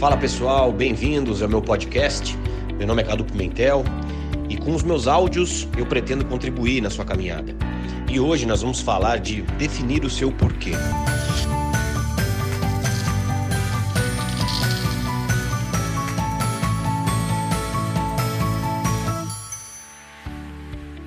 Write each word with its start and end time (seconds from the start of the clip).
Fala 0.00 0.16
pessoal, 0.16 0.72
bem-vindos 0.72 1.42
ao 1.42 1.48
meu 1.50 1.60
podcast. 1.60 2.34
Meu 2.78 2.86
nome 2.86 3.02
é 3.02 3.04
Cadu 3.04 3.22
Pimentel 3.22 3.84
e 4.48 4.56
com 4.56 4.74
os 4.74 4.82
meus 4.82 5.06
áudios 5.06 5.68
eu 5.76 5.84
pretendo 5.84 6.24
contribuir 6.24 6.80
na 6.80 6.88
sua 6.88 7.04
caminhada. 7.04 7.54
E 8.10 8.18
hoje 8.18 8.46
nós 8.46 8.62
vamos 8.62 8.80
falar 8.80 9.18
de 9.18 9.42
definir 9.58 10.02
o 10.02 10.08
seu 10.08 10.32
porquê. 10.32 10.70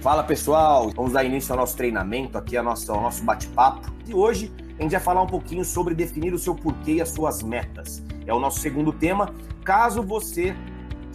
Fala 0.02 0.21
pessoal, 0.21 0.91
vamos 0.96 1.14
dar 1.14 1.23
início 1.23 1.52
ao 1.52 1.57
nosso 1.57 1.75
treinamento, 1.75 2.38
aqui 2.38 2.55
ao 2.55 2.64
nosso, 2.64 2.94
nosso 2.94 3.23
bate-papo. 3.23 3.91
E 4.07 4.14
hoje 4.14 4.52
a 4.78 4.84
gente 4.84 4.91
vai 4.91 5.02
falar 5.02 5.23
um 5.23 5.28
pouquinho 5.28 5.66
sobre 5.66 5.95
definir 5.95 6.31
o 6.31 6.38
seu 6.38 6.53
porquê 6.53 6.91
e 6.91 7.02
as 7.02 7.09
suas 7.09 7.41
metas 7.41 8.03
é 8.26 8.34
o 8.34 8.40
nosso 8.40 8.59
segundo 8.59 8.91
tema. 8.91 9.34
Caso 9.63 10.02
você 10.04 10.55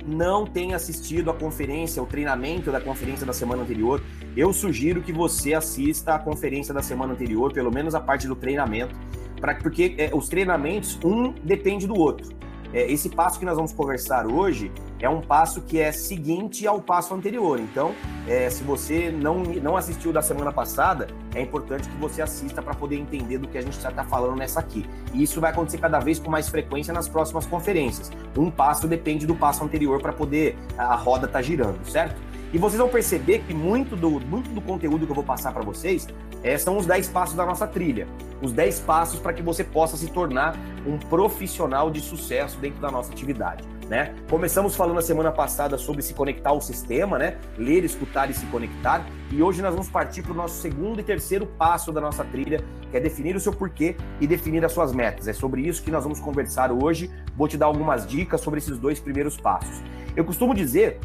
não 0.06 0.46
tenha 0.46 0.76
assistido 0.76 1.30
a 1.30 1.34
conferência, 1.34 2.02
o 2.02 2.06
treinamento 2.06 2.72
da 2.72 2.80
conferência 2.80 3.26
da 3.26 3.32
semana 3.32 3.62
anterior, 3.62 4.02
eu 4.36 4.52
sugiro 4.52 5.02
que 5.02 5.12
você 5.12 5.52
assista 5.52 6.14
a 6.14 6.18
conferência 6.18 6.72
da 6.72 6.82
semana 6.82 7.12
anterior, 7.12 7.52
pelo 7.52 7.70
menos 7.70 7.94
a 7.94 8.00
parte 8.00 8.26
do 8.26 8.34
treinamento, 8.34 8.94
para 9.40 9.54
porque 9.56 9.94
é, 9.98 10.10
os 10.14 10.28
treinamentos 10.28 10.98
um 11.04 11.32
depende 11.32 11.86
do 11.86 11.94
outro. 11.94 12.28
É, 12.72 12.90
esse 12.90 13.08
passo 13.08 13.38
que 13.38 13.44
nós 13.44 13.56
vamos 13.56 13.72
conversar 13.72 14.26
hoje 14.26 14.70
é 15.00 15.08
um 15.08 15.20
passo 15.20 15.62
que 15.62 15.78
é 15.78 15.90
seguinte 15.92 16.66
ao 16.66 16.80
passo 16.80 17.14
anterior. 17.14 17.58
Então, 17.58 17.94
é, 18.26 18.50
se 18.50 18.62
você 18.62 19.10
não, 19.10 19.42
não 19.42 19.76
assistiu 19.76 20.12
da 20.12 20.20
semana 20.20 20.52
passada, 20.52 21.06
é 21.34 21.40
importante 21.40 21.88
que 21.88 21.96
você 21.96 22.20
assista 22.20 22.60
para 22.60 22.74
poder 22.74 22.96
entender 22.96 23.38
do 23.38 23.48
que 23.48 23.56
a 23.56 23.62
gente 23.62 23.80
já 23.80 23.90
está 23.90 24.04
falando 24.04 24.36
nessa 24.36 24.60
aqui. 24.60 24.84
E 25.14 25.22
isso 25.22 25.40
vai 25.40 25.50
acontecer 25.50 25.78
cada 25.78 25.98
vez 25.98 26.18
com 26.18 26.30
mais 26.30 26.48
frequência 26.48 26.92
nas 26.92 27.08
próximas 27.08 27.46
conferências. 27.46 28.10
Um 28.36 28.50
passo 28.50 28.86
depende 28.86 29.26
do 29.26 29.34
passo 29.34 29.64
anterior 29.64 30.00
para 30.02 30.12
poder 30.12 30.56
a 30.76 30.94
roda 30.94 31.26
tá 31.26 31.40
girando, 31.40 31.78
certo? 31.88 32.28
E 32.52 32.56
vocês 32.56 32.78
vão 32.78 32.88
perceber 32.88 33.40
que 33.40 33.52
muito 33.52 33.94
do, 33.94 34.10
muito 34.20 34.50
do 34.50 34.60
conteúdo 34.60 35.04
que 35.04 35.12
eu 35.12 35.14
vou 35.14 35.24
passar 35.24 35.52
para 35.52 35.62
vocês 35.62 36.08
é, 36.42 36.56
são 36.56 36.76
os 36.76 36.86
10 36.86 37.08
passos 37.08 37.34
da 37.34 37.44
nossa 37.44 37.66
trilha. 37.66 38.06
Os 38.40 38.52
10 38.52 38.80
passos 38.80 39.18
para 39.18 39.32
que 39.32 39.42
você 39.42 39.64
possa 39.64 39.96
se 39.96 40.08
tornar 40.08 40.56
um 40.86 40.98
profissional 40.98 41.90
de 41.90 42.00
sucesso 42.00 42.58
dentro 42.58 42.80
da 42.80 42.90
nossa 42.90 43.12
atividade. 43.12 43.64
Né? 43.88 44.14
Começamos 44.28 44.76
falando 44.76 44.96
na 44.96 45.02
semana 45.02 45.32
passada 45.32 45.78
sobre 45.78 46.02
se 46.02 46.12
conectar 46.12 46.50
ao 46.50 46.60
sistema, 46.60 47.16
né? 47.18 47.38
Ler, 47.56 47.84
escutar 47.84 48.28
e 48.30 48.34
se 48.34 48.44
conectar. 48.46 49.06
E 49.32 49.42
hoje 49.42 49.62
nós 49.62 49.72
vamos 49.72 49.88
partir 49.88 50.22
para 50.22 50.32
o 50.32 50.34
nosso 50.34 50.60
segundo 50.60 51.00
e 51.00 51.02
terceiro 51.02 51.46
passo 51.46 51.90
da 51.90 51.98
nossa 51.98 52.22
trilha, 52.22 52.62
que 52.90 52.96
é 52.98 53.00
definir 53.00 53.34
o 53.34 53.40
seu 53.40 53.52
porquê 53.52 53.96
e 54.20 54.26
definir 54.26 54.62
as 54.62 54.72
suas 54.72 54.92
metas. 54.92 55.26
É 55.26 55.32
sobre 55.32 55.62
isso 55.62 55.82
que 55.82 55.90
nós 55.90 56.02
vamos 56.02 56.20
conversar 56.20 56.70
hoje. 56.70 57.10
Vou 57.34 57.48
te 57.48 57.56
dar 57.56 57.64
algumas 57.64 58.06
dicas 58.06 58.42
sobre 58.42 58.58
esses 58.58 58.78
dois 58.78 59.00
primeiros 59.00 59.38
passos. 59.38 59.82
Eu 60.14 60.24
costumo 60.24 60.54
dizer 60.54 61.00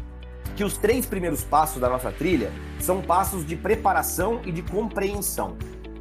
que 0.54 0.64
os 0.64 0.76
três 0.76 1.06
primeiros 1.06 1.42
passos 1.42 1.80
da 1.80 1.88
nossa 1.88 2.10
trilha 2.12 2.52
são 2.78 3.00
passos 3.02 3.44
de 3.46 3.56
preparação 3.56 4.40
e 4.44 4.52
de 4.52 4.62
compreensão. 4.62 5.56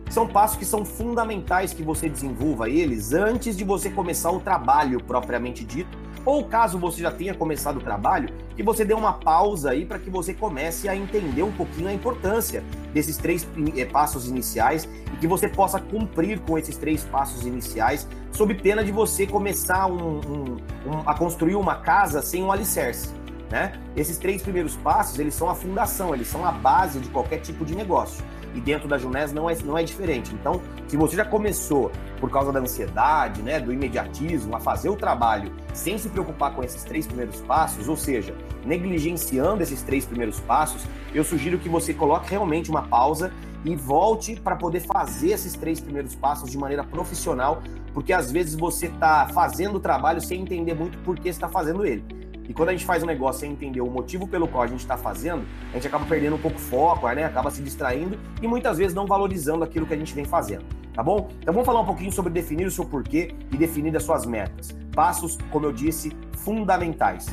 São 0.10 0.28
passos 0.28 0.58
que 0.58 0.66
são 0.66 0.86
fundamentais 0.86 1.74
que 1.74 1.82
você 1.82 2.08
desenvolva 2.08 2.70
eles 2.70 3.14
antes 3.14 3.58
de 3.58 3.64
você 3.64 3.90
começar 3.90 4.32
o 4.32 4.40
trabalho 4.40 5.04
propriamente 5.04 5.64
dito, 5.64 5.98
ou 6.26 6.46
caso 6.46 6.78
você 6.78 7.02
já 7.02 7.12
tenha 7.12 7.34
começado 7.34 7.78
o 7.78 7.82
trabalho, 7.82 8.30
que 8.56 8.64
você 8.64 8.86
dê 8.86 8.94
uma 8.94 9.14
pausa 9.14 9.72
aí 9.72 9.86
para 9.86 10.00
que 10.00 10.10
você 10.10 10.34
comece 10.34 10.88
a 10.88 10.96
entender 10.96 11.44
um 11.44 11.52
pouquinho 11.52 11.90
a 11.90 11.94
importância 11.94 12.64
desses 12.94 13.18
três 13.18 13.48
eh, 13.76 13.86
passos 13.86 14.28
iniciais 14.28 14.88
e 15.14 15.18
que 15.18 15.28
você 15.28 15.50
possa 15.50 15.80
cumprir 15.80 16.40
com 16.42 16.58
esses 16.58 16.78
três 16.78 17.04
passos 17.04 17.46
iniciais, 17.46 18.08
sob 18.32 18.54
pena 18.54 18.84
de 18.84 18.92
você 18.92 19.26
começar 19.26 19.88
um, 19.88 20.20
um, 20.20 20.58
um, 20.86 21.00
a 21.06 21.14
construir 21.14 21.56
uma 21.56 21.78
casa 21.78 22.22
sem 22.22 22.44
um 22.44 22.52
alicerce. 22.52 23.23
Né? 23.54 23.72
Esses 23.96 24.18
três 24.18 24.42
primeiros 24.42 24.76
passos, 24.78 25.20
eles 25.20 25.36
são 25.36 25.48
a 25.48 25.54
fundação, 25.54 26.12
eles 26.12 26.28
são 26.28 26.44
a 26.44 26.52
base 26.52 27.00
de 27.00 27.08
qualquer 27.10 27.38
tipo 27.38 27.64
de 27.64 27.76
negócio. 27.76 28.26
E 28.56 28.60
dentro 28.60 28.88
da 28.88 28.98
Junés 28.98 29.32
não 29.32 29.48
é, 29.48 29.56
não 29.64 29.78
é 29.78 29.84
diferente. 29.84 30.34
Então, 30.34 30.60
se 30.88 30.98
você 30.98 31.16
já 31.16 31.24
começou 31.24 31.92
por 32.20 32.32
causa 32.32 32.52
da 32.52 32.60
ansiedade, 32.60 33.44
né, 33.44 33.60
do 33.60 33.72
imediatismo, 33.72 34.56
a 34.56 34.60
fazer 34.60 34.90
o 34.90 34.96
trabalho 34.96 35.52
sem 35.72 36.00
se 36.00 36.10
preocupar 36.10 36.56
com 36.56 36.64
esses 36.64 36.84
três 36.84 37.06
primeiros 37.06 37.42
passos, 37.42 37.88
ou 37.88 37.96
seja, 37.96 38.34
negligenciando 38.66 39.62
esses 39.62 39.84
três 39.84 40.04
primeiros 40.04 40.40
passos, 40.40 40.88
eu 41.14 41.24
sugiro 41.24 41.60
que 41.60 41.70
você 41.70 41.94
coloque 41.94 42.32
realmente 42.32 42.72
uma 42.72 42.82
pausa 42.82 43.32
e 43.64 43.76
volte 43.76 44.36
para 44.36 44.56
poder 44.56 44.80
fazer 44.80 45.30
esses 45.30 45.54
três 45.54 45.80
primeiros 45.80 46.16
passos 46.16 46.50
de 46.50 46.58
maneira 46.58 46.84
profissional, 46.84 47.62
porque 47.94 48.14
às 48.14 48.32
vezes 48.32 48.56
você 48.56 48.88
está 48.88 49.28
fazendo 49.28 49.76
o 49.76 49.80
trabalho 49.80 50.20
sem 50.20 50.42
entender 50.42 50.74
muito 50.74 50.98
por 51.04 51.20
que 51.20 51.30
está 51.30 51.48
fazendo 51.48 51.86
ele. 51.86 52.23
E 52.48 52.54
quando 52.54 52.70
a 52.70 52.72
gente 52.74 52.86
faz 52.86 53.04
um 53.04 53.06
negócio 53.06 53.42
sem 53.42 53.52
entender 53.52 53.82
o 53.82 53.90
motivo 53.90 54.28
pelo 54.28 54.48
qual 54.48 54.64
a 54.64 54.68
gente 54.68 54.82
está 54.82 54.98
fazendo, 54.98 55.46
a 55.72 55.76
gente 55.76 55.88
acaba 55.88 56.06
perdendo 56.06 56.36
um 56.36 56.40
pouco 56.40 56.58
o 56.58 56.60
foco, 56.60 57.10
né? 57.12 57.24
acaba 57.24 57.50
se 57.50 57.62
distraindo 57.62 58.18
e 58.42 58.48
muitas 58.48 58.78
vezes 58.78 58.94
não 58.94 59.06
valorizando 59.06 59.64
aquilo 59.64 59.86
que 59.86 59.94
a 59.94 59.98
gente 59.98 60.14
vem 60.14 60.26
fazendo. 60.26 60.66
Tá 60.94 61.02
bom? 61.02 61.30
Então 61.40 61.54
vamos 61.54 61.66
falar 61.66 61.82
um 61.82 61.86
pouquinho 61.86 62.12
sobre 62.12 62.32
definir 62.32 62.68
o 62.68 62.72
seu 62.72 62.86
porquê 62.86 63.34
e 63.52 63.58
definir 63.58 63.96
as 63.98 64.04
suas 64.04 64.26
metas. 64.26 64.76
Passos, 64.94 65.38
como 65.50 65.66
eu 65.66 65.72
disse, 65.72 66.16
fundamentais. 66.38 67.26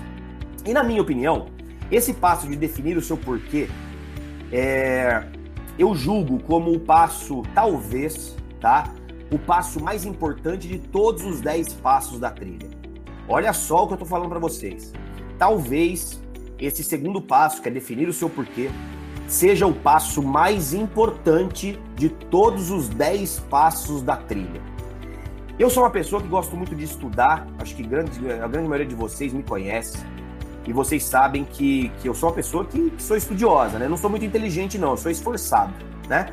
E 0.64 0.72
na 0.72 0.82
minha 0.82 1.02
opinião, 1.02 1.48
esse 1.90 2.14
passo 2.14 2.48
de 2.48 2.56
definir 2.56 2.96
o 2.96 3.02
seu 3.02 3.18
porquê, 3.18 3.68
é... 4.50 5.24
eu 5.78 5.94
julgo 5.94 6.38
como 6.40 6.72
o 6.72 6.80
passo, 6.80 7.42
talvez, 7.54 8.34
tá? 8.60 8.84
O 9.30 9.38
passo 9.38 9.82
mais 9.82 10.06
importante 10.06 10.66
de 10.66 10.78
todos 10.78 11.22
os 11.24 11.40
10 11.40 11.74
passos 11.74 12.18
da 12.18 12.30
trilha. 12.30 12.79
Olha 13.32 13.52
só 13.52 13.84
o 13.84 13.86
que 13.86 13.92
eu 13.92 13.94
estou 13.94 14.08
falando 14.08 14.28
para 14.28 14.40
vocês. 14.40 14.92
Talvez 15.38 16.20
esse 16.58 16.82
segundo 16.82 17.22
passo, 17.22 17.62
que 17.62 17.68
é 17.68 17.70
definir 17.70 18.08
o 18.08 18.12
seu 18.12 18.28
porquê, 18.28 18.68
seja 19.28 19.68
o 19.68 19.72
passo 19.72 20.20
mais 20.20 20.74
importante 20.74 21.78
de 21.94 22.08
todos 22.08 22.72
os 22.72 22.88
10 22.88 23.38
passos 23.48 24.02
da 24.02 24.16
trilha. 24.16 24.60
Eu 25.60 25.70
sou 25.70 25.84
uma 25.84 25.90
pessoa 25.90 26.20
que 26.20 26.26
gosto 26.26 26.56
muito 26.56 26.74
de 26.74 26.84
estudar, 26.84 27.46
acho 27.60 27.76
que 27.76 27.84
grande, 27.84 28.18
a 28.32 28.48
grande 28.48 28.68
maioria 28.68 28.86
de 28.86 28.96
vocês 28.96 29.32
me 29.32 29.44
conhece, 29.44 29.98
e 30.66 30.72
vocês 30.72 31.04
sabem 31.04 31.44
que, 31.44 31.88
que 32.02 32.08
eu 32.08 32.14
sou 32.14 32.30
uma 32.30 32.34
pessoa 32.34 32.64
que, 32.64 32.90
que 32.90 33.02
sou 33.02 33.16
estudiosa, 33.16 33.78
né? 33.78 33.86
Não 33.86 33.96
sou 33.96 34.10
muito 34.10 34.24
inteligente, 34.24 34.76
não, 34.76 34.90
eu 34.90 34.96
sou 34.96 35.10
esforçado, 35.10 35.72
né? 36.08 36.26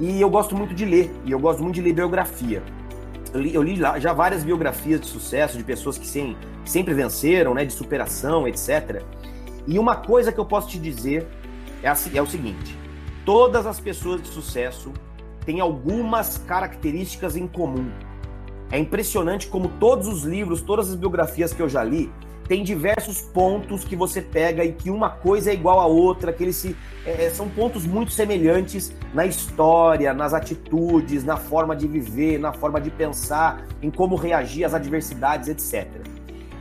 E 0.00 0.20
eu 0.20 0.28
gosto 0.28 0.56
muito 0.56 0.74
de 0.74 0.84
ler, 0.84 1.14
e 1.24 1.30
eu 1.30 1.38
gosto 1.38 1.62
muito 1.62 1.76
de 1.76 1.82
ler 1.82 1.92
biografia 1.92 2.62
eu 3.32 3.40
li, 3.40 3.54
eu 3.54 3.62
li 3.62 3.76
já 3.76 4.12
várias 4.12 4.44
biografias 4.44 5.00
de 5.00 5.06
sucesso 5.06 5.56
de 5.56 5.64
pessoas 5.64 5.96
que 5.96 6.06
sim, 6.06 6.36
sempre 6.64 6.92
venceram, 6.92 7.54
né, 7.54 7.64
de 7.64 7.72
superação, 7.72 8.46
etc. 8.46 9.02
E 9.66 9.78
uma 9.78 9.96
coisa 9.96 10.30
que 10.30 10.38
eu 10.38 10.44
posso 10.44 10.68
te 10.68 10.78
dizer 10.78 11.26
é, 11.82 11.88
a, 11.88 11.96
é 12.14 12.20
o 12.22 12.26
seguinte: 12.26 12.76
todas 13.24 13.66
as 13.66 13.80
pessoas 13.80 14.22
de 14.22 14.28
sucesso 14.28 14.92
têm 15.44 15.60
algumas 15.60 16.38
características 16.38 17.36
em 17.36 17.46
comum. 17.46 17.90
É 18.70 18.78
impressionante 18.78 19.48
como 19.48 19.68
todos 19.68 20.06
os 20.06 20.24
livros, 20.24 20.62
todas 20.62 20.90
as 20.90 20.94
biografias 20.94 21.52
que 21.52 21.60
eu 21.60 21.68
já 21.68 21.82
li, 21.82 22.10
tem 22.48 22.62
diversos 22.62 23.20
pontos 23.20 23.84
que 23.84 23.96
você 23.96 24.20
pega 24.20 24.64
e 24.64 24.72
que 24.72 24.90
uma 24.90 25.10
coisa 25.10 25.50
é 25.50 25.54
igual 25.54 25.80
à 25.80 25.86
outra, 25.86 26.32
que 26.32 26.42
eles 26.42 26.56
se, 26.56 26.76
é, 27.06 27.26
é, 27.26 27.30
são 27.30 27.48
pontos 27.48 27.86
muito 27.86 28.12
semelhantes 28.12 28.92
na 29.14 29.26
história, 29.26 30.12
nas 30.12 30.34
atitudes, 30.34 31.24
na 31.24 31.36
forma 31.36 31.74
de 31.74 31.86
viver, 31.86 32.38
na 32.38 32.52
forma 32.52 32.80
de 32.80 32.90
pensar, 32.90 33.66
em 33.80 33.90
como 33.90 34.16
reagir 34.16 34.64
às 34.64 34.74
adversidades, 34.74 35.48
etc. 35.48 35.88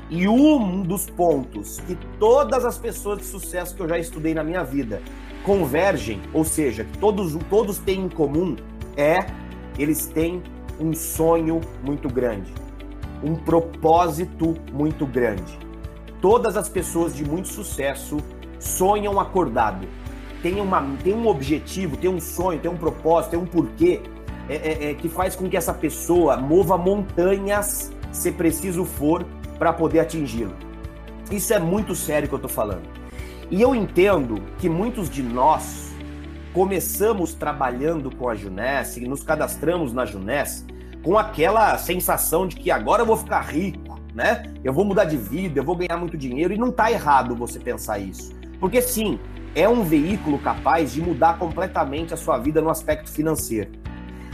E 0.09 0.27
um 0.27 0.81
dos 0.81 1.09
pontos 1.09 1.79
que 1.81 1.97
todas 2.19 2.65
as 2.65 2.77
pessoas 2.77 3.19
de 3.19 3.25
sucesso 3.25 3.75
que 3.75 3.81
eu 3.81 3.87
já 3.87 3.97
estudei 3.97 4.33
na 4.33 4.43
minha 4.43 4.63
vida 4.63 5.01
convergem, 5.43 6.21
ou 6.33 6.43
seja, 6.43 6.83
que 6.83 6.97
todos, 6.97 7.37
todos 7.49 7.77
têm 7.79 8.01
em 8.01 8.09
comum, 8.09 8.55
é 8.97 9.25
eles 9.77 10.07
têm 10.07 10.43
um 10.79 10.93
sonho 10.93 11.61
muito 11.83 12.09
grande, 12.09 12.51
um 13.23 13.35
propósito 13.35 14.55
muito 14.73 15.05
grande. 15.05 15.70
Todas 16.21 16.55
as 16.55 16.69
pessoas 16.69 17.15
de 17.15 17.25
muito 17.25 17.47
sucesso 17.47 18.17
sonham 18.59 19.19
acordado. 19.19 19.87
Tem, 20.43 20.61
uma, 20.61 20.81
tem 21.03 21.13
um 21.13 21.27
objetivo, 21.27 21.97
tem 21.97 22.09
um 22.09 22.19
sonho, 22.19 22.59
tem 22.59 22.69
um 22.69 22.77
propósito, 22.77 23.31
tem 23.31 23.39
um 23.39 23.45
porquê 23.45 24.01
é, 24.47 24.55
é, 24.55 24.91
é, 24.91 24.93
que 24.93 25.09
faz 25.09 25.35
com 25.35 25.49
que 25.49 25.57
essa 25.57 25.73
pessoa 25.73 26.37
mova 26.37 26.77
montanhas, 26.77 27.91
se 28.11 28.31
preciso 28.31 28.85
for, 28.85 29.25
para 29.57 29.73
poder 29.73 29.99
atingi-lo. 29.99 30.53
Isso 31.31 31.53
é 31.53 31.59
muito 31.59 31.95
sério 31.95 32.27
que 32.27 32.33
eu 32.33 32.37
estou 32.37 32.49
falando. 32.49 32.87
E 33.49 33.61
eu 33.61 33.73
entendo 33.73 34.41
que 34.57 34.69
muitos 34.69 35.09
de 35.09 35.23
nós 35.23 35.91
começamos 36.53 37.33
trabalhando 37.33 38.13
com 38.15 38.29
a 38.29 38.35
Juness 38.35 38.97
e 38.97 39.07
nos 39.07 39.23
cadastramos 39.23 39.93
na 39.93 40.05
Juness 40.05 40.65
com 41.03 41.17
aquela 41.17 41.77
sensação 41.77 42.47
de 42.47 42.55
que 42.55 42.69
agora 42.69 43.01
eu 43.01 43.05
vou 43.05 43.17
ficar 43.17 43.41
rico, 43.41 43.90
né? 44.13 44.43
Eu 44.63 44.73
vou 44.73 44.85
mudar 44.85 45.05
de 45.05 45.17
vida, 45.17 45.59
eu 45.59 45.63
vou 45.63 45.75
ganhar 45.75 45.97
muito 45.97 46.17
dinheiro 46.17 46.53
e 46.53 46.57
não 46.57 46.69
está 46.69 46.91
errado 46.91 47.35
você 47.35 47.59
pensar 47.59 47.99
isso. 47.99 48.33
Porque 48.59 48.81
sim, 48.81 49.19
é 49.55 49.67
um 49.67 49.83
veículo 49.83 50.39
capaz 50.39 50.93
de 50.93 51.01
mudar 51.01 51.37
completamente 51.37 52.13
a 52.13 52.17
sua 52.17 52.37
vida 52.37 52.61
no 52.61 52.69
aspecto 52.69 53.09
financeiro. 53.09 53.71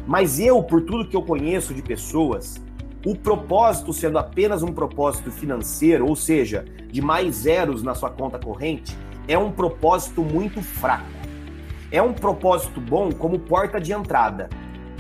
Mas 0.05 0.39
eu, 0.39 0.63
por 0.63 0.81
tudo 0.81 1.07
que 1.07 1.15
eu 1.15 1.21
conheço 1.21 1.73
de 1.73 1.81
pessoas, 1.81 2.61
o 3.05 3.15
propósito 3.15 3.93
sendo 3.93 4.17
apenas 4.17 4.63
um 4.63 4.73
propósito 4.73 5.31
financeiro, 5.31 6.07
ou 6.07 6.15
seja, 6.15 6.65
de 6.91 7.01
mais 7.01 7.35
zeros 7.35 7.83
na 7.83 7.93
sua 7.93 8.09
conta 8.09 8.39
corrente, 8.39 8.97
é 9.27 9.37
um 9.37 9.51
propósito 9.51 10.21
muito 10.21 10.61
fraco. 10.61 11.05
É 11.91 12.01
um 12.01 12.13
propósito 12.13 12.81
bom 12.81 13.11
como 13.11 13.39
porta 13.39 13.79
de 13.79 13.93
entrada. 13.93 14.49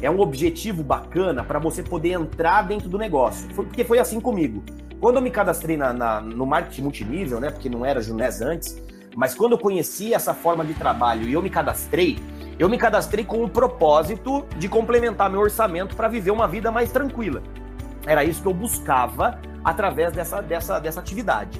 É 0.01 0.09
um 0.09 0.19
objetivo 0.19 0.83
bacana 0.83 1.43
para 1.43 1.57
você 1.57 1.81
poder 1.81 2.11
entrar 2.11 2.61
dentro 2.61 2.87
do 2.87 2.97
negócio. 2.97 3.49
Foi, 3.55 3.65
porque 3.65 3.83
foi 3.83 3.99
assim 3.99 4.19
comigo. 4.19 4.63
Quando 4.99 5.15
eu 5.15 5.21
me 5.21 5.31
cadastrei 5.31 5.77
na, 5.77 5.93
na, 5.93 6.21
no 6.21 6.45
marketing 6.45 6.83
multinível, 6.83 7.39
né, 7.39 7.49
porque 7.49 7.69
não 7.69 7.85
era 7.85 8.01
Junés 8.01 8.41
antes, 8.41 8.81
mas 9.15 9.33
quando 9.33 9.53
eu 9.53 9.57
conheci 9.57 10.13
essa 10.13 10.33
forma 10.33 10.63
de 10.63 10.73
trabalho 10.75 11.27
e 11.27 11.33
eu 11.33 11.41
me 11.41 11.49
cadastrei, 11.49 12.19
eu 12.59 12.69
me 12.69 12.77
cadastrei 12.77 13.23
com 13.25 13.43
o 13.43 13.49
propósito 13.49 14.45
de 14.57 14.67
complementar 14.67 15.29
meu 15.29 15.39
orçamento 15.39 15.95
para 15.95 16.07
viver 16.07 16.31
uma 16.31 16.47
vida 16.47 16.71
mais 16.71 16.91
tranquila. 16.91 17.41
Era 18.05 18.23
isso 18.23 18.41
que 18.41 18.47
eu 18.47 18.53
buscava 18.53 19.39
através 19.63 20.13
dessa, 20.13 20.41
dessa, 20.41 20.79
dessa 20.79 20.99
atividade. 20.99 21.59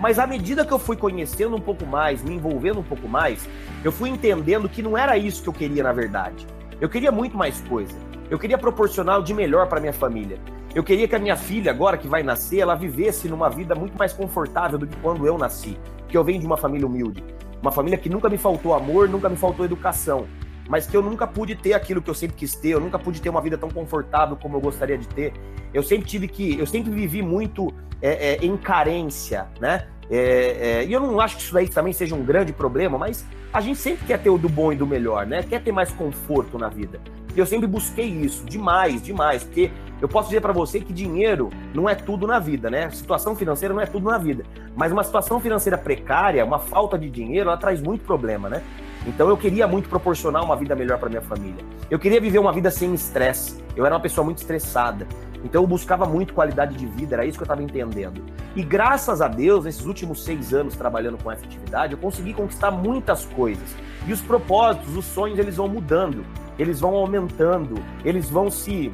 Mas 0.00 0.18
à 0.18 0.26
medida 0.26 0.64
que 0.64 0.72
eu 0.72 0.78
fui 0.78 0.96
conhecendo 0.96 1.56
um 1.56 1.60
pouco 1.60 1.84
mais, 1.84 2.22
me 2.22 2.34
envolvendo 2.34 2.80
um 2.80 2.84
pouco 2.84 3.08
mais, 3.08 3.48
eu 3.82 3.90
fui 3.90 4.08
entendendo 4.08 4.68
que 4.68 4.82
não 4.82 4.96
era 4.96 5.16
isso 5.18 5.42
que 5.42 5.48
eu 5.48 5.52
queria 5.52 5.82
na 5.82 5.92
verdade. 5.92 6.46
Eu 6.80 6.88
queria 6.88 7.10
muito 7.10 7.36
mais 7.36 7.60
coisa. 7.62 7.94
Eu 8.30 8.38
queria 8.38 8.56
proporcionar 8.56 9.18
o 9.18 9.22
de 9.22 9.34
melhor 9.34 9.66
para 9.68 9.80
minha 9.80 9.92
família. 9.92 10.38
Eu 10.74 10.84
queria 10.84 11.08
que 11.08 11.16
a 11.16 11.18
minha 11.18 11.36
filha, 11.36 11.72
agora 11.72 11.96
que 11.96 12.06
vai 12.06 12.22
nascer, 12.22 12.60
ela 12.60 12.74
vivesse 12.76 13.28
numa 13.28 13.50
vida 13.50 13.74
muito 13.74 13.98
mais 13.98 14.12
confortável 14.12 14.78
do 14.78 14.86
que 14.86 14.96
quando 14.98 15.26
eu 15.26 15.36
nasci 15.36 15.76
que 16.08 16.16
eu 16.16 16.24
venho 16.24 16.40
de 16.40 16.46
uma 16.46 16.56
família 16.56 16.86
humilde, 16.86 17.22
uma 17.60 17.70
família 17.70 17.98
que 17.98 18.08
nunca 18.08 18.28
me 18.28 18.38
faltou 18.38 18.74
amor, 18.74 19.08
nunca 19.08 19.28
me 19.28 19.36
faltou 19.36 19.64
educação, 19.64 20.26
mas 20.68 20.86
que 20.86 20.96
eu 20.96 21.02
nunca 21.02 21.26
pude 21.26 21.56
ter 21.56 21.72
aquilo 21.72 22.02
que 22.02 22.10
eu 22.10 22.14
sempre 22.14 22.36
quis 22.36 22.54
ter, 22.54 22.68
eu 22.68 22.80
nunca 22.80 22.98
pude 22.98 23.20
ter 23.20 23.30
uma 23.30 23.40
vida 23.40 23.56
tão 23.56 23.70
confortável 23.70 24.36
como 24.36 24.56
eu 24.56 24.60
gostaria 24.60 24.98
de 24.98 25.08
ter. 25.08 25.32
Eu 25.72 25.82
sempre 25.82 26.06
tive 26.06 26.28
que, 26.28 26.58
eu 26.58 26.66
sempre 26.66 26.90
vivi 26.90 27.22
muito 27.22 27.72
é, 28.02 28.34
é, 28.34 28.44
em 28.44 28.56
carência, 28.56 29.48
né? 29.60 29.88
É, 30.10 30.80
é 30.80 30.84
e 30.84 30.92
eu 30.92 31.00
não 31.00 31.20
acho 31.20 31.36
que 31.36 31.42
isso 31.42 31.52
daí 31.52 31.68
também 31.68 31.92
seja 31.92 32.14
um 32.14 32.22
grande 32.22 32.52
problema, 32.52 32.98
mas 32.98 33.24
a 33.52 33.60
gente 33.60 33.78
sempre 33.78 34.06
quer 34.06 34.18
ter 34.18 34.30
o 34.30 34.38
do 34.38 34.48
bom 34.48 34.72
e 34.72 34.76
do 34.76 34.86
melhor, 34.86 35.26
né? 35.26 35.42
Quer 35.42 35.62
ter 35.62 35.72
mais 35.72 35.90
conforto 35.90 36.58
na 36.58 36.68
vida. 36.68 37.00
E 37.34 37.38
eu 37.38 37.46
sempre 37.46 37.66
busquei 37.66 38.06
isso, 38.06 38.44
demais, 38.44 39.02
demais, 39.02 39.44
porque 39.44 39.70
eu 40.00 40.08
posso 40.08 40.28
dizer 40.28 40.40
para 40.40 40.52
você 40.52 40.80
que 40.80 40.92
dinheiro 40.92 41.50
não 41.74 41.88
é 41.88 41.94
tudo 41.94 42.26
na 42.26 42.38
vida, 42.38 42.70
né? 42.70 42.90
Situação 42.90 43.34
financeira 43.34 43.74
não 43.74 43.80
é 43.80 43.86
tudo 43.86 44.08
na 44.08 44.18
vida. 44.18 44.44
Mas 44.76 44.92
uma 44.92 45.02
situação 45.02 45.40
financeira 45.40 45.78
precária, 45.78 46.44
uma 46.44 46.58
falta 46.58 46.98
de 46.98 47.08
dinheiro, 47.08 47.48
ela 47.48 47.56
traz 47.56 47.80
muito 47.80 48.04
problema, 48.04 48.48
né? 48.48 48.62
Então 49.08 49.26
eu 49.26 49.38
queria 49.38 49.66
muito 49.66 49.88
proporcionar 49.88 50.44
uma 50.44 50.54
vida 50.54 50.76
melhor 50.76 50.98
para 50.98 51.08
minha 51.08 51.22
família. 51.22 51.64
Eu 51.90 51.98
queria 51.98 52.20
viver 52.20 52.38
uma 52.38 52.52
vida 52.52 52.70
sem 52.70 52.92
estresse. 52.92 53.64
Eu 53.74 53.86
era 53.86 53.94
uma 53.94 54.00
pessoa 54.00 54.22
muito 54.22 54.38
estressada. 54.38 55.06
Então 55.42 55.62
eu 55.62 55.66
buscava 55.66 56.04
muito 56.04 56.34
qualidade 56.34 56.76
de 56.76 56.84
vida, 56.84 57.14
era 57.14 57.24
isso 57.24 57.38
que 57.38 57.42
eu 57.42 57.46
estava 57.46 57.62
entendendo. 57.62 58.20
E 58.54 58.62
graças 58.62 59.22
a 59.22 59.28
Deus, 59.28 59.64
nesses 59.64 59.86
últimos 59.86 60.24
seis 60.24 60.52
anos 60.52 60.76
trabalhando 60.76 61.16
com 61.22 61.32
essa 61.32 61.44
atividade, 61.44 61.94
eu 61.94 61.98
consegui 61.98 62.34
conquistar 62.34 62.70
muitas 62.70 63.24
coisas. 63.24 63.74
E 64.06 64.12
os 64.12 64.20
propósitos, 64.20 64.94
os 64.94 65.06
sonhos, 65.06 65.38
eles 65.38 65.56
vão 65.56 65.68
mudando, 65.68 66.22
eles 66.58 66.78
vão 66.78 66.94
aumentando, 66.94 67.82
eles 68.04 68.28
vão 68.28 68.50
se 68.50 68.92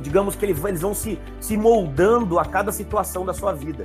digamos 0.00 0.34
que 0.34 0.44
eles 0.44 0.58
vão 0.80 0.92
se, 0.92 1.18
se 1.40 1.56
moldando 1.56 2.40
a 2.40 2.44
cada 2.44 2.72
situação 2.72 3.24
da 3.24 3.32
sua 3.32 3.52
vida. 3.52 3.84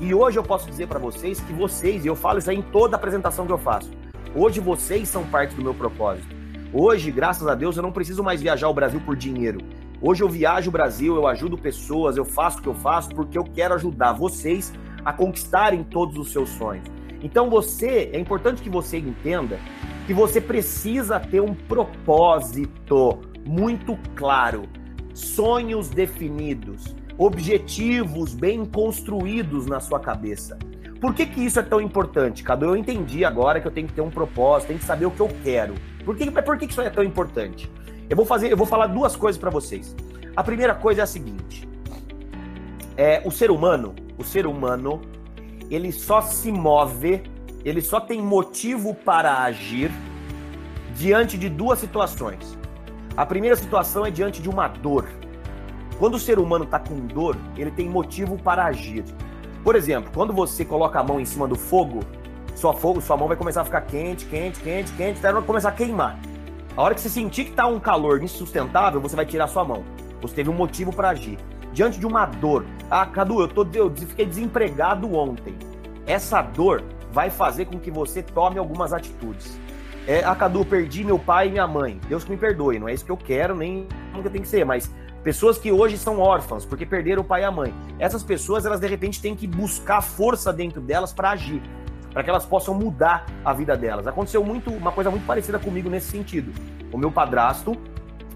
E 0.00 0.14
hoje 0.14 0.38
eu 0.38 0.42
posso 0.42 0.66
dizer 0.66 0.88
para 0.88 0.98
vocês 0.98 1.38
que 1.40 1.52
vocês, 1.52 2.04
e 2.04 2.08
eu 2.08 2.16
falo 2.16 2.38
isso 2.38 2.48
aí 2.48 2.56
em 2.56 2.62
toda 2.62 2.96
apresentação 2.96 3.46
que 3.46 3.52
eu 3.52 3.58
faço, 3.58 3.90
hoje 4.34 4.60
vocês 4.60 5.08
são 5.08 5.24
parte 5.24 5.54
do 5.54 5.62
meu 5.62 5.74
propósito. 5.74 6.34
Hoje, 6.72 7.10
graças 7.10 7.46
a 7.46 7.54
Deus, 7.54 7.76
eu 7.76 7.82
não 7.82 7.92
preciso 7.92 8.22
mais 8.22 8.40
viajar 8.40 8.68
o 8.68 8.74
Brasil 8.74 9.00
por 9.00 9.16
dinheiro. 9.16 9.60
Hoje 10.00 10.22
eu 10.22 10.28
viajo 10.28 10.70
o 10.70 10.72
Brasil, 10.72 11.14
eu 11.16 11.26
ajudo 11.26 11.58
pessoas, 11.58 12.16
eu 12.16 12.24
faço 12.24 12.58
o 12.58 12.62
que 12.62 12.68
eu 12.68 12.74
faço 12.74 13.10
porque 13.10 13.36
eu 13.36 13.44
quero 13.44 13.74
ajudar 13.74 14.12
vocês 14.12 14.72
a 15.04 15.12
conquistarem 15.12 15.82
todos 15.82 16.16
os 16.16 16.32
seus 16.32 16.48
sonhos. 16.50 16.86
Então 17.22 17.50
você, 17.50 18.10
é 18.12 18.18
importante 18.18 18.62
que 18.62 18.70
você 18.70 18.98
entenda 18.98 19.58
que 20.06 20.14
você 20.14 20.40
precisa 20.40 21.20
ter 21.20 21.40
um 21.40 21.54
propósito 21.54 23.18
muito 23.44 23.98
claro 24.14 24.62
sonhos 25.12 25.90
definidos, 25.90 26.94
objetivos 27.18 28.34
bem 28.34 28.64
construídos 28.64 29.66
na 29.66 29.80
sua 29.80 30.00
cabeça. 30.00 30.58
Por 31.00 31.14
que, 31.14 31.24
que 31.24 31.40
isso 31.44 31.58
é 31.58 31.62
tão 31.62 31.80
importante, 31.80 32.42
Cadu? 32.42 32.66
Eu 32.66 32.76
entendi 32.76 33.24
agora 33.24 33.58
que 33.58 33.66
eu 33.66 33.70
tenho 33.70 33.86
que 33.86 33.94
ter 33.94 34.02
um 34.02 34.10
propósito, 34.10 34.68
tenho 34.68 34.78
que 34.78 34.84
saber 34.84 35.06
o 35.06 35.10
que 35.10 35.20
eu 35.20 35.30
quero. 35.42 35.74
Por 36.04 36.14
que, 36.14 36.30
por 36.30 36.58
que, 36.58 36.66
isso 36.66 36.80
é 36.82 36.90
tão 36.90 37.02
importante? 37.02 37.70
Eu 38.08 38.16
vou 38.16 38.26
fazer, 38.26 38.52
eu 38.52 38.56
vou 38.56 38.66
falar 38.66 38.86
duas 38.88 39.16
coisas 39.16 39.38
para 39.40 39.48
vocês. 39.48 39.96
A 40.36 40.44
primeira 40.44 40.74
coisa 40.74 41.00
é 41.00 41.04
a 41.04 41.06
seguinte: 41.06 41.66
é 42.98 43.22
o 43.24 43.30
ser 43.30 43.50
humano, 43.50 43.94
o 44.18 44.24
ser 44.24 44.46
humano, 44.46 45.00
ele 45.70 45.90
só 45.90 46.20
se 46.20 46.52
move, 46.52 47.22
ele 47.64 47.80
só 47.80 47.98
tem 47.98 48.20
motivo 48.20 48.94
para 48.94 49.42
agir 49.42 49.90
diante 50.94 51.38
de 51.38 51.48
duas 51.48 51.78
situações. 51.78 52.58
A 53.16 53.24
primeira 53.24 53.56
situação 53.56 54.04
é 54.04 54.10
diante 54.10 54.42
de 54.42 54.50
uma 54.50 54.68
dor. 54.68 55.08
Quando 55.98 56.14
o 56.14 56.18
ser 56.18 56.38
humano 56.38 56.64
está 56.64 56.78
com 56.78 57.06
dor, 57.06 57.36
ele 57.56 57.70
tem 57.70 57.88
motivo 57.88 58.36
para 58.36 58.66
agir. 58.66 59.04
Por 59.62 59.76
exemplo, 59.76 60.10
quando 60.14 60.32
você 60.32 60.64
coloca 60.64 60.98
a 60.98 61.04
mão 61.04 61.20
em 61.20 61.24
cima 61.24 61.46
do 61.46 61.54
fogo, 61.54 62.00
sua 62.54 62.72
fogo, 62.72 63.00
sua 63.00 63.16
mão 63.16 63.28
vai 63.28 63.36
começar 63.36 63.62
a 63.62 63.64
ficar 63.64 63.82
quente, 63.82 64.26
quente, 64.26 64.60
quente, 64.60 64.92
quente, 64.92 65.24
até 65.24 65.40
começar 65.42 65.68
a 65.68 65.72
queimar. 65.72 66.18
A 66.76 66.82
hora 66.82 66.94
que 66.94 67.00
você 67.00 67.08
sentir 67.08 67.44
que 67.44 67.50
está 67.50 67.66
um 67.66 67.80
calor 67.80 68.22
insustentável, 68.22 69.00
você 69.00 69.16
vai 69.16 69.26
tirar 69.26 69.48
sua 69.48 69.64
mão. 69.64 69.84
Você 70.22 70.34
teve 70.34 70.50
um 70.50 70.54
motivo 70.54 70.92
para 70.92 71.10
agir. 71.10 71.38
Diante 71.72 71.98
de 71.98 72.06
uma 72.06 72.26
dor, 72.26 72.64
ah, 72.90 73.06
Cadu, 73.06 73.40
eu, 73.40 73.48
tô, 73.48 73.66
eu 73.74 73.94
fiquei 73.94 74.26
desempregado 74.26 75.14
ontem. 75.14 75.56
Essa 76.06 76.42
dor 76.42 76.82
vai 77.12 77.30
fazer 77.30 77.66
com 77.66 77.78
que 77.78 77.90
você 77.90 78.22
tome 78.22 78.58
algumas 78.58 78.92
atitudes. 78.92 79.58
É, 80.06 80.24
a 80.24 80.34
Cadu, 80.34 80.64
perdi 80.64 81.04
meu 81.04 81.18
pai 81.18 81.48
e 81.48 81.50
minha 81.50 81.66
mãe. 81.66 82.00
Deus 82.08 82.24
que 82.24 82.30
me 82.30 82.36
perdoe, 82.36 82.78
não 82.78 82.88
é 82.88 82.94
isso 82.94 83.04
que 83.04 83.12
eu 83.12 83.16
quero, 83.16 83.54
nem 83.54 83.86
nunca 84.12 84.30
tem 84.30 84.42
que 84.42 84.48
ser, 84.48 84.64
mas 84.64 84.90
pessoas 85.22 85.58
que 85.58 85.70
hoje 85.70 85.98
são 85.98 86.18
órfãs 86.18 86.64
porque 86.64 86.86
perderam 86.86 87.22
o 87.22 87.24
pai 87.24 87.42
e 87.42 87.44
a 87.44 87.50
mãe. 87.50 87.74
Essas 87.98 88.22
pessoas, 88.22 88.64
elas 88.64 88.80
de 88.80 88.86
repente 88.86 89.20
têm 89.20 89.34
que 89.34 89.46
buscar 89.46 90.00
força 90.00 90.52
dentro 90.52 90.80
delas 90.80 91.12
para 91.12 91.30
agir, 91.30 91.62
para 92.12 92.22
que 92.22 92.30
elas 92.30 92.46
possam 92.46 92.74
mudar 92.74 93.26
a 93.44 93.52
vida 93.52 93.76
delas. 93.76 94.06
Aconteceu 94.06 94.44
muito 94.44 94.70
uma 94.70 94.92
coisa 94.92 95.10
muito 95.10 95.26
parecida 95.26 95.58
comigo 95.58 95.88
nesse 95.88 96.10
sentido. 96.10 96.52
O 96.92 96.98
meu 96.98 97.10
padrasto, 97.12 97.76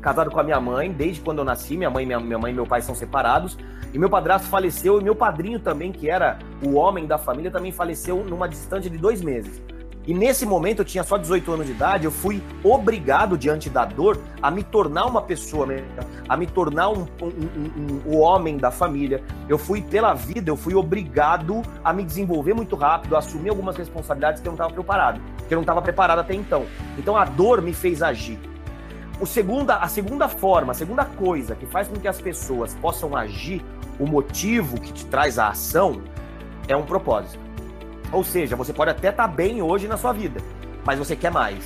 casado 0.00 0.31
com 0.31 0.38
a 0.38 0.44
minha 0.44 0.60
mãe, 0.60 0.92
desde 0.92 1.20
quando 1.20 1.38
eu 1.38 1.44
nasci, 1.44 1.76
minha 1.76 1.90
mãe, 1.90 2.04
minha, 2.04 2.20
minha 2.20 2.38
mãe 2.38 2.52
e 2.52 2.54
meu 2.54 2.66
pai 2.66 2.82
são 2.82 2.94
separados, 2.94 3.58
e 3.93 3.98
meu 3.98 4.10
padrasto 4.10 4.48
faleceu, 4.48 5.00
e 5.00 5.05
meu 5.05 5.14
padrinho 5.14 5.58
também, 5.58 5.93
que 5.93 6.10
era 6.10 6.38
o 6.62 6.74
homem 6.74 7.06
da 7.06 7.17
família, 7.17 7.50
também 7.50 7.72
faleceu 7.72 8.24
numa 8.24 8.48
distância 8.48 8.91
de 8.91 8.98
dois 8.98 9.22
meses. 9.22 9.62
E 10.06 10.13
nesse 10.13 10.44
momento, 10.44 10.81
eu 10.81 10.84
tinha 10.84 11.03
só 11.03 11.17
18 11.17 11.51
anos 11.53 11.67
de 11.67 11.73
idade, 11.73 12.05
eu 12.05 12.11
fui 12.11 12.43
obrigado, 12.63 13.39
diante 13.39 13.70
da 13.70 13.87
dor, 13.87 14.20
a 14.43 14.51
me 14.51 14.63
tornar 14.63 15.06
uma 15.06 15.23
pessoa, 15.23 15.67
a 16.29 16.37
me 16.37 16.46
tornar 16.46 16.91
um, 16.91 17.06
um, 17.23 17.27
um, 17.27 18.03
um, 18.13 18.20
homem 18.20 18.58
da 18.58 18.70
família. 18.70 19.23
Eu 19.49 19.56
fui, 19.56 19.81
pela 19.81 20.13
vida, 20.13 20.51
eu 20.51 20.56
fui 20.56 20.75
obrigado 20.75 21.63
a 21.82 21.93
me 21.93 22.05
desenvolver 22.05 22.53
muito 22.53 22.77
rápido, 22.77 23.17
a 23.17 23.20
assumir 23.20 23.49
algumas 23.49 23.77
responsabilidades 23.77 24.43
que 24.43 24.49
eu 24.49 24.51
não 24.51 24.56
estava 24.56 24.75
preparado, 24.75 25.20
que 25.49 25.55
eu 25.55 25.56
não 25.56 25.63
estava 25.63 25.81
preparado 25.81 26.19
até 26.19 26.34
então. 26.34 26.67
Então 26.99 27.17
a 27.17 27.25
dor 27.25 27.63
me 27.63 27.73
fez 27.73 28.03
agir. 28.03 28.39
O 29.20 29.27
segunda, 29.27 29.77
a 29.77 29.89
segunda 29.89 30.29
forma, 30.29 30.73
a 30.73 30.75
segunda 30.75 31.05
coisa 31.05 31.55
que 31.55 31.65
faz 31.65 31.89
com 31.89 31.94
que 31.94 32.08
as 32.08 32.20
pessoas 32.20 32.75
possam 32.75 33.17
agir, 33.17 33.65
o 33.99 34.06
motivo 34.06 34.79
que 34.79 34.93
te 34.93 35.06
traz 35.06 35.39
a 35.39 35.49
ação, 35.49 36.03
é 36.69 36.77
um 36.77 36.82
propósito. 36.82 37.44
Ou 38.15 38.23
seja, 38.23 38.55
você 38.55 38.73
pode 38.73 38.93
até 38.93 39.09
estar 39.09 39.27
tá 39.27 39.29
bem 39.29 39.61
hoje 39.61 39.89
na 39.89 39.97
sua 39.97 40.13
vida, 40.13 40.41
mas 40.85 41.01
você 41.01 41.17
quer 41.17 41.33
mais. 41.33 41.65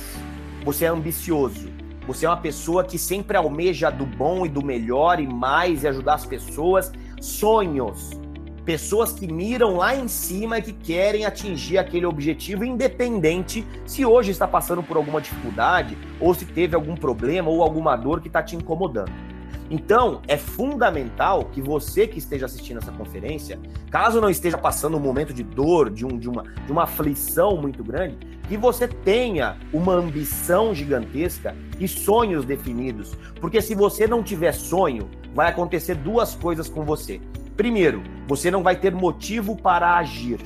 Você 0.65 0.85
é 0.85 0.87
ambicioso. 0.87 1.69
Você 2.07 2.25
é 2.25 2.29
uma 2.29 2.37
pessoa 2.37 2.83
que 2.83 2.97
sempre 2.97 3.37
almeja 3.37 3.91
do 3.91 4.03
bom 4.03 4.47
e 4.47 4.49
do 4.49 4.65
melhor 4.65 5.19
e 5.19 5.27
mais 5.27 5.83
e 5.83 5.87
ajudar 5.87 6.15
as 6.15 6.25
pessoas. 6.25 6.91
Sonhos. 7.21 8.19
Pessoas 8.65 9.11
que 9.11 9.31
miram 9.31 9.77
lá 9.77 9.95
em 9.95 10.07
cima 10.07 10.57
e 10.57 10.63
que 10.63 10.73
querem 10.73 11.23
atingir 11.23 11.77
aquele 11.77 12.07
objetivo, 12.07 12.65
independente 12.65 13.63
se 13.85 14.03
hoje 14.03 14.31
está 14.31 14.47
passando 14.47 14.81
por 14.81 14.97
alguma 14.97 15.21
dificuldade 15.21 15.95
ou 16.19 16.33
se 16.33 16.45
teve 16.45 16.75
algum 16.75 16.95
problema 16.95 17.49
ou 17.49 17.61
alguma 17.61 17.95
dor 17.95 18.21
que 18.21 18.27
está 18.27 18.41
te 18.41 18.55
incomodando. 18.55 19.28
Então, 19.69 20.21
é 20.27 20.35
fundamental 20.35 21.45
que 21.45 21.61
você 21.61 22.07
que 22.07 22.17
esteja 22.17 22.47
assistindo 22.47 22.77
essa 22.77 22.91
conferência, 22.91 23.59
caso 23.91 24.19
não 24.19 24.29
esteja 24.29 24.57
passando 24.57 24.97
um 24.97 24.99
momento 24.99 25.31
de 25.31 25.43
dor, 25.43 25.91
de, 25.91 26.05
um, 26.05 26.17
de, 26.17 26.27
uma, 26.27 26.43
de 26.43 26.71
uma 26.71 26.83
aflição 26.83 27.55
muito 27.55 27.83
grande, 27.83 28.17
que 28.47 28.57
você 28.57 28.87
tenha 28.87 29.57
uma 29.71 29.93
ambição 29.93 30.73
gigantesca 30.73 31.55
e 31.79 31.87
sonhos 31.87 32.45
definidos. 32.45 33.15
Porque 33.39 33.61
se 33.61 33.75
você 33.75 34.07
não 34.07 34.23
tiver 34.23 34.53
sonho, 34.53 35.07
vai 35.35 35.49
acontecer 35.49 35.93
duas 35.93 36.33
coisas 36.33 36.67
com 36.67 36.83
você. 36.83 37.21
Primeiro, 37.55 38.01
você 38.27 38.49
não 38.49 38.63
vai 38.63 38.75
ter 38.75 38.91
motivo 38.91 39.55
para 39.55 39.97
agir. 39.97 40.39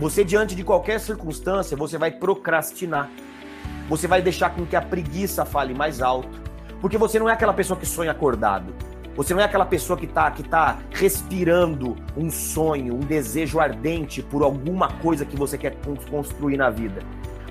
Você, 0.00 0.24
diante 0.24 0.56
de 0.56 0.64
qualquer 0.64 0.98
circunstância, 0.98 1.76
você 1.76 1.96
vai 1.96 2.10
procrastinar. 2.10 3.08
Você 3.88 4.08
vai 4.08 4.20
deixar 4.20 4.50
com 4.50 4.66
que 4.66 4.74
a 4.74 4.82
preguiça 4.82 5.44
fale 5.44 5.72
mais 5.74 6.02
alto 6.02 6.41
porque 6.82 6.98
você 6.98 7.16
não 7.18 7.30
é 7.30 7.32
aquela 7.32 7.54
pessoa 7.54 7.78
que 7.78 7.86
sonha 7.86 8.10
acordado. 8.10 8.74
Você 9.14 9.32
não 9.32 9.40
é 9.40 9.44
aquela 9.44 9.64
pessoa 9.64 9.96
que 9.96 10.06
está 10.06 10.30
que 10.30 10.42
tá 10.42 10.78
respirando 10.90 11.96
um 12.16 12.28
sonho, 12.28 12.94
um 12.96 13.00
desejo 13.00 13.60
ardente 13.60 14.20
por 14.20 14.42
alguma 14.42 14.88
coisa 14.88 15.24
que 15.24 15.36
você 15.36 15.56
quer 15.56 15.76
construir 16.10 16.56
na 16.56 16.70
vida. 16.70 17.00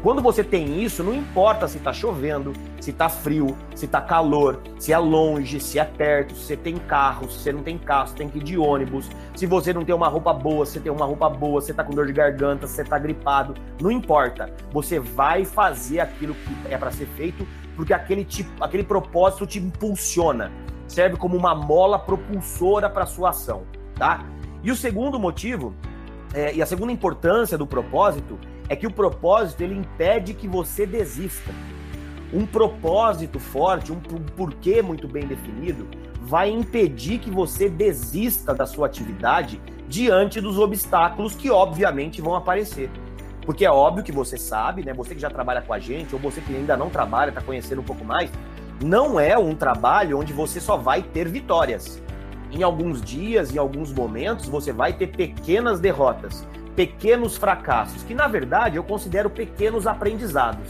Quando 0.03 0.19
você 0.19 0.43
tem 0.43 0.83
isso, 0.83 1.03
não 1.03 1.13
importa 1.13 1.67
se 1.67 1.77
está 1.77 1.93
chovendo, 1.93 2.53
se 2.79 2.89
está 2.89 3.07
frio, 3.07 3.55
se 3.75 3.85
está 3.85 4.01
calor, 4.01 4.59
se 4.79 4.91
é 4.91 4.97
longe, 4.97 5.59
se 5.59 5.77
é 5.77 5.85
perto, 5.85 6.33
se 6.33 6.43
você 6.45 6.57
tem 6.57 6.75
carro, 6.75 7.29
se 7.29 7.37
você 7.37 7.53
não 7.53 7.61
tem 7.61 7.77
carro, 7.77 8.07
se 8.07 8.15
tem 8.15 8.27
que 8.27 8.39
ir 8.39 8.43
de 8.43 8.57
ônibus, 8.57 9.07
se 9.35 9.45
você 9.45 9.71
não 9.71 9.85
tem 9.85 9.93
uma 9.93 10.07
roupa 10.07 10.33
boa, 10.33 10.65
se 10.65 10.79
tem 10.79 10.91
uma 10.91 11.05
roupa 11.05 11.29
boa, 11.29 11.61
se 11.61 11.69
está 11.69 11.83
com 11.83 11.93
dor 11.93 12.07
de 12.07 12.13
garganta, 12.13 12.65
se 12.65 12.81
está 12.81 12.97
gripado, 12.97 13.53
não 13.79 13.91
importa. 13.91 14.51
Você 14.71 14.99
vai 14.99 15.45
fazer 15.45 15.99
aquilo 15.99 16.33
que 16.33 16.73
é 16.73 16.77
para 16.79 16.89
ser 16.89 17.05
feito, 17.15 17.47
porque 17.75 17.93
aquele 17.93 18.23
tipo, 18.23 18.63
aquele 18.63 18.83
propósito 18.83 19.45
te 19.45 19.59
impulsiona, 19.59 20.51
serve 20.87 21.17
como 21.17 21.37
uma 21.37 21.55
mola 21.55 21.97
propulsora 21.97 22.89
para 22.89 23.05
sua 23.05 23.29
ação, 23.29 23.63
tá? 23.95 24.25
E 24.63 24.71
o 24.71 24.75
segundo 24.75 25.19
motivo 25.19 25.73
é, 26.33 26.53
e 26.53 26.61
a 26.61 26.65
segunda 26.65 26.91
importância 26.91 27.57
do 27.57 27.67
propósito 27.67 28.39
é 28.69 28.75
que 28.75 28.87
o 28.87 28.91
propósito 28.91 29.61
ele 29.61 29.75
impede 29.75 30.33
que 30.33 30.47
você 30.47 30.85
desista. 30.85 31.51
Um 32.33 32.45
propósito 32.45 33.37
forte, 33.39 33.91
um 33.91 33.99
porquê 34.37 34.81
muito 34.81 35.07
bem 35.07 35.27
definido, 35.27 35.87
vai 36.21 36.49
impedir 36.49 37.19
que 37.19 37.29
você 37.29 37.67
desista 37.67 38.53
da 38.53 38.65
sua 38.65 38.87
atividade 38.87 39.59
diante 39.89 40.39
dos 40.39 40.57
obstáculos 40.57 41.35
que 41.35 41.49
obviamente 41.49 42.21
vão 42.21 42.35
aparecer. 42.35 42.89
Porque 43.45 43.65
é 43.65 43.71
óbvio 43.71 44.03
que 44.03 44.11
você 44.11 44.37
sabe, 44.37 44.83
né? 44.83 44.93
Você 44.93 45.15
que 45.15 45.21
já 45.21 45.29
trabalha 45.29 45.61
com 45.61 45.73
a 45.73 45.79
gente, 45.79 46.13
ou 46.13 46.21
você 46.21 46.41
que 46.41 46.55
ainda 46.55 46.77
não 46.77 46.89
trabalha, 46.89 47.29
está 47.29 47.41
conhecendo 47.41 47.81
um 47.81 47.83
pouco 47.83 48.05
mais, 48.05 48.29
não 48.83 49.19
é 49.19 49.37
um 49.37 49.55
trabalho 49.55 50.19
onde 50.19 50.33
você 50.33 50.59
só 50.59 50.77
vai 50.77 51.01
ter 51.01 51.27
vitórias. 51.27 52.01
Em 52.51 52.63
alguns 52.63 53.01
dias, 53.01 53.53
em 53.53 53.57
alguns 53.57 53.91
momentos, 53.91 54.47
você 54.47 54.71
vai 54.71 54.93
ter 54.93 55.07
pequenas 55.07 55.79
derrotas 55.79 56.45
pequenos 56.75 57.37
fracassos, 57.37 58.03
que 58.03 58.13
na 58.13 58.27
verdade 58.27 58.77
eu 58.77 58.83
considero 58.83 59.29
pequenos 59.29 59.87
aprendizados. 59.87 60.67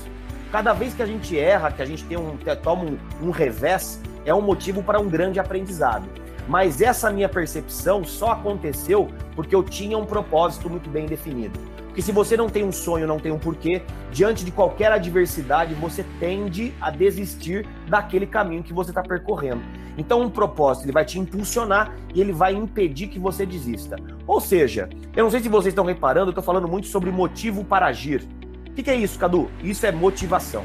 Cada 0.52 0.74
vez 0.74 0.94
que 0.94 1.02
a 1.02 1.06
gente 1.06 1.38
erra, 1.38 1.72
que 1.72 1.82
a 1.82 1.86
gente 1.86 2.04
tem 2.04 2.18
um, 2.18 2.38
toma 2.62 2.84
um, 2.84 2.98
um 3.22 3.32
revés, 3.32 4.02
é 4.26 4.34
um 4.34 4.42
motivo 4.42 4.84
para 4.84 5.00
um 5.00 5.08
grande 5.08 5.40
aprendizado. 5.40 6.06
Mas 6.48 6.82
essa 6.82 7.10
minha 7.10 7.30
percepção 7.30 8.04
só 8.04 8.32
aconteceu 8.32 9.10
porque 9.36 9.56
eu 9.56 9.64
tinha 9.64 9.98
um 9.98 10.06
propósito 10.06 10.70
muito 10.70 10.90
bem 10.90 11.06
definido. 11.06 11.58
Porque 11.92 12.02
se 12.02 12.14
você 12.14 12.38
não 12.38 12.48
tem 12.48 12.64
um 12.64 12.72
sonho, 12.72 13.06
não 13.06 13.20
tem 13.20 13.34
um 13.34 13.38
porquê, 13.38 13.82
diante 14.14 14.46
de 14.46 14.52
qualquer 14.52 14.94
adversidade, 14.94 15.74
você 15.74 16.06
tende 16.22 16.74
a 16.80 16.90
desistir 16.90 17.68
daquele 17.86 18.26
caminho 18.26 18.64
que 18.64 18.72
você 18.72 18.92
está 18.92 19.04
percorrendo. 19.04 19.62
Então, 19.98 20.22
um 20.22 20.30
propósito 20.30 20.86
ele 20.86 20.94
vai 20.94 21.04
te 21.04 21.20
impulsionar 21.20 21.94
e 22.16 22.22
ele 22.22 22.32
vai 22.32 22.54
impedir 22.54 23.08
que 23.08 23.20
você 23.20 23.46
desista. 23.46 23.98
Ou 24.26 24.40
seja, 24.40 24.88
eu 25.14 25.26
não 25.26 25.30
sei 25.30 25.42
se 25.42 25.50
vocês 25.50 25.74
estão 25.74 25.84
reparando, 25.84 26.28
eu 26.28 26.32
estou 26.32 26.44
falando 26.44 26.66
muito 26.66 26.88
sobre 26.88 27.12
motivo 27.12 27.66
para 27.66 27.88
agir. 27.88 28.26
O 28.70 28.74
que, 28.74 28.84
que 28.84 28.90
é 28.90 28.96
isso, 28.96 29.20
Cadu? 29.20 29.52
Isso 29.62 29.86
é 29.86 29.92
motivação. 29.92 30.64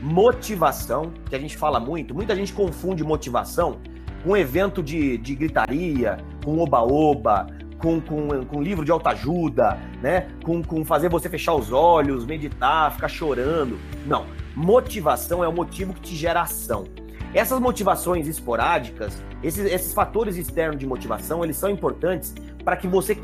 Motivação, 0.00 1.12
que 1.28 1.36
a 1.36 1.38
gente 1.38 1.58
fala 1.58 1.78
muito, 1.78 2.14
muita 2.14 2.34
gente 2.34 2.54
confunde 2.54 3.04
motivação 3.04 3.80
com 4.24 4.34
evento 4.34 4.82
de, 4.82 5.18
de 5.18 5.34
gritaria, 5.34 6.16
com 6.42 6.58
oba-oba, 6.58 7.46
com, 7.78 8.00
com, 8.00 8.44
com 8.44 8.62
livro 8.62 8.84
de 8.84 8.90
autoajuda, 8.90 9.78
né? 10.02 10.28
Com, 10.44 10.62
com 10.62 10.84
fazer 10.84 11.08
você 11.08 11.28
fechar 11.28 11.54
os 11.54 11.72
olhos, 11.72 12.24
meditar, 12.24 12.92
ficar 12.92 13.08
chorando. 13.08 13.78
Não. 14.06 14.26
Motivação 14.54 15.44
é 15.44 15.48
o 15.48 15.52
motivo 15.52 15.92
que 15.94 16.00
te 16.00 16.16
gera 16.16 16.42
ação. 16.42 16.84
Essas 17.34 17.60
motivações 17.60 18.26
esporádicas, 18.26 19.22
esses, 19.42 19.70
esses 19.70 19.92
fatores 19.92 20.36
externos 20.36 20.78
de 20.78 20.86
motivação, 20.86 21.44
eles 21.44 21.56
são 21.56 21.68
importantes 21.68 22.34
para 22.64 22.76
que 22.76 22.88
você 22.88 23.14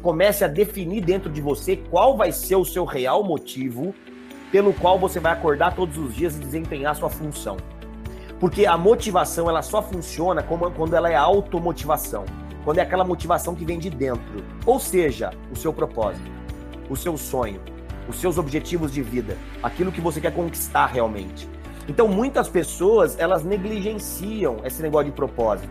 comece 0.00 0.42
a 0.42 0.48
definir 0.48 1.04
dentro 1.04 1.30
de 1.30 1.40
você 1.40 1.76
qual 1.76 2.16
vai 2.16 2.32
ser 2.32 2.56
o 2.56 2.64
seu 2.64 2.84
real 2.84 3.22
motivo 3.22 3.94
pelo 4.50 4.72
qual 4.72 4.98
você 4.98 5.20
vai 5.20 5.32
acordar 5.32 5.74
todos 5.74 5.98
os 5.98 6.14
dias 6.14 6.36
e 6.36 6.40
desempenhar 6.40 6.96
sua 6.96 7.10
função. 7.10 7.58
Porque 8.40 8.66
a 8.66 8.78
motivação 8.78 9.48
ela 9.48 9.62
só 9.62 9.82
funciona 9.82 10.42
quando 10.42 10.94
ela 10.94 11.10
é 11.10 11.16
automotivação, 11.16 12.24
quando 12.68 12.80
é 12.80 12.82
aquela 12.82 13.02
motivação 13.02 13.54
que 13.54 13.64
vem 13.64 13.78
de 13.78 13.88
dentro. 13.88 14.44
Ou 14.66 14.78
seja, 14.78 15.30
o 15.50 15.56
seu 15.56 15.72
propósito, 15.72 16.30
o 16.90 16.94
seu 16.94 17.16
sonho, 17.16 17.58
os 18.06 18.20
seus 18.20 18.36
objetivos 18.36 18.92
de 18.92 19.00
vida, 19.00 19.38
aquilo 19.62 19.90
que 19.90 20.02
você 20.02 20.20
quer 20.20 20.34
conquistar 20.34 20.84
realmente. 20.84 21.48
Então, 21.88 22.06
muitas 22.06 22.46
pessoas, 22.46 23.18
elas 23.18 23.42
negligenciam 23.42 24.58
esse 24.66 24.82
negócio 24.82 25.06
de 25.06 25.12
propósito. 25.12 25.70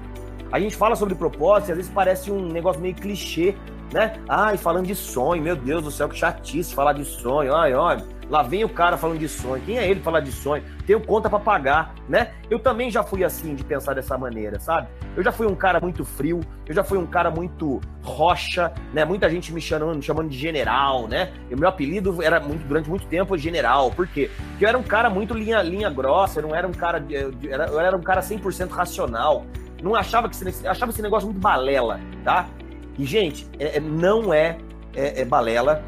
A 0.51 0.59
gente 0.59 0.75
fala 0.75 0.95
sobre 0.95 1.13
propósito 1.13 1.69
e 1.69 1.71
às 1.73 1.77
vezes 1.77 1.91
parece 1.93 2.31
um 2.31 2.47
negócio 2.47 2.81
meio 2.81 2.95
clichê, 2.95 3.53
né? 3.93 4.19
Ai, 4.27 4.57
falando 4.57 4.87
de 4.87 4.95
sonho, 4.95 5.43
meu 5.43 5.55
Deus 5.55 5.83
do 5.83 5.91
céu, 5.91 6.09
que 6.09 6.17
chatice 6.17 6.73
falar 6.73 6.93
de 6.93 7.05
sonho. 7.05 7.53
Ai, 7.53 7.75
olha, 7.75 8.03
lá 8.29 8.43
vem 8.43 8.63
o 8.63 8.69
cara 8.69 8.97
falando 8.97 9.19
de 9.19 9.29
sonho. 9.29 9.61
Quem 9.63 9.77
é 9.77 9.89
ele 9.89 9.99
falar 9.99 10.19
de 10.19 10.31
sonho? 10.31 10.63
Tenho 10.85 10.99
conta 10.99 11.29
para 11.29 11.39
pagar, 11.39 11.95
né? 12.07 12.31
Eu 12.49 12.59
também 12.59 12.89
já 12.89 13.03
fui 13.03 13.23
assim, 13.23 13.55
de 13.55 13.63
pensar 13.63 13.93
dessa 13.93 14.17
maneira, 14.17 14.59
sabe? 14.59 14.87
Eu 15.15 15.23
já 15.23 15.31
fui 15.31 15.47
um 15.47 15.55
cara 15.55 15.79
muito 15.79 16.03
frio, 16.05 16.41
eu 16.65 16.73
já 16.73 16.83
fui 16.83 16.97
um 16.97 17.05
cara 17.05 17.31
muito 17.31 17.81
rocha, 18.03 18.71
né? 18.93 19.05
Muita 19.05 19.29
gente 19.29 19.53
me 19.53 19.61
chamando, 19.61 20.01
chamando 20.01 20.29
de 20.29 20.37
general, 20.37 21.07
né? 21.07 21.31
E 21.49 21.55
o 21.55 21.59
meu 21.59 21.69
apelido 21.69 22.21
era 22.21 22.39
muito, 22.39 22.65
durante 22.67 22.89
muito 22.89 23.05
tempo 23.07 23.37
general. 23.37 23.91
Por 23.91 24.07
quê? 24.07 24.29
Porque 24.49 24.65
eu 24.65 24.69
era 24.69 24.77
um 24.77 24.83
cara 24.83 25.09
muito 25.09 25.33
linha, 25.33 25.61
linha 25.61 25.89
grossa, 25.89 26.39
eu 26.39 26.47
não 26.47 26.55
era 26.55 26.67
um 26.67 26.73
cara. 26.73 27.03
Eu 27.09 27.33
era, 27.49 27.65
eu 27.67 27.79
era 27.79 27.95
um 27.95 28.01
cara 28.01 28.21
100% 28.21 28.69
racional. 28.69 29.45
Não 29.81 29.95
achava 29.95 30.27
que 30.27 30.67
achava 30.67 30.91
esse 30.91 31.01
negócio 31.01 31.27
muito 31.27 31.39
balela, 31.39 31.99
tá? 32.23 32.47
E, 32.97 33.05
gente, 33.05 33.47
é, 33.59 33.77
é, 33.77 33.79
não 33.79 34.33
é, 34.33 34.57
é, 34.95 35.21
é 35.21 35.25
balela 35.25 35.83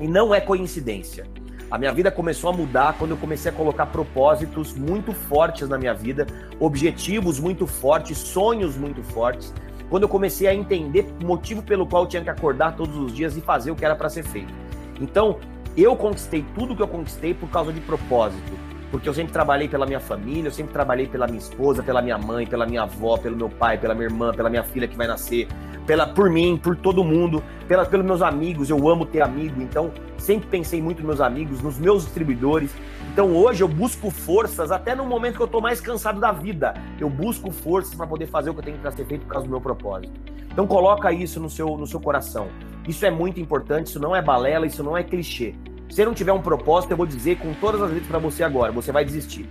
e 0.00 0.08
não 0.08 0.34
é 0.34 0.40
coincidência. 0.40 1.24
A 1.70 1.76
minha 1.76 1.92
vida 1.92 2.10
começou 2.10 2.48
a 2.48 2.52
mudar 2.52 2.96
quando 2.98 3.10
eu 3.10 3.16
comecei 3.18 3.50
a 3.50 3.54
colocar 3.54 3.84
propósitos 3.86 4.72
muito 4.72 5.12
fortes 5.12 5.68
na 5.68 5.76
minha 5.76 5.92
vida, 5.92 6.26
objetivos 6.58 7.38
muito 7.38 7.66
fortes, 7.66 8.16
sonhos 8.16 8.74
muito 8.74 9.02
fortes. 9.02 9.52
Quando 9.90 10.04
eu 10.04 10.08
comecei 10.08 10.48
a 10.48 10.54
entender 10.54 11.06
o 11.22 11.26
motivo 11.26 11.62
pelo 11.62 11.86
qual 11.86 12.04
eu 12.04 12.08
tinha 12.08 12.22
que 12.22 12.30
acordar 12.30 12.74
todos 12.74 12.96
os 12.96 13.14
dias 13.14 13.36
e 13.36 13.42
fazer 13.42 13.70
o 13.70 13.76
que 13.76 13.84
era 13.84 13.94
para 13.94 14.08
ser 14.08 14.22
feito. 14.22 14.52
Então, 14.98 15.38
eu 15.76 15.94
conquistei 15.94 16.42
tudo 16.54 16.74
que 16.74 16.82
eu 16.82 16.88
conquistei 16.88 17.34
por 17.34 17.50
causa 17.50 17.70
de 17.70 17.80
propósito 17.80 18.57
porque 18.90 19.08
eu 19.08 19.14
sempre 19.14 19.32
trabalhei 19.32 19.68
pela 19.68 19.84
minha 19.84 20.00
família, 20.00 20.48
eu 20.48 20.52
sempre 20.52 20.72
trabalhei 20.72 21.06
pela 21.06 21.26
minha 21.26 21.38
esposa, 21.38 21.82
pela 21.82 22.00
minha 22.00 22.16
mãe, 22.16 22.46
pela 22.46 22.66
minha 22.66 22.82
avó, 22.82 23.18
pelo 23.18 23.36
meu 23.36 23.48
pai, 23.48 23.78
pela 23.78 23.94
minha 23.94 24.06
irmã, 24.06 24.32
pela 24.32 24.48
minha 24.48 24.62
filha 24.62 24.88
que 24.88 24.96
vai 24.96 25.06
nascer, 25.06 25.46
pela, 25.86 26.06
por 26.06 26.30
mim, 26.30 26.58
por 26.62 26.76
todo 26.76 27.04
mundo, 27.04 27.42
pela, 27.66 27.84
pelos 27.84 28.04
meus 28.04 28.22
amigos. 28.22 28.70
Eu 28.70 28.88
amo 28.88 29.04
ter 29.04 29.20
amigo, 29.20 29.60
então 29.60 29.92
sempre 30.16 30.48
pensei 30.48 30.80
muito 30.80 30.98
nos 30.98 31.06
meus 31.06 31.20
amigos, 31.20 31.60
nos 31.60 31.78
meus 31.78 32.04
distribuidores. 32.04 32.74
Então 33.12 33.34
hoje 33.36 33.62
eu 33.62 33.68
busco 33.68 34.10
forças, 34.10 34.70
até 34.70 34.94
no 34.94 35.04
momento 35.04 35.36
que 35.36 35.42
eu 35.42 35.48
tô 35.48 35.60
mais 35.60 35.80
cansado 35.80 36.18
da 36.18 36.32
vida, 36.32 36.74
eu 36.98 37.10
busco 37.10 37.50
forças 37.50 37.94
para 37.94 38.06
poder 38.06 38.26
fazer 38.26 38.50
o 38.50 38.54
que 38.54 38.60
eu 38.60 38.64
tenho 38.64 38.78
para 38.78 38.90
ser 38.90 39.04
feito 39.04 39.22
por 39.22 39.32
causa 39.32 39.46
do 39.46 39.50
meu 39.50 39.60
propósito. 39.60 40.12
Então 40.50 40.66
coloca 40.66 41.12
isso 41.12 41.38
no 41.38 41.50
seu, 41.50 41.76
no 41.76 41.86
seu 41.86 42.00
coração. 42.00 42.48
Isso 42.86 43.04
é 43.04 43.10
muito 43.10 43.38
importante, 43.38 43.88
isso 43.88 44.00
não 44.00 44.16
é 44.16 44.22
balela, 44.22 44.66
isso 44.66 44.82
não 44.82 44.96
é 44.96 45.02
clichê. 45.02 45.54
Se 45.90 46.04
não 46.04 46.14
tiver 46.14 46.32
um 46.32 46.42
propósito, 46.42 46.90
eu 46.92 46.96
vou 46.96 47.06
dizer 47.06 47.38
com 47.38 47.52
todas 47.54 47.80
as 47.80 47.90
letras 47.90 48.08
para 48.08 48.18
você 48.18 48.44
agora, 48.44 48.70
você 48.70 48.92
vai 48.92 49.04
desistir. 49.04 49.48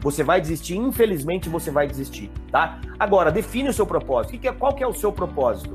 Você 0.00 0.22
vai 0.22 0.40
desistir, 0.40 0.76
infelizmente 0.76 1.48
você 1.48 1.70
vai 1.70 1.86
desistir, 1.86 2.30
tá? 2.52 2.80
Agora, 2.98 3.32
define 3.32 3.68
o 3.68 3.72
seu 3.72 3.84
propósito. 3.84 4.38
Que 4.38 4.48
é, 4.48 4.52
qual 4.52 4.74
que 4.74 4.82
é 4.82 4.86
o 4.86 4.92
seu 4.92 5.10
propósito? 5.12 5.74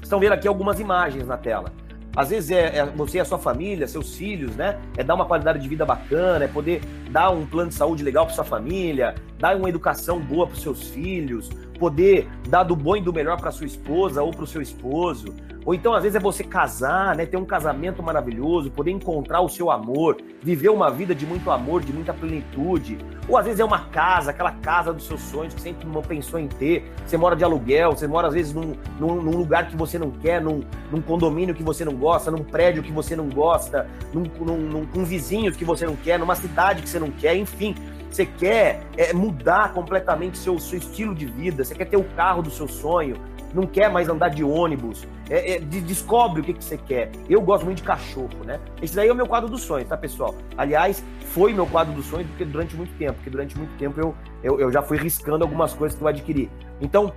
Estão 0.00 0.20
vendo 0.20 0.32
aqui 0.32 0.46
algumas 0.46 0.78
imagens 0.78 1.26
na 1.26 1.36
tela. 1.36 1.72
Às 2.16 2.30
vezes 2.30 2.50
é, 2.50 2.78
é, 2.78 2.86
você 2.86 3.18
e 3.18 3.20
a 3.20 3.24
sua 3.24 3.38
família, 3.38 3.86
seus 3.86 4.16
filhos, 4.16 4.56
né? 4.56 4.78
É 4.96 5.04
dar 5.04 5.14
uma 5.14 5.26
qualidade 5.26 5.58
de 5.58 5.68
vida 5.68 5.84
bacana, 5.84 6.44
é 6.44 6.48
poder 6.48 6.80
dar 7.10 7.30
um 7.30 7.44
plano 7.44 7.68
de 7.68 7.74
saúde 7.74 8.02
legal 8.02 8.24
para 8.24 8.34
sua 8.34 8.44
família, 8.44 9.14
dar 9.38 9.56
uma 9.56 9.68
educação 9.68 10.18
boa 10.18 10.46
para 10.46 10.56
seus 10.56 10.88
filhos, 10.88 11.50
poder 11.78 12.28
dar 12.48 12.62
do 12.62 12.74
bom 12.74 12.96
e 12.96 13.00
do 13.00 13.12
melhor 13.12 13.40
para 13.40 13.50
sua 13.50 13.66
esposa 13.66 14.22
ou 14.22 14.30
para 14.30 14.44
o 14.44 14.46
seu 14.46 14.60
esposo, 14.60 15.34
ou 15.66 15.74
então, 15.74 15.92
às 15.92 16.04
vezes, 16.04 16.14
é 16.14 16.20
você 16.20 16.44
casar, 16.44 17.16
né? 17.16 17.26
Ter 17.26 17.36
um 17.36 17.44
casamento 17.44 18.00
maravilhoso, 18.00 18.70
poder 18.70 18.92
encontrar 18.92 19.40
o 19.40 19.48
seu 19.48 19.68
amor, 19.68 20.16
viver 20.40 20.68
uma 20.68 20.88
vida 20.92 21.12
de 21.12 21.26
muito 21.26 21.50
amor, 21.50 21.82
de 21.82 21.92
muita 21.92 22.14
plenitude. 22.14 22.96
Ou 23.28 23.36
às 23.36 23.44
vezes 23.44 23.58
é 23.58 23.64
uma 23.64 23.80
casa, 23.86 24.30
aquela 24.30 24.52
casa 24.52 24.92
dos 24.92 25.04
seus 25.04 25.20
sonhos 25.22 25.52
que 25.52 25.60
sempre 25.60 25.88
não 25.88 26.02
pensou 26.02 26.38
em 26.38 26.46
ter. 26.46 26.88
Você 27.04 27.16
mora 27.16 27.34
de 27.34 27.42
aluguel, 27.42 27.90
você 27.90 28.06
mora, 28.06 28.28
às 28.28 28.34
vezes, 28.34 28.54
num, 28.54 28.76
num, 29.00 29.20
num 29.20 29.36
lugar 29.36 29.68
que 29.68 29.76
você 29.76 29.98
não 29.98 30.12
quer, 30.12 30.40
num, 30.40 30.62
num, 30.88 31.02
condomínio 31.02 31.52
que 31.52 31.64
você 31.64 31.84
não 31.84 31.96
gosta, 31.96 32.30
num 32.30 32.44
prédio 32.44 32.80
que 32.80 32.92
você 32.92 33.16
não 33.16 33.28
gosta, 33.28 33.88
num, 34.14 34.22
num, 34.22 34.86
num 34.94 35.04
vizinho 35.04 35.50
que 35.50 35.64
você 35.64 35.84
não 35.84 35.96
quer, 35.96 36.16
numa 36.16 36.36
cidade 36.36 36.80
que 36.80 36.88
você 36.88 37.00
não 37.00 37.10
quer, 37.10 37.34
enfim 37.34 37.74
você 38.16 38.24
quer 38.24 38.80
é, 38.96 39.12
mudar 39.12 39.74
completamente 39.74 40.38
seu, 40.38 40.58
seu 40.58 40.78
estilo 40.78 41.14
de 41.14 41.26
vida, 41.26 41.62
você 41.62 41.74
quer 41.74 41.84
ter 41.84 41.98
o 41.98 42.04
carro 42.16 42.40
do 42.40 42.50
seu 42.50 42.66
sonho, 42.66 43.16
não 43.52 43.66
quer 43.66 43.90
mais 43.90 44.08
andar 44.08 44.30
de 44.30 44.42
ônibus. 44.42 45.06
É, 45.28 45.54
é, 45.54 45.58
de, 45.58 45.80
descobre 45.80 46.40
o 46.40 46.44
que, 46.44 46.54
que 46.54 46.64
você 46.64 46.78
quer. 46.78 47.10
Eu 47.28 47.42
gosto 47.42 47.64
muito 47.64 47.78
de 47.78 47.82
cachorro, 47.82 48.44
né? 48.44 48.58
Esse 48.80 48.94
daí 48.94 49.08
é 49.08 49.12
o 49.12 49.14
meu 49.14 49.26
quadro 49.26 49.50
dos 49.50 49.62
sonhos, 49.62 49.88
tá, 49.88 49.96
pessoal? 49.96 50.34
Aliás, 50.56 51.04
foi 51.32 51.52
meu 51.52 51.66
quadro 51.66 51.92
dos 51.92 52.06
sonhos 52.06 52.26
porque 52.28 52.44
durante 52.44 52.74
muito 52.76 52.96
tempo, 52.96 53.14
porque 53.14 53.28
durante 53.28 53.58
muito 53.58 53.76
tempo 53.76 54.00
eu, 54.00 54.14
eu, 54.42 54.60
eu 54.60 54.72
já 54.72 54.82
fui 54.82 54.96
riscando 54.96 55.44
algumas 55.44 55.74
coisas 55.74 55.98
que 55.98 56.02
eu 56.02 56.08
adquiri. 56.08 56.50
Então, 56.80 57.12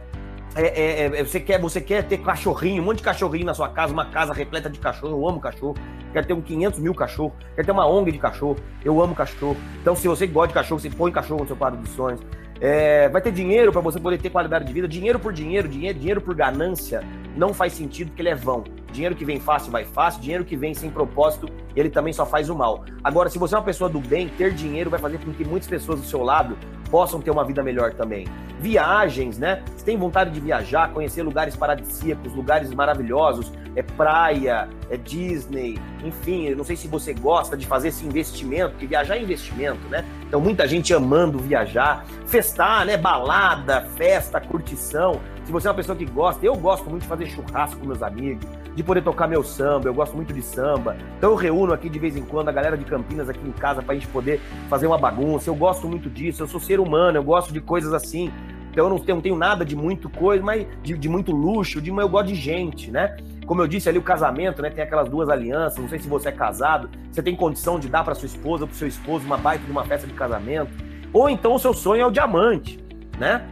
é, 0.56 0.62
é, 0.62 1.06
é, 1.06 1.24
você, 1.24 1.40
quer, 1.40 1.60
você 1.60 1.80
quer 1.80 2.04
ter 2.04 2.18
cachorrinho, 2.18 2.82
um 2.82 2.86
monte 2.86 2.98
de 2.98 3.04
cachorrinho 3.04 3.46
na 3.46 3.54
sua 3.54 3.70
casa, 3.70 3.94
uma 3.94 4.06
casa 4.06 4.34
repleta 4.34 4.70
de 4.70 4.80
cachorro. 4.80 5.14
Eu 5.14 5.28
amo 5.28 5.40
cachorro. 5.40 5.76
Quero 6.12 6.26
ter 6.26 6.34
um 6.34 6.42
500 6.42 6.80
mil 6.80 6.94
cachorro. 6.96 7.34
Quero 7.56 7.66
ter 7.66 7.72
uma 7.72 7.88
ONG 7.88 8.12
de 8.12 8.18
cachorro. 8.18 8.56
Eu 8.84 9.02
amo 9.02 9.14
cachorro. 9.14 9.56
Então, 9.82 9.96
se 9.96 10.08
você 10.08 10.26
gosta 10.26 10.50
de 10.50 10.54
cachorro, 10.56 10.80
você 10.80 10.90
põe 10.90 11.12
cachorro 11.12 11.42
no 11.42 11.48
seu 11.48 11.56
quadro 11.56 11.80
dos 11.80 11.90
sonhos. 11.92 12.20
É, 12.60 13.08
vai 13.10 13.22
ter 13.22 13.32
dinheiro 13.32 13.72
para 13.72 13.82
você 13.82 14.00
poder 14.00 14.18
ter 14.20 14.30
qualidade 14.30 14.66
de 14.66 14.74
vida. 14.74 14.88
Dinheiro 14.88 15.20
por 15.20 15.32
dinheiro, 15.32 15.68
dinheiro, 15.68 15.98
dinheiro 15.98 16.22
por 16.22 16.36
ganância 16.36 17.04
não 17.36 17.54
faz 17.54 17.74
sentido 17.74 18.08
porque 18.10 18.22
ele 18.22 18.30
é 18.30 18.36
vão. 18.36 18.64
Dinheiro 18.92 19.16
que 19.16 19.26
vem 19.26 19.40
fácil 19.40 19.72
vai 19.72 19.86
fácil, 19.86 20.22
dinheiro 20.22 20.44
que 20.44 20.56
vem 20.56 20.74
sem 20.74 20.90
propósito, 20.90 21.48
ele 21.76 21.90
também 21.90 22.14
só 22.14 22.26
faz 22.26 22.50
o 22.50 22.56
mal. 22.56 22.84
Agora, 23.04 23.30
se 23.30 23.38
você 23.38 23.56
é 23.56 23.58
uma 23.58 23.64
pessoa 23.64 23.90
do 23.90 24.00
bem, 24.00 24.30
ter 24.30 24.54
dinheiro 24.54 24.90
vai 24.90 25.00
fazer 25.00 25.20
com 25.20 25.32
que 25.32 25.46
muitas 25.46 25.70
pessoas 25.70 26.00
do 26.00 26.06
seu 26.06 26.24
lado 26.24 26.58
possam 26.90 27.22
ter 27.22 27.32
uma 27.32 27.46
vida 27.46 27.64
melhor 27.64 27.94
também. 27.94 28.28
Viagens, 28.60 29.38
né? 29.38 29.64
Você 29.76 29.86
tem 29.86 29.98
vontade 29.98 30.32
de 30.32 30.40
viajar, 30.40 30.92
conhecer 30.92 31.24
lugares 31.24 31.56
paradisíacos, 31.56 32.34
lugares 32.34 32.74
maravilhosos, 32.74 33.52
é 33.76 33.84
praia, 33.84 34.68
é 34.90 34.98
Disney, 34.98 35.80
enfim, 36.04 36.48
eu 36.48 36.58
não 36.58 36.64
sei 36.64 36.76
se 36.76 36.88
você 36.88 37.14
gosta 37.14 37.56
de 37.56 37.66
fazer 37.66 37.90
esse 37.90 38.06
investimento, 38.06 38.72
porque 38.72 38.88
viajar 38.88 39.16
é 39.16 39.22
investimento, 39.22 39.88
né? 39.88 40.04
Então 40.28 40.42
muita 40.42 40.68
gente 40.68 40.94
amando 40.94 41.38
viajar, 41.40 42.06
festar, 42.26 42.86
né? 42.86 42.98
Balada, 42.98 43.82
festa, 43.96 44.42
curtição. 44.42 45.22
Se 45.46 45.52
você 45.52 45.68
é 45.68 45.72
uma 45.72 45.78
pessoa 45.78 45.98
que 45.98 46.06
gosta, 46.06 46.46
eu 46.46 46.56
gosto 46.56 46.90
muito 46.90 47.04
de 47.04 47.08
fazer 47.08 47.28
churrasco 47.28 47.80
com 47.80 47.88
meus 47.88 48.04
amigos, 48.04 48.46
de 48.76 48.84
poder 48.84 49.04
tocar 49.04 49.28
meu 49.28 49.44
samba, 49.44 49.88
eu 49.88 49.94
gosto 49.94 50.16
muito 50.16 50.34
de 50.34 50.42
samba. 50.42 50.96
Então 51.18 51.32
eu 51.32 51.36
reúno 51.36 51.74
aqui 51.74 51.90
de 51.90 52.00
vez 52.00 52.16
em 52.16 52.24
quando 52.24 52.50
a 52.50 52.52
galera 52.52 52.78
de 52.78 52.86
Campinas 52.86 53.30
aqui 53.30 53.46
em 53.48 53.52
casa 53.52 53.82
para 53.82 53.94
a 53.94 53.96
gente 53.96 54.08
poder 54.08 54.40
fazer 54.70 54.88
uma 54.88 54.98
bagunça. 54.98 55.50
Eu 55.50 55.56
gosto 55.56 55.88
muito 55.88 56.10
disso, 56.10 56.44
eu 56.44 56.48
sou 56.48 56.60
ser 56.60 56.80
humano, 56.80 57.18
eu 57.18 57.24
gosto 57.24 57.52
de 57.52 57.60
coisas 57.60 57.94
assim. 57.94 58.32
Então 58.72 58.86
eu 58.86 58.90
não 58.90 59.00
tenho, 59.00 59.16
não 59.16 59.22
tenho 59.22 59.36
nada 59.36 59.66
de 59.66 59.76
muito 59.76 60.10
coisa, 60.10 60.44
mas 60.44 60.66
de, 60.84 60.98
de 60.98 61.10
muito 61.10 61.32
luxo, 61.32 61.82
de, 61.82 61.92
mas 61.92 62.04
eu 62.04 62.10
gosto 62.10 62.28
de 62.28 62.36
gente, 62.36 62.92
né? 62.92 63.18
Como 63.46 63.62
eu 63.62 63.68
disse 63.68 63.90
ali, 63.90 63.98
o 63.98 64.04
casamento, 64.04 64.62
né? 64.62 64.70
Tem 64.70 64.84
aquelas 64.84 65.10
duas 65.10 65.28
alianças. 65.28 65.80
Não 65.80 65.90
sei 65.90 66.00
se 66.00 66.08
você 66.08 66.30
é 66.30 66.32
casado, 66.32 66.90
você 67.12 67.22
tem 67.22 67.36
condição 67.36 67.80
de 67.80 67.90
dar 67.90 68.04
para 68.04 68.14
sua 68.14 68.28
esposa 68.28 68.64
ou 68.64 68.68
para 68.68 68.78
seu 68.78 68.88
esposo 68.88 69.26
uma 69.26 69.38
baita 69.38 69.66
de 69.66 69.72
uma 69.72 69.84
festa 69.84 70.06
de 70.06 70.14
casamento. 70.14 70.72
Ou 71.12 71.30
então 71.30 71.56
o 71.56 71.60
seu 71.60 71.74
sonho 71.74 72.04
é 72.04 72.06
o 72.06 72.12
diamante, 72.12 72.80
né? 73.18 73.48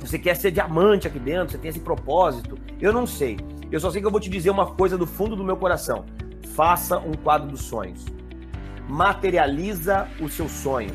Você 0.00 0.18
quer 0.18 0.34
ser 0.34 0.50
diamante 0.50 1.06
aqui 1.06 1.18
dentro, 1.18 1.52
você 1.52 1.58
tem 1.58 1.68
esse 1.68 1.80
propósito. 1.80 2.58
Eu 2.80 2.92
não 2.92 3.06
sei. 3.06 3.36
Eu 3.72 3.80
só 3.80 3.90
sei 3.90 4.02
que 4.02 4.06
eu 4.06 4.10
vou 4.10 4.20
te 4.20 4.28
dizer 4.28 4.50
uma 4.50 4.66
coisa 4.66 4.98
do 4.98 5.06
fundo 5.06 5.34
do 5.34 5.42
meu 5.42 5.56
coração. 5.56 6.04
Faça 6.54 6.98
um 6.98 7.14
quadro 7.14 7.48
dos 7.48 7.62
sonhos. 7.62 8.04
Materializa 8.86 10.06
o 10.20 10.28
seu 10.28 10.46
sonho. 10.46 10.90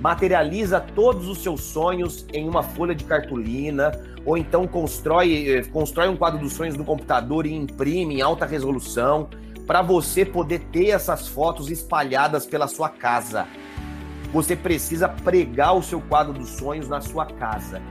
Materializa 0.00 0.80
todos 0.80 1.28
os 1.28 1.42
seus 1.42 1.60
sonhos 1.60 2.24
em 2.32 2.48
uma 2.48 2.62
folha 2.62 2.94
de 2.94 3.04
cartolina, 3.04 3.92
ou 4.24 4.38
então 4.38 4.66
constrói, 4.66 5.50
eh, 5.50 5.64
constrói 5.64 6.08
um 6.08 6.16
quadro 6.16 6.40
dos 6.40 6.54
sonhos 6.54 6.76
no 6.76 6.84
computador 6.84 7.44
e 7.44 7.52
imprime 7.52 8.14
em 8.14 8.22
alta 8.22 8.46
resolução, 8.46 9.28
para 9.66 9.82
você 9.82 10.24
poder 10.24 10.60
ter 10.72 10.88
essas 10.88 11.28
fotos 11.28 11.70
espalhadas 11.70 12.46
pela 12.46 12.66
sua 12.68 12.88
casa. 12.88 13.46
Você 14.32 14.56
precisa 14.56 15.10
pregar 15.10 15.76
o 15.76 15.82
seu 15.82 16.00
quadro 16.00 16.32
dos 16.32 16.48
sonhos 16.48 16.88
na 16.88 17.02
sua 17.02 17.26
casa. 17.26 17.82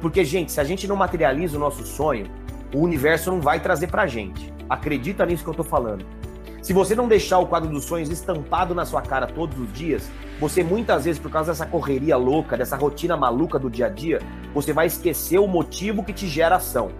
Porque, 0.00 0.24
gente, 0.24 0.50
se 0.50 0.60
a 0.60 0.64
gente 0.64 0.88
não 0.88 0.96
materializa 0.96 1.58
o 1.58 1.60
nosso 1.60 1.84
sonho, 1.84 2.26
o 2.76 2.82
universo 2.82 3.30
não 3.30 3.40
vai 3.40 3.58
trazer 3.58 3.86
pra 3.86 4.06
gente. 4.06 4.52
Acredita 4.68 5.24
nisso 5.24 5.42
que 5.42 5.48
eu 5.48 5.54
tô 5.54 5.64
falando. 5.64 6.04
Se 6.60 6.74
você 6.74 6.94
não 6.94 7.08
deixar 7.08 7.38
o 7.38 7.46
quadro 7.46 7.70
dos 7.70 7.86
sonhos 7.86 8.10
estampado 8.10 8.74
na 8.74 8.84
sua 8.84 9.00
cara 9.00 9.26
todos 9.26 9.58
os 9.58 9.72
dias, 9.72 10.10
você 10.38 10.62
muitas 10.62 11.06
vezes, 11.06 11.18
por 11.18 11.30
causa 11.30 11.52
dessa 11.52 11.64
correria 11.64 12.18
louca, 12.18 12.54
dessa 12.54 12.76
rotina 12.76 13.16
maluca 13.16 13.58
do 13.58 13.70
dia 13.70 13.86
a 13.86 13.88
dia, 13.88 14.20
você 14.52 14.74
vai 14.74 14.88
esquecer 14.88 15.38
o 15.38 15.46
motivo 15.46 16.04
que 16.04 16.12
te 16.12 16.28
gera 16.28 16.56
ação. 16.56 16.90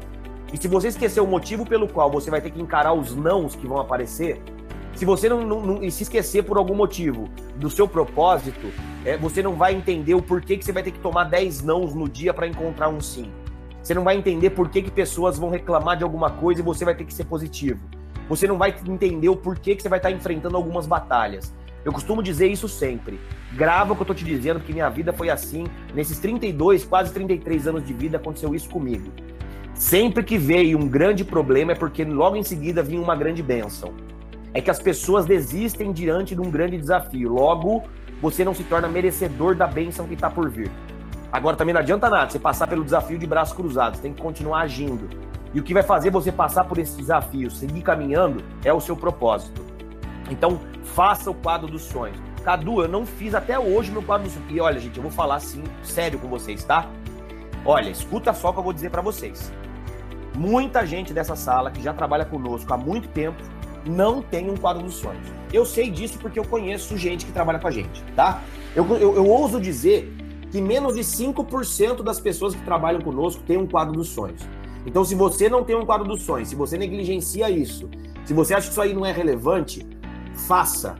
E 0.50 0.56
se 0.56 0.66
você 0.66 0.88
esquecer 0.88 1.21
o 1.21 1.26
motivo 1.26 1.67
pelo 1.67 1.86
qual 1.86 2.10
você 2.10 2.30
vai 2.30 2.41
ter 2.41 2.52
que 2.52 2.62
encarar 2.62 2.95
os 2.95 3.15
nãos 3.15 3.54
que 3.54 3.67
vão 3.67 3.78
aparecer, 3.78 4.41
se 4.95 5.04
você 5.04 5.28
não, 5.28 5.43
não, 5.43 5.60
não 5.60 5.91
se 5.91 6.04
esquecer 6.04 6.43
por 6.43 6.56
algum 6.56 6.75
motivo 6.75 7.28
do 7.56 7.69
seu 7.69 7.86
propósito, 7.86 8.73
é, 9.04 9.19
você 9.19 9.43
não 9.43 9.52
vai 9.52 9.75
entender 9.75 10.15
o 10.15 10.23
porquê 10.23 10.56
que 10.56 10.65
você 10.65 10.73
vai 10.73 10.82
ter 10.82 10.93
que 10.93 11.00
tomar 11.00 11.25
10 11.25 11.62
nãos 11.65 11.95
no 11.95 12.08
dia 12.08 12.32
para 12.32 12.47
encontrar 12.47 12.89
um 12.89 12.99
sim. 12.99 13.30
Você 13.87 13.95
não 13.95 14.03
vai 14.03 14.17
entender 14.17 14.51
por 14.51 14.69
que, 14.69 14.83
que 14.83 14.91
pessoas 14.91 15.39
vão 15.39 15.49
reclamar 15.49 15.97
de 15.97 16.03
alguma 16.03 16.29
coisa 16.29 16.61
e 16.61 16.65
você 16.65 16.85
vai 16.85 16.93
ter 16.93 17.05
que 17.05 17.15
ser 17.15 17.23
positivo. 17.23 17.79
Você 18.29 18.45
não 18.45 18.59
vai 18.59 18.75
entender 18.85 19.29
o 19.29 19.37
porquê 19.37 19.77
que 19.77 19.83
você 19.83 19.89
vai 19.89 20.01
estar 20.01 20.11
enfrentando 20.11 20.57
algumas 20.57 20.89
batalhas. 20.89 21.55
Eu 21.85 21.93
costumo 21.93 22.21
dizer 22.21 22.49
isso 22.49 22.69
sempre. 22.69 23.21
Grava 23.53 23.93
o 23.93 23.95
que 23.95 24.03
eu 24.03 24.07
tô 24.07 24.13
te 24.13 24.25
dizendo, 24.25 24.59
porque 24.59 24.73
minha 24.73 24.89
vida 24.89 25.13
foi 25.13 25.31
assim. 25.31 25.69
Nesses 25.95 26.19
32, 26.19 26.85
quase 26.85 27.13
33 27.13 27.69
anos 27.69 27.87
de 27.87 27.93
vida, 27.93 28.17
aconteceu 28.17 28.53
isso 28.57 28.69
comigo. 28.69 29.09
Sempre 29.73 30.25
que 30.25 30.37
veio 30.37 30.81
um 30.81 30.89
grande 30.89 31.25
problema 31.25 31.71
é 31.71 31.77
porque 31.77 32.05
logo 32.05 32.35
em 32.35 32.43
seguida 32.43 32.83
vinha 32.83 33.01
uma 33.01 33.15
grande 33.15 33.41
bênção. 33.41 33.95
É 34.53 34.61
que 34.61 34.69
as 34.69 34.81
pessoas 34.81 35.27
desistem 35.27 35.93
diante 35.93 36.35
de 36.35 36.41
um 36.41 36.51
grande 36.51 36.77
desafio. 36.77 37.35
Logo, 37.35 37.85
você 38.21 38.45
não 38.45 38.53
se 38.53 38.65
torna 38.65 38.89
merecedor 38.89 39.55
da 39.55 39.69
bênção 39.69 40.09
que 40.09 40.15
está 40.15 40.29
por 40.29 40.51
vir. 40.51 40.73
Agora 41.32 41.56
também 41.56 41.75
não 41.75 41.80
adianta 41.80 42.08
nada 42.08 42.30
você 42.30 42.39
passar 42.39 42.67
pelo 42.67 42.84
desafio 42.84 43.19
de 43.19 43.26
braços 43.26 43.54
cruzados, 43.54 44.00
tem 44.00 44.12
que 44.12 44.23
continuar 44.23 44.60
agindo. 44.60 45.08
E 45.52 45.60
o 45.60 45.62
que 45.62 45.75
vai 45.75 45.82
fazer 45.82 46.10
você 46.10 46.30
passar 46.30 46.65
por 46.65 46.78
esse 46.78 46.97
desafio, 46.97 47.50
seguir 47.50 47.82
caminhando, 47.82 48.45
é 48.65 48.73
o 48.73 48.80
seu 48.80 48.97
propósito. 48.97 49.65
Então, 50.30 50.60
faça 50.84 51.30
o 51.30 51.34
quadro 51.34 51.69
dos 51.69 51.82
sonhos. 51.82 52.19
Cadu, 52.45 52.82
eu 52.82 52.89
não 52.89 53.04
fiz 53.04 53.34
até 53.34 53.58
hoje 53.58 53.91
meu 53.91 54.02
quadro 54.02 54.26
dos 54.26 54.34
sonhos. 54.34 54.50
E 54.50 54.60
olha, 54.60 54.78
gente, 54.78 54.97
eu 54.97 55.02
vou 55.02 55.10
falar 55.10 55.36
assim, 55.36 55.65
sério 55.82 56.19
com 56.19 56.28
vocês, 56.28 56.62
tá? 56.65 56.86
Olha, 57.65 57.91
escuta 57.91 58.32
só 58.32 58.50
o 58.50 58.52
que 58.52 58.58
eu 58.58 58.62
vou 58.65 58.73
dizer 58.73 58.91
para 58.91 59.02
vocês. 59.02 59.52
Muita 60.36 60.86
gente 60.86 61.12
dessa 61.12 61.34
sala 61.34 61.71
que 61.71 61.82
já 61.82 61.93
trabalha 61.95 62.25
conosco 62.25 62.73
há 62.73 62.76
muito 62.76 63.08
tempo 63.08 63.43
não 63.86 64.21
tem 64.21 64.50
um 64.50 64.56
quadro 64.56 64.82
dos 64.82 64.95
sonhos. 64.95 65.26
Eu 65.52 65.65
sei 65.65 65.91
disso 65.91 66.19
porque 66.19 66.39
eu 66.39 66.45
conheço 66.45 66.97
gente 66.97 67.25
que 67.25 67.32
trabalha 67.32 67.58
com 67.58 67.69
a 67.69 67.71
gente, 67.71 68.02
tá? 68.15 68.43
Eu, 68.75 68.86
eu, 68.97 69.17
eu 69.17 69.26
ouso 69.26 69.60
dizer 69.60 70.16
que 70.56 70.62
menos 70.62 70.95
de 70.95 71.02
5% 71.02 72.02
das 72.02 72.19
pessoas 72.19 72.54
que 72.54 72.62
trabalham 72.62 73.02
conosco 73.02 73.42
têm 73.42 73.58
um 73.58 73.66
quadro 73.66 73.92
dos 73.92 74.08
sonhos. 74.08 74.40
Então, 74.86 75.04
se 75.04 75.14
você 75.14 75.50
não 75.50 75.62
tem 75.62 75.76
um 75.76 75.84
quadro 75.84 76.08
dos 76.08 76.23
sonhos, 76.23 76.49
se 76.49 76.54
você 76.54 76.78
negligencia 76.78 77.50
isso, 77.50 77.90
se 78.25 78.32
você 78.32 78.54
acha 78.54 78.69
que 78.69 78.73
isso 78.73 78.80
aí 78.80 78.95
não 78.95 79.04
é 79.04 79.12
relevante, 79.12 79.86
faça. 80.49 80.97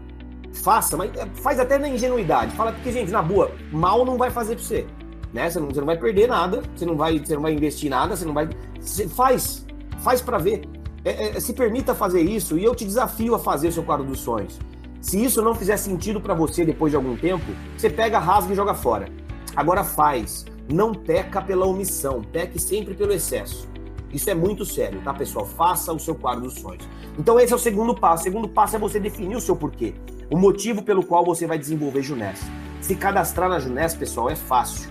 Faça, 0.53 0.95
mas 0.95 1.11
é, 1.17 1.27
faz 1.37 1.59
até 1.59 1.79
na 1.79 1.89
ingenuidade. 1.89 2.55
Fala, 2.55 2.71
porque, 2.71 2.93
gente, 2.93 3.11
na 3.11 3.23
boa, 3.23 3.51
mal 3.73 4.05
não 4.05 4.19
vai 4.19 4.31
fazer 4.31 4.57
pra 4.57 4.65
você. 4.65 4.87
Né? 5.33 5.49
Você, 5.49 5.59
não, 5.59 5.69
você 5.69 5.81
não 5.81 5.87
vai 5.87 5.97
perder 5.97 6.29
nada, 6.29 6.63
você 6.75 6.85
não 6.85 6.95
vai, 6.95 7.19
você 7.19 7.35
não 7.35 7.41
vai 7.41 7.55
investir 7.55 7.89
nada, 7.89 8.15
você 8.15 8.27
não 8.27 8.35
vai. 8.35 8.51
Você 8.79 9.09
faz. 9.09 9.65
Faz 10.01 10.21
para 10.21 10.37
ver. 10.37 10.69
É, 11.03 11.29
é, 11.29 11.41
se 11.41 11.55
permita 11.55 11.95
fazer 11.95 12.21
isso 12.21 12.59
e 12.59 12.65
eu 12.65 12.75
te 12.75 12.85
desafio 12.85 13.35
a 13.35 13.39
fazer 13.39 13.69
o 13.69 13.73
seu 13.73 13.83
quadro 13.83 14.05
dos 14.05 14.19
sonhos. 14.19 14.59
Se 15.01 15.25
isso 15.25 15.41
não 15.41 15.55
fizer 15.55 15.79
sentido 15.79 16.21
para 16.21 16.35
você 16.35 16.63
depois 16.63 16.91
de 16.91 16.97
algum 16.97 17.17
tempo, 17.17 17.47
você 17.75 17.89
pega, 17.89 18.19
rasga 18.19 18.53
e 18.53 18.57
joga 18.57 18.75
fora. 18.75 19.09
Agora 19.57 19.83
faz. 19.83 20.45
Não 20.69 20.93
peca 20.93 21.41
pela 21.41 21.65
omissão, 21.65 22.23
peque 22.23 22.61
sempre 22.61 22.95
pelo 22.95 23.13
excesso. 23.13 23.69
Isso 24.13 24.29
é 24.29 24.35
muito 24.35 24.65
sério, 24.65 25.01
tá, 25.03 25.15
pessoal? 25.15 25.47
Faça 25.47 25.93
o 25.93 25.99
seu 25.99 26.15
quadro 26.15 26.45
dos 26.45 26.55
sonhos. 26.55 26.89
Então, 27.19 27.39
esse 27.41 27.53
é 27.53 27.57
o 27.57 27.59
segundo 27.59 27.95
passo. 27.95 28.23
O 28.23 28.25
segundo 28.25 28.49
passo 28.49 28.77
é 28.77 28.79
você 28.79 29.01
definir 29.01 29.37
o 29.37 29.41
seu 29.41 29.57
porquê. 29.57 29.95
O 30.31 30.37
motivo 30.37 30.83
pelo 30.83 31.05
qual 31.05 31.25
você 31.25 31.47
vai 31.47 31.59
desenvolver 31.59 32.03
Juness. 32.03 32.41
Se 32.81 32.95
cadastrar 32.95 33.49
na 33.49 33.59
Juness, 33.59 33.95
pessoal, 33.95 34.29
é 34.29 34.37
fácil. 34.37 34.91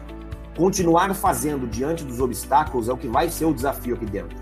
Continuar 0.57 1.13
fazendo 1.13 1.67
diante 1.67 2.03
dos 2.03 2.19
obstáculos 2.19 2.87
é 2.87 2.93
o 2.93 2.97
que 2.97 3.07
vai 3.07 3.29
ser 3.29 3.45
o 3.45 3.53
desafio 3.53 3.95
aqui 3.95 4.05
dentro. 4.05 4.37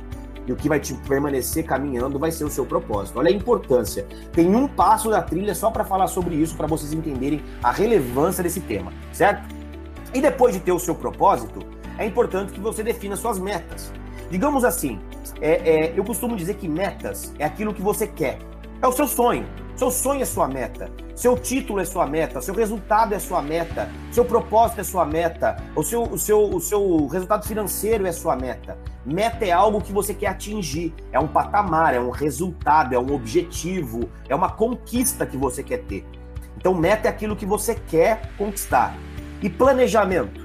E 0.45 0.51
o 0.51 0.55
que 0.55 0.69
vai 0.69 0.79
te 0.79 0.93
permanecer 0.93 1.65
caminhando 1.65 2.19
vai 2.19 2.31
ser 2.31 2.43
o 2.43 2.49
seu 2.49 2.65
propósito. 2.65 3.17
Olha 3.17 3.29
a 3.29 3.33
importância. 3.33 4.05
Tem 4.31 4.53
um 4.53 4.67
passo 4.67 5.09
da 5.09 5.21
trilha 5.21 5.55
só 5.55 5.71
para 5.71 5.83
falar 5.83 6.07
sobre 6.07 6.35
isso, 6.35 6.55
para 6.55 6.67
vocês 6.67 6.93
entenderem 6.93 7.41
a 7.63 7.71
relevância 7.71 8.43
desse 8.43 8.59
tema, 8.59 8.91
certo? 9.11 9.62
E 10.13 10.21
depois 10.21 10.53
de 10.53 10.59
ter 10.59 10.71
o 10.71 10.79
seu 10.79 10.93
propósito, 10.93 11.59
é 11.97 12.05
importante 12.05 12.53
que 12.53 12.59
você 12.59 12.83
defina 12.83 13.15
suas 13.15 13.39
metas. 13.39 13.91
Digamos 14.29 14.63
assim, 14.63 14.99
é, 15.41 15.51
é, 15.51 15.93
eu 15.97 16.03
costumo 16.03 16.35
dizer 16.35 16.55
que 16.55 16.67
metas 16.67 17.33
é 17.39 17.45
aquilo 17.45 17.73
que 17.73 17.81
você 17.81 18.05
quer. 18.05 18.37
É 18.81 18.87
o 18.87 18.91
seu 18.91 19.07
sonho. 19.07 19.45
Seu 19.75 19.89
sonho 19.89 20.21
é 20.21 20.25
sua 20.25 20.47
meta. 20.47 20.91
Seu 21.15 21.37
título 21.37 21.79
é 21.79 21.85
sua 21.85 22.05
meta. 22.05 22.41
Seu 22.41 22.53
resultado 22.53 23.13
é 23.13 23.19
sua 23.19 23.41
meta. 23.41 23.89
Seu 24.11 24.23
propósito 24.23 24.81
é 24.81 24.83
sua 24.83 25.05
meta. 25.05 25.57
O 25.75 25.81
seu, 25.81 26.03
o 26.03 26.17
seu, 26.17 26.43
o 26.43 26.59
seu 26.59 27.07
resultado 27.07 27.47
financeiro 27.47 28.05
é 28.05 28.11
sua 28.11 28.35
meta. 28.35 28.77
Meta 29.03 29.45
é 29.45 29.51
algo 29.51 29.81
que 29.81 29.91
você 29.91 30.13
quer 30.13 30.27
atingir. 30.27 30.93
É 31.11 31.19
um 31.19 31.27
patamar, 31.27 31.93
é 31.93 31.99
um 31.99 32.11
resultado, 32.11 32.93
é 32.93 32.99
um 32.99 33.13
objetivo, 33.13 34.09
é 34.29 34.35
uma 34.35 34.51
conquista 34.51 35.25
que 35.25 35.37
você 35.37 35.63
quer 35.63 35.79
ter. 35.83 36.05
Então, 36.55 36.73
meta 36.73 37.07
é 37.07 37.11
aquilo 37.11 37.35
que 37.35 37.45
você 37.45 37.75
quer 37.75 38.29
conquistar. 38.37 38.95
E 39.43 39.49
planejamento 39.49 40.39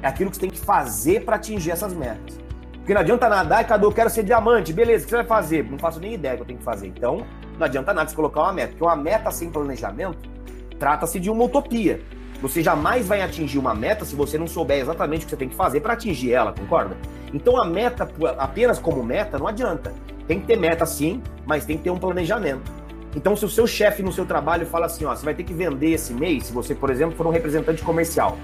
é 0.00 0.06
aquilo 0.06 0.30
que 0.30 0.36
você 0.36 0.42
tem 0.42 0.50
que 0.50 0.60
fazer 0.60 1.24
para 1.24 1.34
atingir 1.34 1.72
essas 1.72 1.92
metas. 1.92 2.38
Porque 2.74 2.94
não 2.94 3.00
adianta 3.00 3.28
nada, 3.28 3.56
ai, 3.56 3.64
Cadu, 3.64 3.88
eu 3.88 3.92
quero 3.92 4.08
ser 4.08 4.22
diamante, 4.22 4.72
beleza, 4.72 5.02
o 5.02 5.06
que 5.06 5.10
você 5.10 5.16
vai 5.16 5.26
fazer? 5.26 5.68
Não 5.68 5.76
faço 5.76 5.98
nem 5.98 6.14
ideia 6.14 6.34
do 6.34 6.36
que 6.36 6.42
eu 6.42 6.46
tenho 6.46 6.58
que 6.60 6.64
fazer. 6.64 6.86
Então, 6.86 7.26
não 7.58 7.66
adianta 7.66 7.92
nada 7.92 8.08
você 8.08 8.14
colocar 8.14 8.42
uma 8.42 8.52
meta, 8.52 8.68
porque 8.68 8.84
uma 8.84 8.94
meta 8.94 9.28
sem 9.32 9.50
planejamento 9.50 10.30
trata-se 10.78 11.18
de 11.18 11.28
uma 11.28 11.42
utopia. 11.44 12.00
Você 12.40 12.62
jamais 12.62 13.08
vai 13.08 13.22
atingir 13.22 13.58
uma 13.58 13.74
meta 13.74 14.04
se 14.04 14.14
você 14.14 14.38
não 14.38 14.46
souber 14.46 14.78
exatamente 14.78 15.22
o 15.22 15.24
que 15.24 15.30
você 15.30 15.36
tem 15.36 15.48
que 15.48 15.56
fazer 15.56 15.80
para 15.80 15.94
atingir 15.94 16.32
ela, 16.32 16.52
concorda? 16.52 16.96
Então 17.32 17.60
a 17.60 17.64
meta, 17.64 18.08
apenas 18.38 18.78
como 18.78 19.02
meta, 19.02 19.36
não 19.36 19.48
adianta. 19.48 19.92
Tem 20.28 20.38
que 20.38 20.46
ter 20.46 20.56
meta 20.56 20.86
sim, 20.86 21.20
mas 21.44 21.64
tem 21.64 21.76
que 21.76 21.82
ter 21.82 21.90
um 21.90 21.98
planejamento. 21.98 22.70
Então, 23.16 23.36
se 23.36 23.44
o 23.44 23.48
seu 23.48 23.66
chefe 23.66 24.02
no 24.02 24.12
seu 24.12 24.26
trabalho 24.26 24.66
fala 24.66 24.86
assim, 24.86 25.04
ó, 25.04 25.14
você 25.14 25.24
vai 25.24 25.34
ter 25.34 25.44
que 25.44 25.54
vender 25.54 25.92
esse 25.92 26.12
mês, 26.12 26.46
se 26.46 26.52
você, 26.52 26.74
por 26.74 26.90
exemplo, 26.90 27.16
for 27.16 27.26
um 27.26 27.30
representante 27.30 27.82
comercial, 27.82 28.36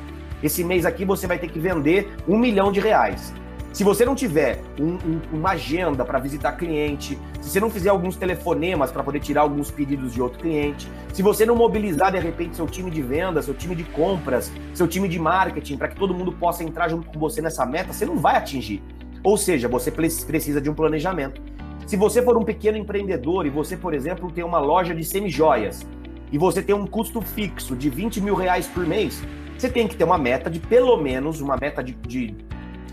esse 0.42 0.62
mês 0.62 0.86
aqui 0.86 1.04
você 1.04 1.26
vai 1.26 1.38
ter 1.38 1.48
que 1.48 1.58
vender 1.58 2.14
um 2.26 2.38
milhão 2.38 2.70
de 2.70 2.80
reais. 2.80 3.34
Se 3.72 3.84
você 3.84 4.04
não 4.04 4.16
tiver 4.16 4.60
um, 4.80 4.94
um, 4.94 5.20
uma 5.32 5.50
agenda 5.50 6.04
para 6.04 6.18
visitar 6.18 6.52
cliente, 6.52 7.16
se 7.40 7.50
você 7.50 7.60
não 7.60 7.70
fizer 7.70 7.88
alguns 7.88 8.16
telefonemas 8.16 8.90
para 8.90 9.02
poder 9.02 9.20
tirar 9.20 9.42
alguns 9.42 9.70
pedidos 9.70 10.12
de 10.12 10.20
outro 10.20 10.40
cliente, 10.40 10.88
se 11.12 11.22
você 11.22 11.46
não 11.46 11.54
mobilizar 11.54 12.10
de 12.10 12.18
repente 12.18 12.56
seu 12.56 12.66
time 12.66 12.90
de 12.90 13.00
vendas, 13.00 13.44
seu 13.44 13.54
time 13.54 13.76
de 13.76 13.84
compras, 13.84 14.50
seu 14.74 14.88
time 14.88 15.08
de 15.08 15.20
marketing, 15.20 15.76
para 15.76 15.86
que 15.88 15.94
todo 15.94 16.12
mundo 16.12 16.32
possa 16.32 16.64
entrar 16.64 16.88
junto 16.88 17.08
com 17.10 17.18
você 17.18 17.40
nessa 17.40 17.64
meta, 17.64 17.92
você 17.92 18.04
não 18.04 18.18
vai 18.18 18.36
atingir. 18.36 18.82
Ou 19.22 19.36
seja, 19.36 19.68
você 19.68 19.90
precisa 19.90 20.60
de 20.60 20.68
um 20.68 20.74
planejamento. 20.74 21.40
Se 21.86 21.96
você 21.96 22.22
for 22.22 22.36
um 22.36 22.44
pequeno 22.44 22.78
empreendedor 22.78 23.46
e 23.46 23.50
você, 23.50 23.76
por 23.76 23.94
exemplo, 23.94 24.30
tem 24.30 24.44
uma 24.44 24.58
loja 24.58 24.94
de 24.94 25.04
semijoias 25.04 25.86
e 26.30 26.38
você 26.38 26.62
tem 26.62 26.74
um 26.74 26.86
custo 26.86 27.20
fixo 27.20 27.74
de 27.74 27.90
20 27.90 28.20
mil 28.20 28.34
reais 28.34 28.66
por 28.68 28.86
mês, 28.86 29.22
você 29.58 29.68
tem 29.68 29.88
que 29.88 29.96
ter 29.96 30.04
uma 30.04 30.16
meta 30.18 30.48
de 30.48 30.60
pelo 30.60 30.96
menos, 30.96 31.40
uma 31.40 31.56
meta 31.56 31.82
de, 31.82 31.92
de 31.92 32.34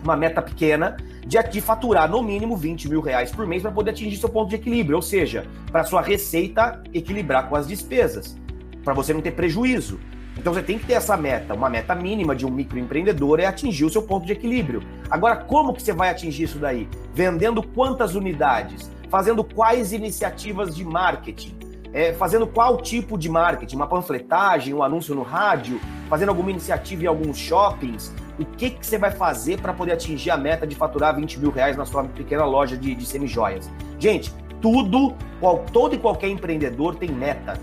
uma 0.03 0.15
meta 0.15 0.41
pequena 0.41 0.97
de, 1.25 1.41
de 1.43 1.61
faturar 1.61 2.09
no 2.09 2.23
mínimo 2.23 2.55
20 2.55 2.89
mil 2.89 3.01
reais 3.01 3.31
por 3.31 3.45
mês 3.45 3.61
para 3.61 3.71
poder 3.71 3.91
atingir 3.91 4.17
seu 4.17 4.29
ponto 4.29 4.49
de 4.49 4.55
equilíbrio, 4.55 4.95
ou 4.95 5.01
seja, 5.01 5.45
para 5.71 5.83
sua 5.83 6.01
receita 6.01 6.81
equilibrar 6.93 7.49
com 7.49 7.55
as 7.55 7.67
despesas, 7.67 8.37
para 8.83 8.93
você 8.93 9.13
não 9.13 9.21
ter 9.21 9.31
prejuízo. 9.31 9.99
Então 10.37 10.53
você 10.53 10.61
tem 10.61 10.77
que 10.77 10.85
ter 10.85 10.93
essa 10.93 11.17
meta, 11.17 11.53
uma 11.53 11.69
meta 11.69 11.95
mínima 11.95 12.35
de 12.35 12.45
um 12.45 12.51
microempreendedor 12.51 13.39
é 13.39 13.45
atingir 13.45 13.85
o 13.85 13.89
seu 13.89 14.01
ponto 14.01 14.25
de 14.25 14.33
equilíbrio. 14.33 14.81
Agora, 15.09 15.35
como 15.35 15.73
que 15.73 15.81
você 15.81 15.93
vai 15.93 16.09
atingir 16.09 16.43
isso 16.43 16.59
daí? 16.59 16.87
Vendendo 17.13 17.63
quantas 17.63 18.15
unidades? 18.15 18.91
Fazendo 19.09 19.43
quais 19.43 19.93
iniciativas 19.93 20.75
de 20.75 20.83
marketing? 20.83 21.55
É, 21.93 22.13
fazendo 22.13 22.45
qual 22.45 22.77
tipo 22.77 23.17
de 23.17 23.29
marketing? 23.29 23.75
Uma 23.77 23.87
panfletagem, 23.87 24.73
um 24.73 24.83
anúncio 24.83 25.15
no 25.15 25.23
rádio? 25.23 25.79
Fazendo 26.09 26.29
alguma 26.29 26.51
iniciativa 26.51 27.03
em 27.03 27.07
alguns 27.07 27.37
shoppings? 27.37 28.13
o 28.39 28.45
que, 28.45 28.69
que 28.69 28.85
você 28.85 28.97
vai 28.97 29.11
fazer 29.11 29.59
para 29.59 29.73
poder 29.73 29.93
atingir 29.93 30.29
a 30.29 30.37
meta 30.37 30.67
de 30.67 30.75
faturar 30.75 31.15
20 31.15 31.39
mil 31.39 31.49
reais 31.49 31.75
na 31.75 31.85
sua 31.85 32.03
pequena 32.03 32.45
loja 32.45 32.77
de, 32.77 32.93
de 32.93 33.05
semijoias. 33.05 33.69
Gente, 33.99 34.31
tudo, 34.61 35.15
qual, 35.39 35.65
todo 35.71 35.95
e 35.95 35.97
qualquer 35.97 36.29
empreendedor 36.29 36.95
tem 36.95 37.09
meta. 37.09 37.59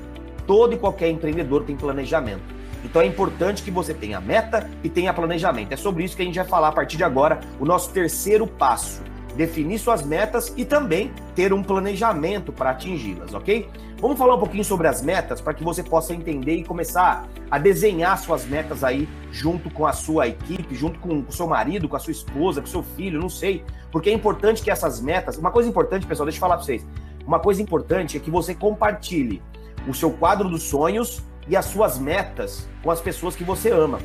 Todo 0.46 0.74
e 0.74 0.78
qualquer 0.78 1.10
empreendedor 1.10 1.64
tem 1.64 1.76
planejamento. 1.76 2.53
Então 2.84 3.02
é 3.02 3.06
importante 3.06 3.62
que 3.62 3.70
você 3.70 3.94
tenha 3.94 4.20
meta 4.20 4.68
e 4.82 4.88
tenha 4.88 5.12
planejamento. 5.12 5.72
É 5.72 5.76
sobre 5.76 6.04
isso 6.04 6.14
que 6.14 6.22
a 6.22 6.24
gente 6.24 6.36
vai 6.36 6.46
falar 6.46 6.68
a 6.68 6.72
partir 6.72 6.96
de 6.96 7.04
agora, 7.04 7.40
o 7.58 7.64
nosso 7.64 7.90
terceiro 7.90 8.46
passo 8.46 9.02
definir 9.36 9.78
suas 9.78 10.02
metas 10.02 10.52
e 10.56 10.64
também 10.64 11.12
ter 11.34 11.52
um 11.52 11.62
planejamento 11.62 12.52
para 12.52 12.70
atingi-las, 12.70 13.34
ok? 13.34 13.68
Vamos 14.00 14.18
falar 14.18 14.34
um 14.34 14.38
pouquinho 14.38 14.64
sobre 14.64 14.86
as 14.86 15.02
metas 15.02 15.40
para 15.40 15.54
que 15.54 15.64
você 15.64 15.82
possa 15.82 16.14
entender 16.14 16.56
e 16.56 16.64
começar 16.64 17.26
a 17.50 17.58
desenhar 17.58 18.18
suas 18.18 18.44
metas 18.44 18.84
aí 18.84 19.08
junto 19.30 19.70
com 19.70 19.86
a 19.86 19.92
sua 19.92 20.28
equipe, 20.28 20.74
junto 20.74 20.98
com 20.98 21.24
o 21.26 21.32
seu 21.32 21.46
marido, 21.46 21.88
com 21.88 21.96
a 21.96 21.98
sua 21.98 22.12
esposa, 22.12 22.60
com 22.60 22.66
o 22.66 22.70
seu 22.70 22.82
filho, 22.82 23.20
não 23.20 23.28
sei. 23.28 23.64
Porque 23.90 24.10
é 24.10 24.12
importante 24.12 24.62
que 24.62 24.70
essas 24.70 25.00
metas. 25.00 25.38
Uma 25.38 25.50
coisa 25.50 25.68
importante, 25.68 26.06
pessoal, 26.06 26.26
deixa 26.26 26.36
eu 26.36 26.40
falar 26.40 26.56
para 26.56 26.64
vocês. 26.64 26.86
Uma 27.26 27.40
coisa 27.40 27.62
importante 27.62 28.16
é 28.16 28.20
que 28.20 28.30
você 28.30 28.54
compartilhe 28.54 29.42
o 29.88 29.94
seu 29.94 30.10
quadro 30.10 30.48
dos 30.48 30.64
sonhos 30.64 31.22
e 31.48 31.56
as 31.56 31.66
suas 31.66 31.98
metas 31.98 32.68
com 32.82 32.90
as 32.90 33.00
pessoas 33.00 33.36
que 33.36 33.44
você 33.44 33.70
ama. 33.70 33.98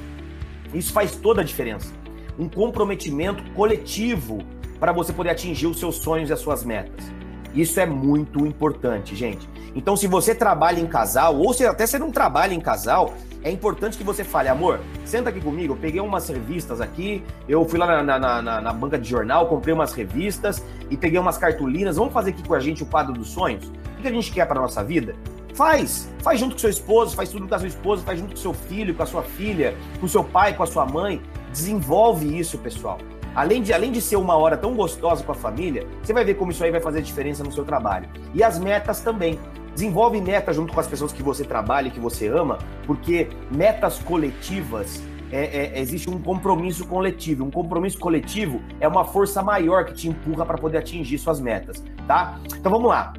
Isso 0.74 0.94
faz 0.94 1.16
toda 1.16 1.42
a 1.42 1.44
diferença. 1.44 1.92
Um 2.38 2.48
comprometimento 2.48 3.44
coletivo 3.52 4.40
para 4.80 4.92
você 4.92 5.12
poder 5.12 5.32
atingir 5.32 5.68
os 5.68 5.80
seus 5.80 5.98
sonhos 5.98 6.30
e 6.30 6.34
as 6.34 6.40
suas 6.40 6.64
metas. 6.64 7.12
Isso 7.54 7.80
é 7.80 7.86
muito 7.86 8.46
importante, 8.46 9.16
gente. 9.16 9.50
Então, 9.76 9.96
se 9.96 10.08
você 10.08 10.36
trabalha 10.36 10.80
em 10.80 10.88
casal, 10.88 11.36
ou 11.36 11.54
se 11.54 11.66
até 11.66 11.86
você 11.86 11.98
não 11.98 12.12
trabalha 12.12 12.54
em 12.54 12.60
casal, 12.60 13.14
é 13.44 13.50
importante 13.50 13.98
que 13.98 14.04
você 14.04 14.24
fale, 14.24 14.50
amor, 14.50 14.80
senta 15.06 15.30
aqui 15.30 15.40
comigo, 15.40 15.74
eu 15.74 15.78
peguei 15.78 16.02
umas 16.02 16.28
revistas 16.30 16.82
aqui, 16.82 17.24
eu 17.48 17.66
fui 17.66 17.80
lá 17.80 18.04
na, 18.04 18.20
na, 18.20 18.42
na, 18.42 18.62
na, 18.62 18.74
banca 18.74 19.00
de 19.00 19.10
jornal, 19.10 19.48
comprei 19.48 19.74
umas 19.74 19.94
revistas 19.94 20.64
e 20.90 20.98
peguei 20.98 21.18
umas 21.20 21.38
cartolinas, 21.38 21.96
vamos 21.96 22.14
fazer 22.14 22.32
aqui 22.32 22.46
com 22.46 22.54
a 22.54 22.60
gente 22.60 22.84
o 22.84 22.86
quadro 22.86 23.14
dos 23.14 23.30
sonhos? 23.30 23.72
O 23.98 24.02
que 24.02 24.08
a 24.08 24.12
gente 24.12 24.32
quer 24.32 24.46
para 24.46 24.60
nossa 24.60 24.84
vida? 24.84 25.16
Faz, 25.54 26.10
faz 26.22 26.40
junto 26.40 26.54
com 26.54 26.60
seu 26.60 26.70
esposo, 26.70 27.16
faz 27.16 27.30
tudo 27.30 27.48
com 27.48 27.56
a 27.56 27.60
sua 27.60 27.68
esposa, 27.68 28.04
faz 28.04 28.20
junto 28.20 28.32
com 28.32 28.38
seu 28.38 28.54
filho, 28.54 28.96
com 28.96 29.04
a 29.04 29.06
sua 29.06 29.24
filha, 29.24 29.76
com 30.00 30.08
seu 30.08 30.24
pai, 30.24 30.54
com 30.54 30.64
a 30.64 30.68
sua 30.68 30.86
mãe. 30.86 31.22
Desenvolve 31.52 32.38
isso, 32.38 32.58
pessoal. 32.58 32.98
Além 33.36 33.62
de, 33.62 33.74
além 33.74 33.92
de 33.92 34.02
ser 34.02 34.16
uma 34.16 34.36
hora 34.36 34.58
tão 34.58 34.76
gostosa 34.76 35.24
com 35.24 35.32
a 35.32 35.36
família, 35.36 35.86
você 36.02 36.14
vai 36.14 36.26
ver 36.26 36.36
como 36.36 36.52
isso 36.52 36.64
aí 36.64 36.72
vai 36.72 36.82
fazer 36.82 37.02
diferença 37.02 37.44
no 37.44 37.52
seu 37.52 37.64
trabalho. 37.64 38.10
E 38.34 38.44
as 38.44 38.60
metas 38.60 39.02
também. 39.02 39.40
Desenvolve 39.74 40.20
metas 40.20 40.56
junto 40.56 40.74
com 40.74 40.80
as 40.80 40.88
pessoas 40.88 41.14
que 41.14 41.24
você 41.24 41.46
trabalha 41.46 41.88
e 41.88 41.92
que 41.92 42.00
você 42.00 42.28
ama, 42.28 42.58
porque 42.86 43.30
metas 43.50 44.00
coletivas 44.00 45.02
é, 45.32 45.78
é, 45.78 45.80
existe 45.80 46.10
um 46.10 46.20
compromisso 46.22 46.86
coletivo. 46.86 47.46
Um 47.46 47.52
compromisso 47.52 47.98
coletivo 47.98 48.62
é 48.80 48.88
uma 48.88 49.06
força 49.06 49.42
maior 49.42 49.86
que 49.86 49.94
te 49.94 50.10
empurra 50.10 50.46
para 50.46 50.58
poder 50.58 50.80
atingir 50.80 51.18
suas 51.18 51.40
metas, 51.40 51.84
tá? 52.08 52.40
Então 52.58 52.72
vamos 52.72 52.90
lá. 52.90 53.14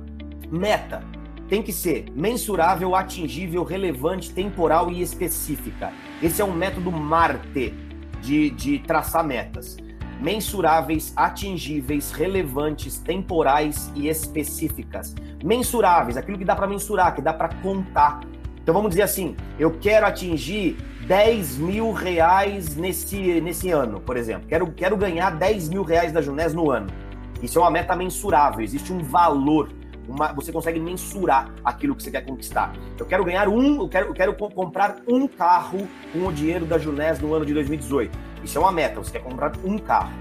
Meta 0.50 1.02
tem 1.50 1.62
que 1.62 1.72
ser 1.72 2.06
mensurável, 2.14 2.94
atingível, 2.94 3.64
relevante, 3.64 4.32
temporal 4.32 4.90
e 4.90 5.02
específica. 5.02 5.92
Esse 6.22 6.40
é 6.40 6.44
um 6.44 6.52
método 6.52 6.92
Marte 6.92 7.74
de, 8.22 8.50
de 8.50 8.78
traçar 8.78 9.24
metas 9.24 9.76
mensuráveis, 10.20 11.12
atingíveis, 11.16 12.12
relevantes, 12.12 12.98
temporais 12.98 13.90
e 13.96 14.08
específicas. 14.08 15.14
Mensuráveis, 15.42 16.16
aquilo 16.16 16.38
que 16.38 16.44
dá 16.44 16.54
para 16.54 16.66
mensurar, 16.66 17.14
que 17.14 17.22
dá 17.22 17.32
para 17.32 17.48
contar. 17.62 18.20
Então 18.62 18.74
vamos 18.74 18.90
dizer 18.90 19.02
assim, 19.02 19.34
eu 19.58 19.70
quero 19.70 20.06
atingir 20.06 20.76
10 21.06 21.56
mil 21.56 21.92
reais 21.92 22.76
nesse, 22.76 23.40
nesse 23.40 23.70
ano, 23.70 23.98
por 24.00 24.16
exemplo. 24.16 24.46
Quero, 24.46 24.70
quero 24.72 24.96
ganhar 24.96 25.30
10 25.30 25.70
mil 25.70 25.82
reais 25.82 26.12
da 26.12 26.20
Junés 26.20 26.52
no 26.52 26.70
ano. 26.70 26.88
Isso 27.42 27.58
é 27.58 27.62
uma 27.62 27.70
meta 27.70 27.96
mensurável, 27.96 28.60
existe 28.60 28.92
um 28.92 29.02
valor. 29.02 29.70
Uma, 30.10 30.32
você 30.32 30.50
consegue 30.50 30.80
mensurar 30.80 31.52
aquilo 31.64 31.94
que 31.94 32.02
você 32.02 32.10
quer 32.10 32.24
conquistar. 32.24 32.72
Eu 32.98 33.06
quero 33.06 33.24
ganhar 33.24 33.48
um, 33.48 33.80
eu 33.82 33.88
quero, 33.88 34.08
eu 34.08 34.14
quero 34.14 34.34
comprar 34.34 34.96
um 35.06 35.28
carro 35.28 35.86
com 36.12 36.26
o 36.26 36.32
dinheiro 36.32 36.66
da 36.66 36.78
Junés 36.78 37.20
no 37.20 37.32
ano 37.32 37.46
de 37.46 37.54
2018 37.54 38.30
isso 38.42 38.58
é 38.58 38.60
uma 38.60 38.72
meta, 38.72 39.00
você 39.00 39.12
quer 39.12 39.22
comprar 39.22 39.52
um 39.64 39.78
carro. 39.78 40.12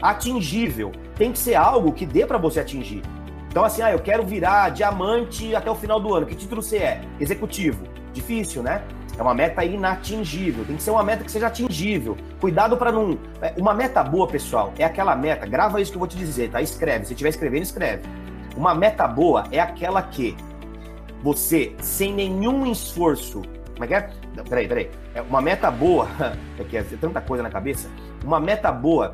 Atingível, 0.00 0.92
tem 1.16 1.32
que 1.32 1.38
ser 1.38 1.54
algo 1.54 1.92
que 1.92 2.06
dê 2.06 2.24
para 2.24 2.38
você 2.38 2.60
atingir. 2.60 3.02
Então, 3.50 3.64
assim, 3.64 3.82
ah, 3.82 3.92
eu 3.92 3.98
quero 3.98 4.24
virar 4.24 4.70
diamante 4.70 5.54
até 5.54 5.70
o 5.70 5.74
final 5.74 5.98
do 5.98 6.14
ano. 6.14 6.26
Que 6.26 6.34
título 6.34 6.62
você 6.62 6.78
é? 6.78 7.00
Executivo. 7.18 7.84
Difícil, 8.12 8.62
né? 8.62 8.82
É 9.18 9.22
uma 9.22 9.34
meta 9.34 9.64
inatingível. 9.64 10.64
Tem 10.64 10.76
que 10.76 10.82
ser 10.82 10.90
uma 10.90 11.02
meta 11.02 11.24
que 11.24 11.30
seja 11.30 11.48
atingível. 11.48 12.16
Cuidado 12.40 12.76
para 12.76 12.92
não. 12.92 13.18
É, 13.42 13.52
uma 13.56 13.74
meta 13.74 14.02
boa, 14.04 14.28
pessoal, 14.28 14.72
é 14.78 14.84
aquela 14.84 15.16
meta. 15.16 15.46
Grava 15.46 15.80
isso 15.80 15.90
que 15.90 15.96
eu 15.96 16.00
vou 16.00 16.08
te 16.08 16.16
dizer, 16.16 16.50
tá? 16.50 16.62
Escreve. 16.62 17.06
Se 17.06 17.14
estiver 17.14 17.30
escrevendo, 17.30 17.62
escreve. 17.62 18.02
Uma 18.56 18.74
meta 18.74 19.06
boa 19.06 19.44
é 19.50 19.60
aquela 19.60 20.02
que 20.02 20.36
você, 21.22 21.74
sem 21.80 22.12
nenhum 22.12 22.70
esforço, 22.70 23.42
como 23.72 23.84
é 23.84 23.86
que 23.86 23.94
é? 23.94 24.10
Peraí, 24.48 24.68
peraí. 24.68 24.90
É 25.14 25.22
uma 25.22 25.40
meta 25.40 25.70
boa, 25.70 26.08
é 26.58 26.64
que 26.64 26.76
é 26.76 26.82
tanta 26.82 27.20
coisa 27.20 27.42
na 27.42 27.50
cabeça. 27.50 27.88
Uma 28.24 28.40
meta 28.40 28.72
boa 28.72 29.12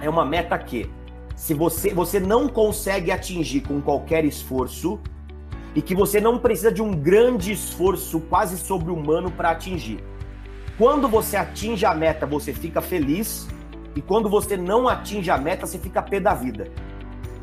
é 0.00 0.08
uma 0.08 0.24
meta 0.24 0.56
que, 0.58 0.90
se 1.34 1.54
você, 1.54 1.92
você 1.92 2.20
não 2.20 2.48
consegue 2.48 3.10
atingir 3.10 3.62
com 3.62 3.80
qualquer 3.80 4.24
esforço, 4.24 5.00
e 5.74 5.82
que 5.82 5.94
você 5.94 6.22
não 6.22 6.38
precisa 6.38 6.72
de 6.72 6.80
um 6.80 6.90
grande 6.90 7.52
esforço 7.52 8.18
quase 8.20 8.56
sobre-humano 8.56 9.30
para 9.30 9.50
atingir. 9.50 10.02
Quando 10.78 11.06
você 11.06 11.36
atinge 11.36 11.84
a 11.84 11.94
meta, 11.94 12.24
você 12.24 12.50
fica 12.52 12.80
feliz, 12.80 13.46
e 13.94 14.00
quando 14.00 14.28
você 14.28 14.56
não 14.56 14.88
atinge 14.88 15.30
a 15.30 15.36
meta, 15.36 15.66
você 15.66 15.78
fica 15.78 16.00
pé 16.00 16.18
da 16.18 16.32
vida. 16.32 16.68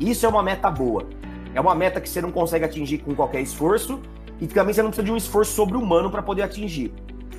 Isso 0.00 0.26
é 0.26 0.28
uma 0.28 0.42
meta 0.42 0.68
boa. 0.68 1.06
É 1.54 1.60
uma 1.60 1.74
meta 1.74 2.00
que 2.00 2.08
você 2.08 2.20
não 2.20 2.30
consegue 2.30 2.64
atingir 2.64 2.98
com 2.98 3.14
qualquer 3.14 3.40
esforço 3.40 4.00
e 4.40 4.46
também 4.46 4.74
você 4.74 4.82
não 4.82 4.90
precisa 4.90 5.04
de 5.04 5.12
um 5.12 5.16
esforço 5.16 5.52
sobre-humano 5.52 6.10
para 6.10 6.22
poder 6.22 6.42
atingir. 6.42 6.92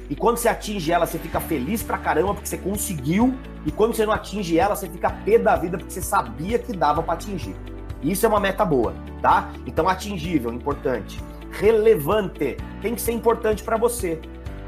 E 0.10 0.15
quando 0.15 0.38
você 0.38 0.47
atinge 0.47 0.91
ela, 0.91 1.06
você 1.06 1.17
fica 1.17 1.39
feliz 1.39 1.84
pra 1.84 1.97
caramba 1.97 2.34
porque 2.34 2.47
você 2.47 2.58
conseguiu. 2.58 3.34
E 3.65 3.71
quando 3.71 3.93
você 3.95 4.06
não 4.06 4.13
atinge 4.13 4.58
ela, 4.58 4.75
você 4.75 4.88
fica 4.88 5.10
pé 5.10 5.38
da 5.38 5.56
vida 5.56 5.78
porque 5.78 5.91
você 5.91 6.01
sabia 6.01 6.58
que 6.60 6.71
dava 6.75 7.04
para 7.04 7.15
atingir. 7.15 7.56
Isso 8.01 8.25
é 8.25 8.30
uma 8.30 8.39
meta 8.39 8.63
boa, 8.63 8.93
tá? 9.21 9.51
Então 9.65 9.89
atingível, 9.89 10.54
importante. 10.54 11.19
Relevante, 11.51 12.58
tem 12.82 12.93
que 12.93 13.01
ser 13.01 13.12
importante 13.12 13.63
para 13.63 13.78
você. 13.78 14.19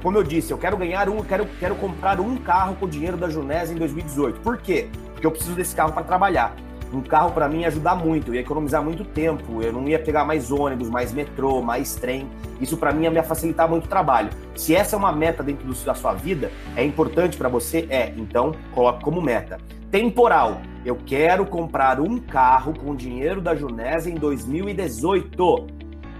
Como 0.01 0.17
eu 0.17 0.23
disse, 0.23 0.51
eu 0.51 0.57
quero 0.57 0.77
ganhar 0.77 1.07
um, 1.09 1.23
quero, 1.23 1.45
quero 1.59 1.75
comprar 1.75 2.19
um 2.19 2.37
carro 2.37 2.75
com 2.75 2.85
o 2.85 2.89
dinheiro 2.89 3.17
da 3.17 3.29
Junés 3.29 3.69
em 3.69 3.75
2018. 3.75 4.39
Por 4.39 4.57
quê? 4.57 4.87
porque 5.17 5.25
eu 5.25 5.31
preciso 5.31 5.55
desse 5.55 5.75
carro 5.75 5.91
para 5.91 6.03
trabalhar. 6.03 6.55
Um 6.91 7.01
carro 7.01 7.31
para 7.31 7.49
mim 7.49 7.61
ia 7.61 7.67
ajudar 7.67 7.95
muito, 7.95 8.33
ia 8.33 8.41
economizar 8.41 8.81
muito 8.81 9.03
tempo, 9.03 9.61
eu 9.61 9.73
não 9.73 9.87
ia 9.87 9.99
pegar 9.99 10.23
mais 10.23 10.51
ônibus, 10.51 10.89
mais 10.89 11.11
metrô, 11.11 11.61
mais 11.61 11.95
trem. 11.95 12.29
Isso 12.61 12.77
para 12.77 12.93
mim 12.93 13.03
ia 13.03 13.11
me 13.11 13.21
facilitar 13.23 13.69
muito 13.69 13.85
o 13.85 13.89
trabalho. 13.89 14.29
Se 14.55 14.73
essa 14.73 14.95
é 14.95 14.99
uma 14.99 15.11
meta 15.11 15.43
dentro 15.43 15.67
da 15.85 15.93
sua 15.93 16.13
vida, 16.13 16.51
é 16.75 16.83
importante 16.83 17.37
para 17.37 17.49
você? 17.49 17.87
É, 17.89 18.13
então 18.15 18.53
coloque 18.73 19.03
como 19.03 19.21
meta. 19.21 19.57
Temporal. 19.91 20.61
Eu 20.85 20.97
quero 21.05 21.45
comprar 21.45 21.99
um 21.99 22.17
carro 22.17 22.73
com 22.73 22.95
dinheiro 22.95 23.41
da 23.41 23.53
Junesa 23.53 24.09
em 24.09 24.15
2018. 24.15 25.67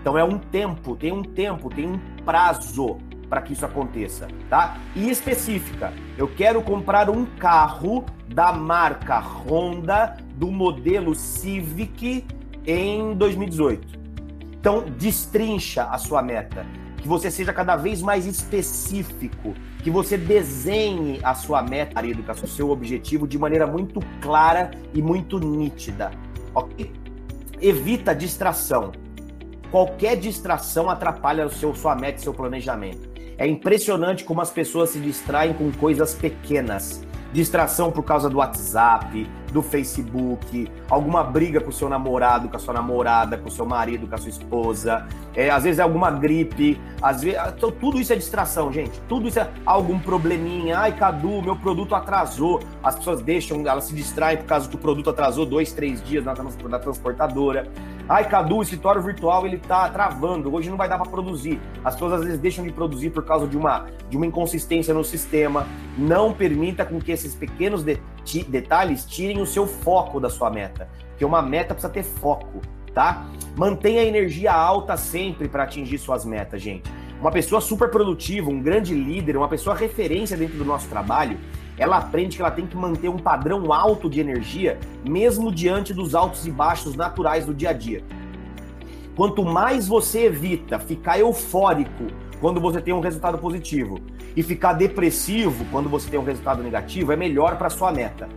Então 0.02 0.18
é 0.18 0.24
um 0.24 0.38
tempo, 0.38 0.96
tem 0.96 1.12
um 1.12 1.24
tempo, 1.24 1.70
tem 1.70 1.88
um 1.88 2.00
prazo 2.26 2.98
para 3.30 3.42
que 3.42 3.54
isso 3.54 3.66
aconteça, 3.66 4.28
tá? 4.50 4.78
E 4.96 5.10
específica, 5.10 5.94
eu 6.18 6.28
quero 6.28 6.62
comprar 6.62 7.10
um 7.10 7.26
carro 7.26 8.06
da 8.28 8.52
marca 8.54 9.20
Honda 9.20 10.16
do 10.38 10.52
modelo 10.52 11.16
Civic 11.16 12.24
em 12.66 13.16
2018. 13.16 14.00
Então, 14.60 14.86
destrincha 14.98 15.86
a 15.86 15.98
sua 15.98 16.22
meta, 16.22 16.66
que 16.98 17.08
você 17.08 17.32
seja 17.32 17.52
cada 17.52 17.76
vez 17.76 18.02
mais 18.02 18.26
específico, 18.26 19.56
que 19.84 19.90
você 19.90 20.18
desenhe 20.18 21.20
a 21.24 21.34
sua 21.34 21.64
meta, 21.64 22.02
o 22.44 22.48
seu 22.48 22.70
objetivo 22.70 23.28
de 23.28 23.38
maneira 23.38 23.66
muito 23.66 24.00
clara 24.22 24.72
e 24.94 25.02
muito 25.02 25.40
nítida, 25.40 26.12
ok? 26.54 26.92
Evita 27.60 28.14
distração. 28.14 28.92
Qualquer 29.72 30.18
distração 30.18 30.90
atrapalha 30.90 31.48
o 31.48 31.50
seu, 31.50 31.74
sua 31.74 31.96
meta 31.96 32.20
seu 32.20 32.34
planejamento. 32.34 33.10
É 33.38 33.48
impressionante 33.48 34.24
como 34.24 34.42
as 34.42 34.52
pessoas 34.52 34.92
se 34.92 35.00
distraem 35.00 35.54
com 35.54 35.72
coisas 35.72 36.14
pequenas. 36.14 37.04
Distração 37.32 37.92
por 37.92 38.04
causa 38.04 38.30
do 38.30 38.38
WhatsApp, 38.38 39.30
do 39.52 39.62
Facebook, 39.62 40.70
alguma 40.90 41.24
briga 41.24 41.60
com 41.62 41.70
o 41.70 41.74
seu 41.74 41.90
namorado, 41.90 42.50
com 42.50 42.56
a 42.56 42.60
sua 42.60 42.74
namorada, 42.74 43.38
com 43.38 43.48
o 43.48 43.52
seu 43.52 43.66
marido, 43.66 44.08
com 44.08 44.16
a 44.16 44.18
sua 44.18 44.30
esposa, 44.30 45.08
é, 45.36 45.50
às 45.50 45.64
vezes 45.64 45.80
é 45.80 45.84
alguma 45.84 46.10
gripe, 46.10 46.82
às 47.02 47.22
vezes. 47.22 47.40
Então, 47.56 47.72
tudo 47.72 48.00
isso 48.00 48.12
é 48.12 48.16
distração, 48.16 48.74
gente. 48.74 49.00
Tudo 49.08 49.28
isso 49.28 49.40
é 49.40 49.50
algum 49.66 50.00
probleminha. 50.00 50.80
Ai, 50.80 50.94
Cadu, 50.94 51.42
meu 51.42 51.56
produto 51.56 51.94
atrasou. 51.94 52.60
As 52.84 52.96
pessoas 52.96 53.22
deixam, 53.22 53.66
elas 53.68 53.86
se 53.86 53.94
distraem 53.94 54.38
por 54.38 54.46
causa 54.46 54.68
que 54.68 54.76
o 54.76 54.80
produto 54.80 55.10
atrasou 55.10 55.46
dois, 55.46 55.72
três 55.72 56.04
dias 56.04 56.26
na, 56.26 56.34
na 56.34 56.80
transportadora. 56.80 57.68
Ai, 58.10 58.28
Cadu, 58.28 58.58
o 58.58 58.62
escritório 58.62 59.02
virtual 59.02 59.46
ele 59.46 59.58
tá 59.58 59.90
travando, 59.90 60.54
hoje 60.54 60.70
não 60.70 60.78
vai 60.78 60.88
dar 60.88 60.98
para 60.98 61.10
produzir. 61.10 61.60
As 61.84 61.94
pessoas 61.94 62.14
às 62.14 62.24
vezes 62.24 62.40
deixam 62.40 62.64
de 62.64 62.72
produzir 62.72 63.10
por 63.10 63.24
causa 63.24 63.46
de 63.46 63.58
uma, 63.58 63.86
de 64.10 64.16
uma 64.16 64.26
inconsistência 64.26 64.94
no 64.94 65.04
sistema. 65.04 65.68
Não 65.98 66.34
permita 66.34 66.86
com 66.86 67.00
que 67.00 67.12
esses 67.12 67.36
pequenos 67.36 67.84
de, 67.84 68.00
detalhes 68.44 69.06
tirem 69.06 69.42
o 69.42 69.46
seu 69.46 69.66
foco 69.66 70.20
da 70.20 70.30
sua 70.30 70.50
meta. 70.50 70.88
Porque 71.10 71.26
uma 71.26 71.42
meta 71.42 71.74
precisa 71.74 71.92
ter 71.92 72.04
foco, 72.04 72.62
tá? 72.94 73.26
Mantenha 73.56 74.02
a 74.02 74.06
energia 74.06 74.54
alta 74.54 74.96
sempre 74.98 75.48
para 75.48 75.64
atingir 75.64 75.98
suas 75.98 76.26
metas, 76.26 76.62
gente. 76.62 76.92
Uma 77.20 77.32
pessoa 77.32 77.60
super 77.60 77.90
produtiva, 77.90 78.50
um 78.50 78.62
grande 78.62 78.94
líder, 78.94 79.38
uma 79.38 79.48
pessoa 79.48 79.76
referência 79.76 80.38
dentro 80.38 80.58
do 80.58 80.66
nosso 80.66 80.88
trabalho, 80.88 81.40
ela 81.78 81.98
aprende 81.98 82.36
que 82.36 82.42
ela 82.42 82.52
tem 82.52 82.68
que 82.68 82.76
manter 82.76 83.10
um 83.10 83.18
padrão 83.18 83.72
alto 83.74 84.10
de 84.10 84.20
energia, 84.20 84.80
mesmo 85.04 85.52
diante 85.52 85.94
dos 85.94 86.14
altos 86.14 86.46
e 86.46 86.52
baixos 86.52 86.96
naturais 86.96 87.46
do 87.46 87.54
dia 87.54 87.70
a 87.70 87.74
dia. 87.74 88.04
Quanto 89.16 89.44
mais 89.44 89.88
você 89.88 90.26
evita 90.26 90.78
ficar 90.78 91.20
eufórico 91.20 92.06
quando 92.40 92.62
você 92.62 92.82
tem 92.82 92.94
um 92.94 93.00
resultado 93.00 93.38
positivo 93.38 94.00
e 94.36 94.44
ficar 94.44 94.74
depressivo 94.74 95.66
quando 95.72 95.90
você 95.90 96.10
tem 96.10 96.20
um 96.20 96.24
resultado 96.24 96.62
negativo, 96.62 97.12
é 97.12 97.16
melhor 97.16 97.58
para 97.58 97.70
sua 97.70 97.92
meta. 97.92 98.28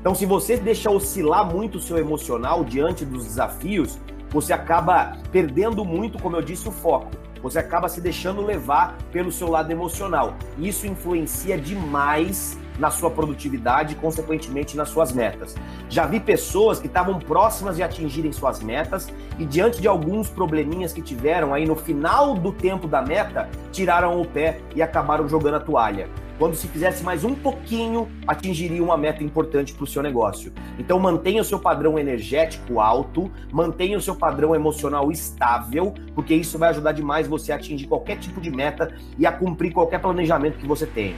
Então, 0.00 0.14
se 0.14 0.24
você 0.24 0.56
deixa 0.56 0.90
oscilar 0.90 1.44
muito 1.44 1.78
o 1.78 1.80
seu 1.80 1.98
emocional 1.98 2.64
diante 2.64 3.04
dos 3.04 3.24
desafios, 3.24 3.98
você 4.30 4.52
acaba 4.52 5.16
perdendo 5.32 5.84
muito, 5.84 6.18
como 6.18 6.36
eu 6.36 6.42
disse, 6.42 6.68
o 6.68 6.72
foco. 6.72 7.10
Você 7.42 7.58
acaba 7.58 7.88
se 7.88 8.00
deixando 8.00 8.44
levar 8.44 8.96
pelo 9.12 9.32
seu 9.32 9.48
lado 9.48 9.70
emocional. 9.70 10.34
Isso 10.58 10.86
influencia 10.86 11.56
demais 11.56 12.58
na 12.78 12.90
sua 12.90 13.10
produtividade 13.10 13.94
e, 13.94 13.96
consequentemente, 13.96 14.76
nas 14.76 14.88
suas 14.88 15.12
metas. 15.12 15.56
Já 15.88 16.06
vi 16.06 16.20
pessoas 16.20 16.78
que 16.78 16.86
estavam 16.86 17.18
próximas 17.18 17.76
de 17.76 17.82
atingirem 17.82 18.32
suas 18.32 18.60
metas 18.62 19.08
e, 19.38 19.44
diante 19.44 19.80
de 19.80 19.88
alguns 19.88 20.28
probleminhas 20.28 20.92
que 20.92 21.02
tiveram 21.02 21.52
aí 21.52 21.66
no 21.66 21.76
final 21.76 22.34
do 22.34 22.52
tempo 22.52 22.86
da 22.86 23.02
meta, 23.02 23.48
tiraram 23.72 24.20
o 24.20 24.24
pé 24.24 24.60
e 24.74 24.82
acabaram 24.82 25.28
jogando 25.28 25.54
a 25.54 25.60
toalha. 25.60 26.08
Quando 26.38 26.54
se 26.54 26.68
fizesse 26.68 27.02
mais 27.02 27.24
um 27.24 27.34
pouquinho, 27.34 28.08
atingiria 28.24 28.82
uma 28.82 28.96
meta 28.96 29.24
importante 29.24 29.74
para 29.74 29.82
o 29.82 29.86
seu 29.88 30.00
negócio. 30.00 30.52
Então 30.78 30.96
mantenha 31.00 31.42
o 31.42 31.44
seu 31.44 31.58
padrão 31.58 31.98
energético 31.98 32.78
alto, 32.78 33.28
mantenha 33.52 33.98
o 33.98 34.00
seu 34.00 34.14
padrão 34.14 34.54
emocional 34.54 35.10
estável, 35.10 35.92
porque 36.14 36.32
isso 36.32 36.56
vai 36.56 36.68
ajudar 36.68 36.92
demais 36.92 37.26
você 37.26 37.50
a 37.50 37.56
atingir 37.56 37.88
qualquer 37.88 38.18
tipo 38.18 38.40
de 38.40 38.52
meta 38.52 38.94
e 39.18 39.26
a 39.26 39.32
cumprir 39.32 39.72
qualquer 39.72 40.00
planejamento 40.00 40.58
que 40.58 40.66
você 40.66 40.86
tenha. 40.86 41.16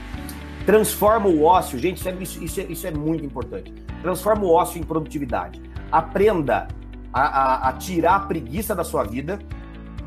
Transforma 0.65 1.27
o 1.27 1.43
ócio, 1.43 1.77
gente, 1.79 1.97
isso 1.97 2.09
é, 2.09 2.13
isso, 2.21 2.61
é, 2.61 2.63
isso 2.65 2.87
é 2.87 2.91
muito 2.91 3.25
importante. 3.25 3.73
Transforma 4.01 4.43
o 4.43 4.51
ócio 4.51 4.79
em 4.79 4.83
produtividade. 4.83 5.61
Aprenda 5.91 6.67
a, 7.11 7.21
a, 7.21 7.69
a, 7.69 7.73
tirar 7.73 8.15
a 8.15 8.19
preguiça 8.19 8.75
da 8.75 8.83
sua 8.83 9.03
vida, 9.03 9.39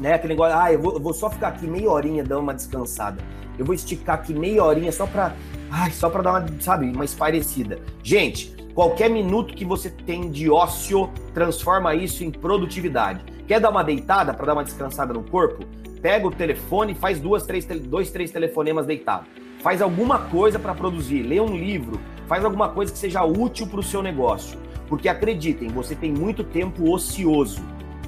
né? 0.01 0.15
Aquele 0.15 0.35
negócio, 0.35 0.57
ah, 0.57 0.73
eu 0.73 0.81
vou, 0.81 0.93
eu 0.95 1.01
vou, 1.01 1.13
só 1.13 1.29
ficar 1.29 1.49
aqui 1.49 1.67
meia 1.67 1.91
horinha 1.91 2.23
dando 2.23 2.43
uma 2.43 2.55
descansada. 2.55 3.21
Eu 3.59 3.65
vou 3.65 3.75
esticar 3.75 4.17
aqui 4.17 4.33
meia 4.33 4.63
horinha 4.65 4.93
só 4.93 5.07
pra, 5.07 5.35
ai, 5.71 5.91
só 5.91 6.09
pra 6.09 6.23
dar 6.23 6.31
uma, 6.31 6.61
sabe, 6.61 6.87
uma 6.87 7.05
esparecida. 7.05 7.81
Gente, 8.03 8.55
qualquer 8.75 9.11
minuto 9.11 9.55
que 9.55 9.65
você 9.65 9.91
tem 9.91 10.31
de 10.31 10.49
ócio, 10.49 11.11
transforma 11.33 11.97
isso 11.97 12.25
em 12.25 12.31
produtividade. 12.31 13.25
Quer 13.47 13.61
dar 13.61 13.71
uma 13.71 13.83
deitada 13.83 14.33
para 14.33 14.47
dar 14.47 14.53
uma 14.55 14.65
descansada 14.65 15.13
no 15.13 15.25
corpo? 15.25 15.65
Pega 16.01 16.27
o 16.27 16.31
telefone 16.31 16.93
e 16.93 16.95
faz 16.95 17.21
duas, 17.21 17.45
três, 17.45 17.67
dois, 17.67 18.11
três 18.11 18.31
telefonemas 18.31 18.87
deitado 18.87 19.27
faz 19.65 19.81
alguma 19.81 20.19
coisa 20.19 20.59
para 20.59 20.75
produzir, 20.75 21.23
lê 21.23 21.41
um 21.41 21.57
livro, 21.57 21.99
faz 22.27 22.45
alguma 22.45 22.69
coisa 22.69 22.93
que 22.93 22.99
seja 22.99 23.25
útil 23.25 23.67
para 23.67 23.81
o 23.81 23.83
seu 23.83 24.03
negócio. 24.03 24.59
Porque 24.87 25.09
acreditem, 25.09 25.69
você 25.71 25.95
tem 25.95 26.13
muito 26.13 26.45
tempo 26.45 26.93
ocioso. 26.93 27.63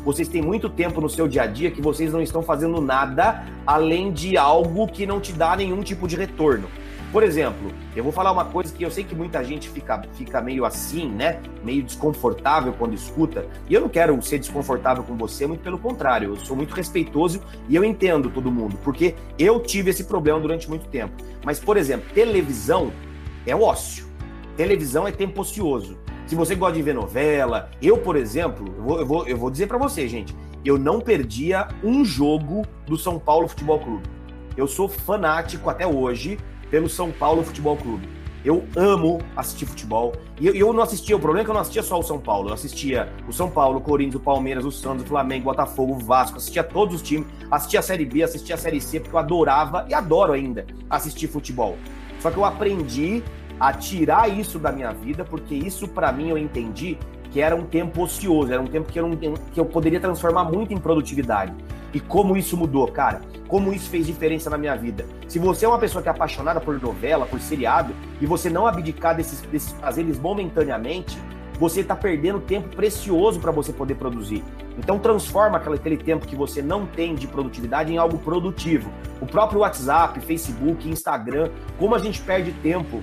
Vocês 0.04 0.28
têm 0.28 0.42
muito 0.42 0.68
tempo 0.68 1.00
no 1.00 1.08
seu 1.08 1.26
dia 1.26 1.44
a 1.44 1.46
dia 1.46 1.70
que 1.70 1.80
vocês 1.80 2.12
não 2.12 2.20
estão 2.20 2.42
fazendo 2.42 2.78
nada 2.82 3.46
além 3.66 4.12
de 4.12 4.36
algo 4.36 4.86
que 4.86 5.06
não 5.06 5.18
te 5.18 5.32
dá 5.32 5.56
nenhum 5.56 5.82
tipo 5.82 6.06
de 6.06 6.14
retorno. 6.14 6.68
Por 7.16 7.22
exemplo, 7.22 7.72
eu 7.96 8.04
vou 8.04 8.12
falar 8.12 8.30
uma 8.30 8.44
coisa 8.44 8.70
que 8.74 8.84
eu 8.84 8.90
sei 8.90 9.02
que 9.02 9.14
muita 9.14 9.42
gente 9.42 9.70
fica, 9.70 10.02
fica 10.12 10.38
meio 10.42 10.66
assim, 10.66 11.08
né? 11.08 11.40
Meio 11.64 11.82
desconfortável 11.82 12.74
quando 12.74 12.92
escuta. 12.92 13.46
E 13.70 13.72
eu 13.72 13.80
não 13.80 13.88
quero 13.88 14.20
ser 14.20 14.38
desconfortável 14.38 15.02
com 15.02 15.16
você, 15.16 15.46
muito 15.46 15.62
pelo 15.62 15.78
contrário. 15.78 16.28
Eu 16.28 16.36
sou 16.36 16.54
muito 16.54 16.74
respeitoso 16.74 17.40
e 17.70 17.74
eu 17.74 17.82
entendo 17.82 18.28
todo 18.28 18.52
mundo, 18.52 18.78
porque 18.84 19.14
eu 19.38 19.58
tive 19.60 19.88
esse 19.88 20.04
problema 20.04 20.38
durante 20.38 20.68
muito 20.68 20.88
tempo. 20.88 21.14
Mas, 21.42 21.58
por 21.58 21.78
exemplo, 21.78 22.06
televisão 22.12 22.92
é 23.46 23.56
ócio. 23.56 24.04
Televisão 24.54 25.08
é 25.08 25.10
tempo 25.10 25.40
ocioso. 25.40 25.96
Se 26.26 26.34
você 26.34 26.54
gosta 26.54 26.76
de 26.76 26.82
ver 26.82 26.94
novela, 26.94 27.70
eu, 27.80 27.96
por 27.96 28.16
exemplo, 28.16 28.74
eu 28.76 28.82
vou, 28.82 29.00
eu 29.00 29.06
vou, 29.06 29.26
eu 29.26 29.38
vou 29.38 29.50
dizer 29.50 29.68
para 29.68 29.78
você, 29.78 30.06
gente, 30.06 30.36
eu 30.62 30.76
não 30.76 31.00
perdia 31.00 31.66
um 31.82 32.04
jogo 32.04 32.66
do 32.86 32.98
São 32.98 33.18
Paulo 33.18 33.48
Futebol 33.48 33.80
Clube. 33.80 34.06
Eu 34.54 34.66
sou 34.66 34.86
fanático 34.86 35.70
até 35.70 35.86
hoje 35.86 36.38
pelo 36.70 36.88
São 36.88 37.10
Paulo 37.10 37.42
Futebol 37.42 37.76
Clube. 37.76 38.08
Eu 38.44 38.64
amo 38.76 39.18
assistir 39.36 39.66
futebol. 39.66 40.14
E 40.40 40.46
eu, 40.46 40.72
não 40.72 40.80
assistia, 40.82 41.16
o 41.16 41.18
problema 41.18 41.42
é 41.42 41.44
que 41.44 41.50
eu 41.50 41.54
não 41.54 41.62
assistia 41.62 41.82
só 41.82 41.98
o 41.98 42.02
São 42.02 42.20
Paulo. 42.20 42.50
Eu 42.50 42.54
assistia 42.54 43.12
o 43.26 43.32
São 43.32 43.50
Paulo, 43.50 43.78
o 43.78 43.80
Corinthians, 43.80 44.14
o 44.14 44.20
Palmeiras, 44.20 44.64
o 44.64 44.70
Santos, 44.70 45.04
o 45.04 45.08
Flamengo, 45.08 45.42
o 45.42 45.52
Botafogo, 45.52 45.94
o 45.94 45.98
Vasco. 45.98 46.36
Assistia 46.36 46.62
todos 46.62 46.94
os 46.94 47.02
times. 47.02 47.26
Assistia 47.50 47.80
a 47.80 47.82
Série 47.82 48.04
B, 48.04 48.22
assistia 48.22 48.54
a 48.54 48.58
Série 48.58 48.80
C, 48.80 49.00
porque 49.00 49.16
eu 49.16 49.18
adorava 49.18 49.84
e 49.88 49.94
adoro 49.94 50.32
ainda 50.32 50.64
assistir 50.88 51.26
futebol. 51.26 51.76
Só 52.20 52.30
que 52.30 52.36
eu 52.36 52.44
aprendi 52.44 53.20
a 53.58 53.72
tirar 53.72 54.28
isso 54.28 54.60
da 54.60 54.70
minha 54.70 54.92
vida, 54.92 55.24
porque 55.24 55.54
isso 55.54 55.88
para 55.88 56.12
mim 56.12 56.28
eu 56.28 56.38
entendi 56.38 56.96
que 57.32 57.40
era 57.40 57.56
um 57.56 57.64
tempo 57.64 58.02
ocioso, 58.02 58.52
era 58.52 58.62
um 58.62 58.66
tempo 58.66 58.90
que 58.90 59.00
eu, 59.00 59.08
não, 59.08 59.16
que 59.16 59.58
eu 59.58 59.64
poderia 59.64 59.98
transformar 59.98 60.44
muito 60.44 60.72
em 60.72 60.78
produtividade. 60.78 61.52
E 61.92 62.00
como 62.00 62.36
isso 62.36 62.56
mudou, 62.56 62.86
cara? 62.88 63.20
Como 63.48 63.72
isso 63.72 63.88
fez 63.88 64.06
diferença 64.06 64.50
na 64.50 64.58
minha 64.58 64.76
vida? 64.76 65.06
Se 65.28 65.38
você 65.38 65.64
é 65.64 65.68
uma 65.68 65.78
pessoa 65.78 66.02
que 66.02 66.08
é 66.08 66.10
apaixonada 66.10 66.60
por 66.60 66.80
novela, 66.80 67.26
por 67.26 67.40
seriado, 67.40 67.94
e 68.20 68.26
você 68.26 68.50
não 68.50 68.66
abdicar 68.66 69.16
desses, 69.16 69.40
desses 69.42 69.72
prazeres 69.72 70.18
momentaneamente, 70.18 71.16
você 71.58 71.80
está 71.80 71.96
perdendo 71.96 72.40
tempo 72.40 72.68
precioso 72.74 73.40
para 73.40 73.50
você 73.50 73.72
poder 73.72 73.94
produzir. 73.94 74.44
Então 74.78 74.98
transforma 74.98 75.56
aquele, 75.56 75.96
tempo 75.96 76.26
que 76.26 76.36
você 76.36 76.60
não 76.60 76.86
tem 76.86 77.14
de 77.14 77.26
produtividade 77.26 77.92
em 77.92 77.96
algo 77.96 78.18
produtivo. 78.18 78.90
O 79.20 79.26
próprio 79.26 79.60
WhatsApp, 79.60 80.20
Facebook, 80.20 80.88
Instagram, 80.88 81.50
como 81.78 81.94
a 81.94 81.98
gente 81.98 82.20
perde 82.20 82.52
tempo 82.52 83.00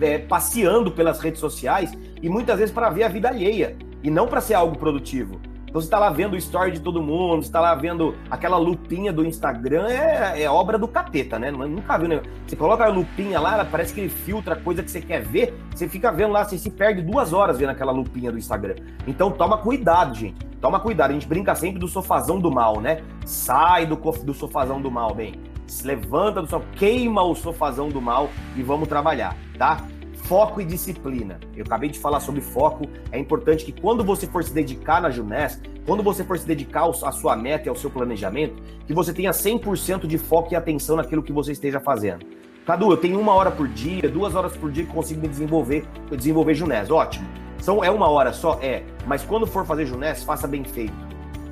é, 0.00 0.18
passeando 0.18 0.90
pelas 0.90 1.20
redes 1.20 1.40
sociais 1.40 1.92
e 2.22 2.28
muitas 2.28 2.58
vezes 2.58 2.74
para 2.74 2.90
ver 2.90 3.04
a 3.04 3.08
vida 3.08 3.28
alheia 3.28 3.76
e 4.02 4.10
não 4.10 4.26
para 4.26 4.40
ser 4.40 4.54
algo 4.54 4.76
produtivo. 4.76 5.40
Então 5.68 5.80
você 5.80 5.86
está 5.86 5.98
lá 5.98 6.08
vendo 6.10 6.32
o 6.32 6.36
story 6.36 6.72
de 6.72 6.80
todo 6.80 7.02
mundo, 7.02 7.42
você 7.42 7.48
está 7.48 7.60
lá 7.60 7.74
vendo 7.74 8.14
aquela 8.30 8.56
lupinha 8.56 9.12
do 9.12 9.24
Instagram, 9.24 9.86
é, 9.86 10.42
é 10.42 10.50
obra 10.50 10.78
do 10.78 10.88
capeta, 10.88 11.38
né? 11.38 11.50
Nunca 11.50 11.98
viu, 11.98 12.08
né? 12.08 12.22
Você 12.46 12.56
coloca 12.56 12.84
a 12.84 12.88
lupinha 12.88 13.38
lá, 13.38 13.64
parece 13.64 13.92
que 13.92 14.00
ele 14.00 14.08
filtra 14.08 14.56
coisa 14.56 14.82
que 14.82 14.90
você 14.90 15.00
quer 15.00 15.22
ver, 15.22 15.54
você 15.74 15.86
fica 15.88 16.10
vendo 16.10 16.32
lá, 16.32 16.44
você 16.44 16.56
se 16.56 16.70
perde 16.70 17.02
duas 17.02 17.32
horas 17.32 17.58
vendo 17.58 17.70
aquela 17.70 17.92
lupinha 17.92 18.32
do 18.32 18.38
Instagram. 18.38 18.76
Então 19.06 19.30
toma 19.30 19.58
cuidado, 19.58 20.14
gente. 20.14 20.46
Toma 20.60 20.80
cuidado, 20.80 21.10
a 21.10 21.14
gente 21.14 21.28
brinca 21.28 21.54
sempre 21.54 21.78
do 21.78 21.86
sofazão 21.86 22.40
do 22.40 22.50
mal, 22.50 22.80
né? 22.80 23.02
Sai 23.24 23.86
do, 23.86 23.96
do 23.96 24.34
sofazão 24.34 24.80
do 24.80 24.90
mal, 24.90 25.14
bem. 25.14 25.34
Se 25.66 25.86
levanta 25.86 26.40
do 26.40 26.48
sofá, 26.48 26.64
queima 26.76 27.22
o 27.22 27.34
sofazão 27.34 27.90
do 27.90 28.00
mal 28.00 28.30
e 28.56 28.62
vamos 28.62 28.88
trabalhar, 28.88 29.36
tá? 29.58 29.84
Foco 30.28 30.60
e 30.60 30.64
disciplina. 30.66 31.40
Eu 31.56 31.64
acabei 31.64 31.88
de 31.88 31.98
falar 31.98 32.20
sobre 32.20 32.42
foco. 32.42 32.84
É 33.10 33.18
importante 33.18 33.64
que 33.64 33.72
quando 33.72 34.04
você 34.04 34.26
for 34.26 34.44
se 34.44 34.52
dedicar 34.52 35.00
na 35.00 35.08
Junés, 35.08 35.58
quando 35.86 36.02
você 36.02 36.22
for 36.22 36.38
se 36.38 36.46
dedicar 36.46 36.86
à 36.86 37.12
sua 37.12 37.34
meta 37.34 37.66
e 37.66 37.70
ao 37.70 37.74
seu 37.74 37.90
planejamento, 37.90 38.62
que 38.86 38.92
você 38.92 39.10
tenha 39.14 39.30
100% 39.30 40.06
de 40.06 40.18
foco 40.18 40.52
e 40.52 40.54
atenção 40.54 40.96
naquilo 40.96 41.22
que 41.22 41.32
você 41.32 41.52
esteja 41.52 41.80
fazendo. 41.80 42.26
Cadu, 42.66 42.90
eu 42.90 42.98
tenho 42.98 43.18
uma 43.18 43.32
hora 43.32 43.50
por 43.50 43.66
dia, 43.68 44.06
duas 44.06 44.34
horas 44.34 44.54
por 44.54 44.70
dia 44.70 44.84
que 44.84 44.92
consigo 44.92 45.22
me 45.22 45.28
desenvolver, 45.28 45.86
desenvolver 46.10 46.54
Junés. 46.54 46.90
Ótimo. 46.90 47.26
Então 47.58 47.82
é 47.82 47.90
uma 47.90 48.10
hora 48.10 48.30
só? 48.30 48.58
É. 48.60 48.82
Mas 49.06 49.24
quando 49.24 49.46
for 49.46 49.64
fazer 49.64 49.86
Junés, 49.86 50.22
faça 50.24 50.46
bem 50.46 50.62
feito. 50.62 50.92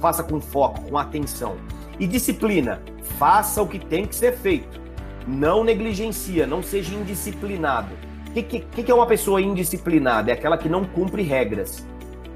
Faça 0.03 0.23
com 0.23 0.39
foco, 0.39 0.83
com 0.83 0.99
atenção. 0.99 1.57
E 1.99 2.07
disciplina. 2.07 2.83
Faça 3.19 3.63
o 3.63 3.67
que 3.67 3.79
tem 3.79 4.05
que 4.05 4.15
ser 4.15 4.37
feito. 4.37 4.79
Não 5.27 5.65
negligencia, 5.65 6.47
não 6.47 6.63
seja 6.63 6.95
indisciplinado 6.95 8.06
que, 8.43 8.61
que, 8.61 8.83
que 8.83 8.91
é 8.91 8.95
uma 8.95 9.07
pessoa 9.07 9.41
indisciplinada? 9.41 10.31
É 10.31 10.35
aquela 10.35 10.59
que 10.59 10.69
não 10.69 10.85
cumpre 10.85 11.23
regras. 11.23 11.87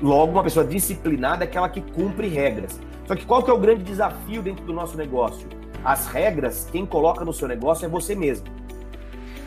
Logo, 0.00 0.32
uma 0.32 0.42
pessoa 0.42 0.64
disciplinada 0.64 1.44
é 1.44 1.46
aquela 1.46 1.68
que 1.68 1.80
cumpre 1.80 2.28
regras. 2.28 2.80
Só 3.06 3.14
que 3.14 3.26
qual 3.26 3.42
que 3.42 3.50
é 3.50 3.52
o 3.52 3.58
grande 3.58 3.82
desafio 3.82 4.42
dentro 4.42 4.64
do 4.64 4.72
nosso 4.72 4.96
negócio? 4.96 5.46
As 5.84 6.06
regras, 6.06 6.68
quem 6.70 6.86
coloca 6.86 7.24
no 7.24 7.32
seu 7.32 7.48
negócio 7.48 7.84
é 7.84 7.88
você 7.88 8.14
mesmo. 8.14 8.46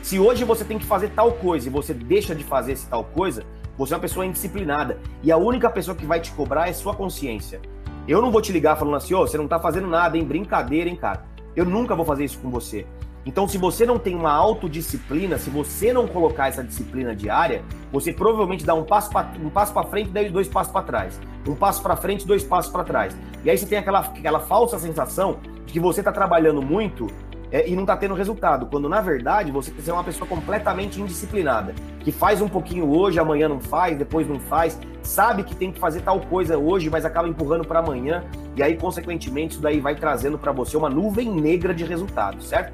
Se 0.01 0.19
hoje 0.19 0.43
você 0.43 0.65
tem 0.65 0.77
que 0.77 0.85
fazer 0.85 1.09
tal 1.09 1.31
coisa 1.31 1.67
e 1.67 1.71
você 1.71 1.93
deixa 1.93 2.35
de 2.35 2.43
fazer 2.43 2.73
essa 2.73 2.89
tal 2.89 3.03
coisa, 3.03 3.43
você 3.77 3.93
é 3.93 3.95
uma 3.95 4.01
pessoa 4.01 4.25
indisciplinada. 4.25 4.99
E 5.23 5.31
a 5.31 5.37
única 5.37 5.69
pessoa 5.69 5.95
que 5.95 6.05
vai 6.05 6.19
te 6.19 6.31
cobrar 6.31 6.67
é 6.67 6.73
sua 6.73 6.93
consciência. 6.93 7.61
Eu 8.07 8.21
não 8.21 8.31
vou 8.31 8.41
te 8.41 8.51
ligar 8.51 8.75
falando 8.75 8.97
assim, 8.97 9.13
ô, 9.13 9.21
oh, 9.21 9.27
você 9.27 9.37
não 9.37 9.47
tá 9.47 9.59
fazendo 9.59 9.87
nada, 9.87 10.17
hein? 10.17 10.25
Brincadeira, 10.25 10.89
hein, 10.89 10.95
cara? 10.95 11.23
Eu 11.55 11.63
nunca 11.63 11.95
vou 11.95 12.05
fazer 12.05 12.25
isso 12.25 12.37
com 12.39 12.49
você. 12.49 12.85
Então, 13.25 13.47
se 13.47 13.57
você 13.57 13.85
não 13.85 13.97
tem 13.97 14.15
uma 14.15 14.31
autodisciplina, 14.31 15.37
se 15.37 15.49
você 15.49 15.93
não 15.93 16.07
colocar 16.07 16.49
essa 16.49 16.63
disciplina 16.63 17.15
diária, 17.15 17.63
você 17.91 18.11
provavelmente 18.11 18.65
dá 18.65 18.73
um 18.73 18.83
passo 18.83 19.09
para 19.09 19.31
um 19.41 19.49
passo 19.49 19.73
para 19.73 19.87
frente 19.87 20.11
e 20.13 20.29
dois 20.29 20.47
passos 20.47 20.73
para 20.73 20.81
trás. 20.81 21.19
Um 21.47 21.55
passo 21.55 21.81
para 21.81 21.95
frente, 21.95 22.27
dois 22.27 22.43
passos 22.43 22.71
para 22.71 22.83
trás. 22.83 23.17
E 23.43 23.49
aí 23.49 23.57
você 23.57 23.65
tem 23.65 23.77
aquela, 23.77 23.99
aquela 23.99 24.39
falsa 24.41 24.77
sensação 24.77 25.39
de 25.65 25.71
que 25.71 25.79
você 25.79 26.01
está 26.01 26.11
trabalhando 26.11 26.61
muito 26.61 27.07
é, 27.53 27.69
e 27.69 27.75
não 27.75 27.83
está 27.83 27.95
tendo 27.95 28.15
resultado, 28.15 28.65
quando 28.65 28.89
na 28.89 28.99
verdade 28.99 29.51
você 29.51 29.71
é 29.87 29.93
uma 29.93 30.03
pessoa 30.03 30.27
completamente 30.27 30.99
indisciplinada, 30.99 31.75
que 31.99 32.11
faz 32.11 32.41
um 32.41 32.49
pouquinho 32.49 32.89
hoje, 32.89 33.19
amanhã 33.19 33.47
não 33.47 33.59
faz, 33.59 33.95
depois 33.95 34.27
não 34.27 34.39
faz, 34.39 34.79
sabe 35.03 35.43
que 35.43 35.55
tem 35.55 35.71
que 35.71 35.79
fazer 35.79 36.01
tal 36.01 36.19
coisa 36.19 36.57
hoje, 36.57 36.89
mas 36.89 37.05
acaba 37.05 37.27
empurrando 37.27 37.63
para 37.63 37.77
amanhã, 37.77 38.23
e 38.55 38.63
aí 38.63 38.75
consequentemente 38.75 39.53
isso 39.53 39.61
daí 39.61 39.79
vai 39.79 39.93
trazendo 39.93 40.35
para 40.35 40.51
você 40.51 40.75
uma 40.75 40.89
nuvem 40.89 41.29
negra 41.29 41.75
de 41.75 41.83
resultados, 41.83 42.47
certo? 42.49 42.73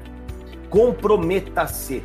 Comprometa-se. 0.70 2.02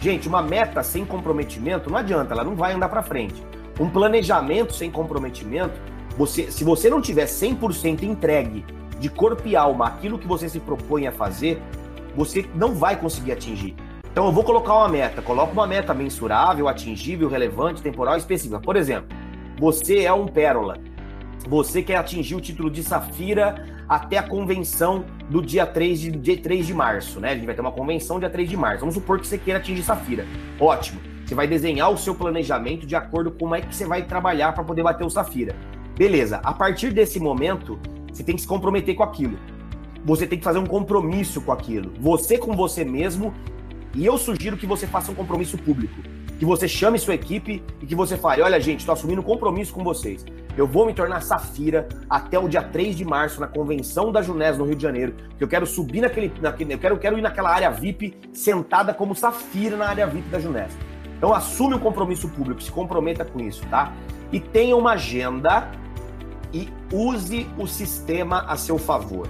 Gente, 0.00 0.26
uma 0.26 0.42
meta 0.42 0.82
sem 0.82 1.04
comprometimento 1.04 1.90
não 1.90 1.98
adianta, 1.98 2.32
ela 2.32 2.42
não 2.42 2.56
vai 2.56 2.72
andar 2.72 2.88
para 2.88 3.02
frente. 3.02 3.40
Um 3.78 3.88
planejamento 3.88 4.72
sem 4.72 4.90
comprometimento, 4.90 5.78
você, 6.16 6.50
se 6.50 6.64
você 6.64 6.90
não 6.90 7.00
tiver 7.00 7.26
100% 7.26 8.02
entregue 8.02 8.64
de 8.98 9.08
corpo 9.08 9.46
e 9.46 9.54
alma 9.54 9.86
aquilo 9.86 10.18
que 10.18 10.26
você 10.26 10.48
se 10.48 10.58
propõe 10.58 11.06
a 11.06 11.12
fazer, 11.12 11.62
você 12.16 12.48
não 12.54 12.74
vai 12.74 12.96
conseguir 12.96 13.32
atingir. 13.32 13.76
Então 14.10 14.26
eu 14.26 14.32
vou 14.32 14.42
colocar 14.42 14.74
uma 14.74 14.88
meta, 14.88 15.22
coloco 15.22 15.52
uma 15.52 15.66
meta 15.66 15.94
mensurável, 15.94 16.66
atingível, 16.66 17.28
relevante, 17.28 17.82
temporal 17.82 18.16
e 18.16 18.18
específica. 18.18 18.58
Por 18.58 18.74
exemplo, 18.74 19.16
você 19.58 20.00
é 20.00 20.12
um 20.12 20.26
pérola. 20.26 20.76
Você 21.48 21.82
quer 21.82 21.96
atingir 21.96 22.34
o 22.34 22.40
título 22.40 22.70
de 22.70 22.82
Safira 22.82 23.64
até 23.88 24.18
a 24.18 24.22
convenção 24.22 25.04
do 25.28 25.42
dia 25.42 25.66
3 25.66 26.00
de, 26.00 26.10
dia 26.10 26.36
3 26.36 26.66
de 26.66 26.74
março, 26.74 27.20
né? 27.20 27.30
A 27.30 27.34
gente 27.34 27.46
vai 27.46 27.54
ter 27.54 27.60
uma 27.60 27.72
convenção 27.72 28.18
dia 28.18 28.30
3 28.30 28.48
de 28.48 28.56
março. 28.56 28.80
Vamos 28.80 28.94
supor 28.94 29.20
que 29.20 29.26
você 29.26 29.38
queira 29.38 29.58
atingir 29.58 29.82
Safira. 29.82 30.26
Ótimo. 30.58 31.00
Você 31.24 31.34
vai 31.34 31.46
desenhar 31.46 31.90
o 31.90 31.98
seu 31.98 32.14
planejamento 32.14 32.86
de 32.86 32.96
acordo 32.96 33.30
com 33.30 33.38
como 33.38 33.54
é 33.54 33.60
que 33.60 33.74
você 33.74 33.86
vai 33.86 34.02
trabalhar 34.02 34.52
para 34.52 34.64
poder 34.64 34.82
bater 34.82 35.04
o 35.04 35.10
Safira. 35.10 35.54
Beleza. 35.96 36.40
A 36.42 36.52
partir 36.52 36.92
desse 36.92 37.20
momento, 37.20 37.78
você 38.10 38.22
tem 38.22 38.34
que 38.34 38.40
se 38.40 38.48
comprometer 38.48 38.94
com 38.94 39.02
aquilo. 39.02 39.38
Você 40.04 40.26
tem 40.26 40.38
que 40.38 40.44
fazer 40.44 40.58
um 40.58 40.66
compromisso 40.66 41.40
com 41.42 41.52
aquilo. 41.52 41.92
Você 42.00 42.38
com 42.38 42.56
você 42.56 42.84
mesmo. 42.84 43.34
E 43.94 44.06
eu 44.06 44.16
sugiro 44.16 44.56
que 44.56 44.66
você 44.66 44.86
faça 44.86 45.10
um 45.10 45.14
compromisso 45.14 45.58
público 45.58 46.00
que 46.38 46.44
você 46.44 46.68
chame 46.68 46.98
sua 46.98 47.14
equipe 47.14 47.62
e 47.82 47.86
que 47.86 47.94
você 47.94 48.16
fale: 48.16 48.42
olha, 48.42 48.60
gente, 48.60 48.80
estou 48.80 48.92
assumindo 48.92 49.20
um 49.20 49.24
compromisso 49.24 49.72
com 49.72 49.82
vocês. 49.82 50.24
Eu 50.58 50.66
vou 50.66 50.84
me 50.84 50.92
tornar 50.92 51.22
Safira 51.22 51.88
até 52.10 52.36
o 52.36 52.48
dia 52.48 52.60
3 52.60 52.96
de 52.96 53.04
março, 53.04 53.40
na 53.40 53.46
convenção 53.46 54.10
da 54.10 54.20
Junés, 54.20 54.58
no 54.58 54.64
Rio 54.64 54.74
de 54.74 54.82
Janeiro. 54.82 55.14
Que 55.36 55.44
eu 55.44 55.46
quero 55.46 55.64
subir 55.64 56.00
naquele. 56.00 56.32
naquele 56.40 56.74
eu 56.74 56.78
quero, 56.80 56.98
quero 56.98 57.16
ir 57.16 57.22
naquela 57.22 57.54
área 57.54 57.70
VIP 57.70 58.18
sentada 58.32 58.92
como 58.92 59.14
Safira 59.14 59.76
na 59.76 59.86
área 59.86 60.04
VIP 60.08 60.28
da 60.30 60.40
Junés. 60.40 60.76
Então 61.16 61.32
assume 61.32 61.74
o 61.74 61.76
um 61.76 61.80
compromisso 61.80 62.28
público, 62.30 62.60
se 62.60 62.72
comprometa 62.72 63.24
com 63.24 63.38
isso, 63.38 63.64
tá? 63.68 63.92
E 64.32 64.40
tenha 64.40 64.76
uma 64.76 64.94
agenda 64.94 65.70
e 66.52 66.68
use 66.92 67.48
o 67.56 67.64
sistema 67.68 68.44
a 68.48 68.56
seu 68.56 68.78
favor. 68.78 69.28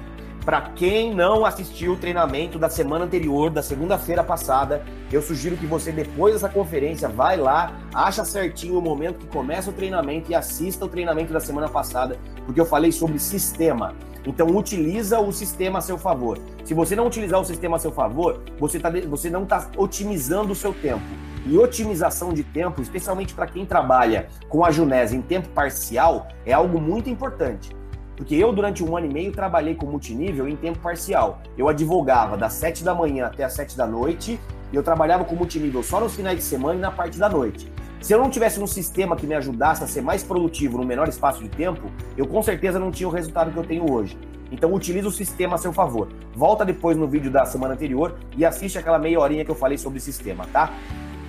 Para 0.48 0.62
quem 0.62 1.14
não 1.14 1.44
assistiu 1.44 1.92
o 1.92 1.96
treinamento 1.98 2.58
da 2.58 2.70
semana 2.70 3.04
anterior, 3.04 3.50
da 3.50 3.62
segunda-feira 3.62 4.24
passada, 4.24 4.82
eu 5.12 5.20
sugiro 5.20 5.58
que 5.58 5.66
você, 5.66 5.92
depois 5.92 6.32
dessa 6.32 6.48
conferência, 6.48 7.06
vai 7.06 7.36
lá, 7.36 7.78
acha 7.92 8.24
certinho 8.24 8.78
o 8.78 8.80
momento 8.80 9.18
que 9.18 9.26
começa 9.26 9.68
o 9.68 9.74
treinamento 9.74 10.32
e 10.32 10.34
assista 10.34 10.86
o 10.86 10.88
treinamento 10.88 11.34
da 11.34 11.38
semana 11.38 11.68
passada, 11.68 12.16
porque 12.46 12.58
eu 12.58 12.64
falei 12.64 12.90
sobre 12.90 13.18
sistema. 13.18 13.94
Então 14.24 14.46
utiliza 14.56 15.20
o 15.20 15.30
sistema 15.32 15.80
a 15.80 15.82
seu 15.82 15.98
favor. 15.98 16.38
Se 16.64 16.72
você 16.72 16.96
não 16.96 17.06
utilizar 17.06 17.38
o 17.38 17.44
sistema 17.44 17.76
a 17.76 17.78
seu 17.78 17.92
favor, 17.92 18.42
você, 18.58 18.80
tá, 18.80 18.90
você 19.06 19.28
não 19.28 19.42
está 19.42 19.68
otimizando 19.76 20.52
o 20.52 20.56
seu 20.56 20.72
tempo. 20.72 21.04
E 21.44 21.58
otimização 21.58 22.32
de 22.32 22.42
tempo, 22.42 22.80
especialmente 22.80 23.34
para 23.34 23.46
quem 23.46 23.66
trabalha 23.66 24.28
com 24.48 24.64
a 24.64 24.70
Junés 24.70 25.12
em 25.12 25.20
tempo 25.20 25.50
parcial, 25.50 26.26
é 26.46 26.54
algo 26.54 26.80
muito 26.80 27.10
importante. 27.10 27.76
Porque 28.18 28.34
eu, 28.34 28.52
durante 28.52 28.82
um 28.82 28.96
ano 28.96 29.06
e 29.06 29.08
meio, 29.08 29.30
trabalhei 29.30 29.76
com 29.76 29.86
multinível 29.86 30.48
em 30.48 30.56
tempo 30.56 30.80
parcial. 30.80 31.40
Eu 31.56 31.68
advogava 31.68 32.36
das 32.36 32.52
7 32.54 32.82
da 32.82 32.92
manhã 32.92 33.26
até 33.26 33.44
as 33.44 33.52
7 33.52 33.76
da 33.76 33.86
noite 33.86 34.40
e 34.72 34.76
eu 34.76 34.82
trabalhava 34.82 35.24
com 35.24 35.36
multinível 35.36 35.84
só 35.84 36.00
nos 36.00 36.16
finais 36.16 36.36
de 36.36 36.42
semana 36.42 36.74
e 36.74 36.82
na 36.82 36.90
parte 36.90 37.16
da 37.16 37.28
noite. 37.28 37.72
Se 38.00 38.12
eu 38.12 38.18
não 38.18 38.28
tivesse 38.28 38.60
um 38.60 38.66
sistema 38.66 39.14
que 39.14 39.24
me 39.24 39.36
ajudasse 39.36 39.84
a 39.84 39.86
ser 39.86 40.00
mais 40.00 40.24
produtivo 40.24 40.78
no 40.78 40.84
menor 40.84 41.08
espaço 41.08 41.40
de 41.40 41.48
tempo, 41.48 41.92
eu 42.16 42.26
com 42.26 42.42
certeza 42.42 42.76
não 42.76 42.90
tinha 42.90 43.08
o 43.08 43.12
resultado 43.12 43.52
que 43.52 43.56
eu 43.56 43.64
tenho 43.64 43.88
hoje. 43.88 44.18
Então 44.50 44.74
utilize 44.74 45.06
o 45.06 45.12
sistema 45.12 45.54
a 45.54 45.58
seu 45.58 45.72
favor. 45.72 46.08
Volta 46.34 46.64
depois 46.64 46.96
no 46.96 47.06
vídeo 47.06 47.30
da 47.30 47.46
semana 47.46 47.74
anterior 47.74 48.18
e 48.36 48.44
assiste 48.44 48.78
aquela 48.78 48.98
meia 48.98 49.20
horinha 49.20 49.44
que 49.44 49.50
eu 49.50 49.54
falei 49.54 49.78
sobre 49.78 50.00
o 50.00 50.02
sistema, 50.02 50.44
tá? 50.52 50.72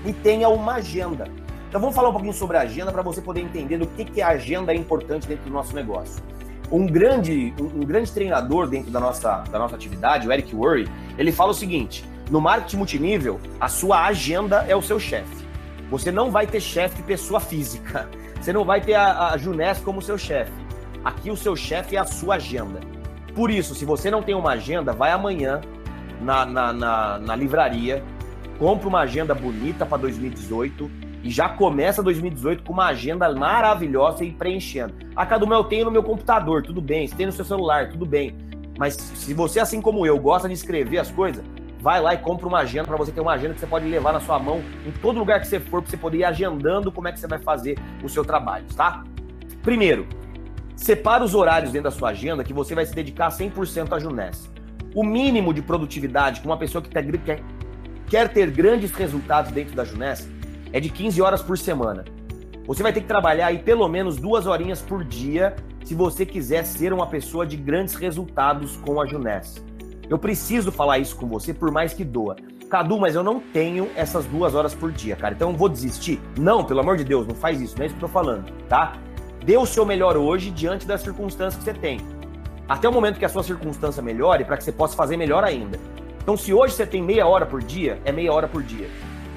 E 0.03 0.11
tenha 0.11 0.49
uma 0.49 0.75
agenda. 0.75 1.27
Então 1.67 1.79
vamos 1.79 1.95
falar 1.95 2.09
um 2.09 2.13
pouquinho 2.13 2.33
sobre 2.33 2.57
a 2.57 2.61
agenda 2.61 2.91
para 2.91 3.03
você 3.03 3.21
poder 3.21 3.41
entender 3.41 3.77
do 3.77 3.85
que, 3.85 4.05
que 4.05 4.23
a 4.23 4.29
agenda 4.29 4.73
é 4.73 4.75
importante 4.75 5.27
dentro 5.27 5.45
do 5.45 5.51
nosso 5.51 5.75
negócio 5.75 6.19
um 6.71 6.85
grande, 6.85 7.53
um, 7.59 7.85
grande 7.85 8.11
treinador 8.11 8.67
dentro 8.67 8.91
da 8.91 8.99
nossa, 8.99 9.43
da 9.51 9.57
nossa 9.57 9.75
atividade, 9.75 10.27
o 10.27 10.31
Eric 10.31 10.55
Worre, 10.55 10.87
ele 11.17 11.31
fala 11.31 11.51
o 11.51 11.53
seguinte: 11.53 12.03
no 12.29 12.39
marketing 12.39 12.77
multinível, 12.77 13.39
a 13.59 13.67
sua 13.67 14.05
agenda 14.05 14.65
é 14.67 14.75
o 14.75 14.81
seu 14.81 14.99
chefe. 14.99 15.47
Você 15.89 16.11
não 16.11 16.29
vai 16.29 16.45
ter 16.45 16.61
chefe 16.61 17.01
pessoa 17.03 17.39
física. 17.39 18.07
Você 18.39 18.53
não 18.53 18.63
vai 18.63 18.79
ter 18.79 18.93
a, 18.93 19.31
a 19.31 19.37
Junés 19.37 19.79
como 19.79 20.01
seu 20.01 20.17
chefe. 20.17 20.53
Aqui 21.03 21.29
o 21.29 21.35
seu 21.35 21.57
chefe 21.57 21.97
é 21.97 21.99
a 21.99 22.05
sua 22.05 22.35
agenda. 22.35 22.79
Por 23.35 23.51
isso, 23.51 23.75
se 23.75 23.83
você 23.83 24.09
não 24.09 24.23
tem 24.23 24.33
uma 24.33 24.51
agenda, 24.51 24.93
vai 24.93 25.11
amanhã 25.11 25.59
na, 26.21 26.45
na, 26.45 26.73
na, 26.73 27.19
na 27.19 27.35
livraria, 27.35 28.01
compra 28.57 28.87
uma 28.87 29.01
agenda 29.01 29.35
bonita 29.35 29.85
para 29.85 29.97
2018 29.97 30.89
e 31.23 31.29
já 31.29 31.49
começa 31.49 32.01
2018 32.01 32.63
com 32.63 32.73
uma 32.73 32.87
agenda 32.87 33.31
maravilhosa 33.33 34.23
e 34.23 34.31
preenchendo. 34.31 34.93
A 35.15 35.25
Cadumel 35.25 35.59
eu 35.59 35.63
tenho 35.65 35.85
no 35.85 35.91
meu 35.91 36.03
computador, 36.03 36.63
tudo 36.63 36.81
bem. 36.81 37.07
Se 37.07 37.15
tem 37.15 37.25
no 37.25 37.31
seu 37.31 37.43
celular, 37.43 37.89
tudo 37.89 38.05
bem. 38.05 38.35
Mas 38.77 38.93
se 38.93 39.33
você, 39.33 39.59
assim 39.59 39.81
como 39.81 40.05
eu, 40.05 40.17
gosta 40.17 40.47
de 40.47 40.53
escrever 40.53 40.99
as 40.99 41.11
coisas, 41.11 41.43
vai 41.81 42.01
lá 42.01 42.13
e 42.13 42.17
compra 42.17 42.47
uma 42.47 42.59
agenda 42.59 42.87
para 42.87 42.95
você 42.95 43.11
ter 43.11 43.19
uma 43.19 43.33
agenda 43.33 43.53
que 43.53 43.59
você 43.59 43.67
pode 43.67 43.85
levar 43.85 44.13
na 44.13 44.21
sua 44.21 44.39
mão 44.39 44.61
em 44.85 44.91
todo 44.91 45.19
lugar 45.19 45.41
que 45.41 45.47
você 45.47 45.59
for, 45.59 45.81
para 45.81 45.91
você 45.91 45.97
poder 45.97 46.19
ir 46.19 46.23
agendando 46.23 46.91
como 46.91 47.07
é 47.07 47.11
que 47.11 47.19
você 47.19 47.27
vai 47.27 47.39
fazer 47.39 47.77
o 48.01 48.07
seu 48.07 48.23
trabalho, 48.23 48.65
tá? 48.75 49.03
Primeiro, 49.61 50.07
separa 50.77 51.23
os 51.23 51.35
horários 51.35 51.73
dentro 51.73 51.89
da 51.89 51.95
sua 51.95 52.09
agenda 52.11 52.43
que 52.43 52.53
você 52.53 52.73
vai 52.73 52.85
se 52.85 52.95
dedicar 52.95 53.29
100% 53.29 53.91
à 53.91 53.99
Juness. 53.99 54.49
O 54.95 55.03
mínimo 55.03 55.53
de 55.53 55.61
produtividade 55.61 56.39
que 56.39 56.47
uma 56.47 56.57
pessoa 56.57 56.81
que 56.81 56.89
quer 58.07 58.29
ter 58.29 58.49
grandes 58.49 58.91
resultados 58.91 59.51
dentro 59.51 59.75
da 59.75 59.83
Juness 59.83 60.29
é 60.71 60.79
de 60.79 60.89
15 60.89 61.21
horas 61.21 61.41
por 61.41 61.57
semana. 61.57 62.05
Você 62.65 62.83
vai 62.83 62.93
ter 62.93 63.01
que 63.01 63.07
trabalhar 63.07 63.47
aí 63.47 63.59
pelo 63.59 63.87
menos 63.87 64.17
duas 64.17 64.45
horinhas 64.45 64.81
por 64.81 65.03
dia, 65.03 65.55
se 65.83 65.95
você 65.95 66.25
quiser 66.25 66.63
ser 66.65 66.93
uma 66.93 67.07
pessoa 67.07 67.45
de 67.45 67.57
grandes 67.57 67.95
resultados 67.95 68.77
com 68.77 69.01
a 69.01 69.07
Juness. 69.07 69.63
Eu 70.07 70.19
preciso 70.19 70.71
falar 70.71 70.99
isso 70.99 71.15
com 71.15 71.27
você, 71.27 71.53
por 71.53 71.71
mais 71.71 71.93
que 71.93 72.03
doa. 72.03 72.35
Cadu, 72.69 72.99
mas 72.99 73.15
eu 73.15 73.23
não 73.23 73.39
tenho 73.39 73.89
essas 73.95 74.25
duas 74.25 74.53
horas 74.53 74.75
por 74.75 74.91
dia, 74.91 75.15
cara. 75.15 75.33
Então 75.33 75.49
eu 75.49 75.57
vou 75.57 75.67
desistir? 75.67 76.19
Não, 76.37 76.63
pelo 76.63 76.81
amor 76.81 76.97
de 76.97 77.03
Deus, 77.03 77.25
não 77.25 77.33
faz 77.33 77.59
isso, 77.59 77.75
não 77.75 77.83
é 77.83 77.87
isso 77.87 77.95
que 77.95 78.03
eu 78.03 78.07
tô 78.07 78.13
falando, 78.13 78.51
tá? 78.67 78.93
Dê 79.43 79.57
o 79.57 79.65
seu 79.65 79.85
melhor 79.85 80.15
hoje 80.15 80.51
diante 80.51 80.85
das 80.85 81.01
circunstâncias 81.01 81.55
que 81.55 81.63
você 81.63 81.73
tem. 81.73 81.99
Até 82.67 82.87
o 82.87 82.93
momento 82.93 83.17
que 83.17 83.25
a 83.25 83.29
sua 83.29 83.41
circunstância 83.41 84.03
melhore, 84.03 84.45
para 84.45 84.55
que 84.55 84.63
você 84.63 84.71
possa 84.71 84.95
fazer 84.95 85.17
melhor 85.17 85.43
ainda. 85.43 85.79
Então, 86.21 86.37
se 86.37 86.53
hoje 86.53 86.75
você 86.75 86.85
tem 86.85 87.01
meia 87.01 87.25
hora 87.25 87.47
por 87.47 87.63
dia, 87.63 87.99
é 88.05 88.11
meia 88.11 88.31
hora 88.31 88.47
por 88.47 88.61
dia. 88.61 88.87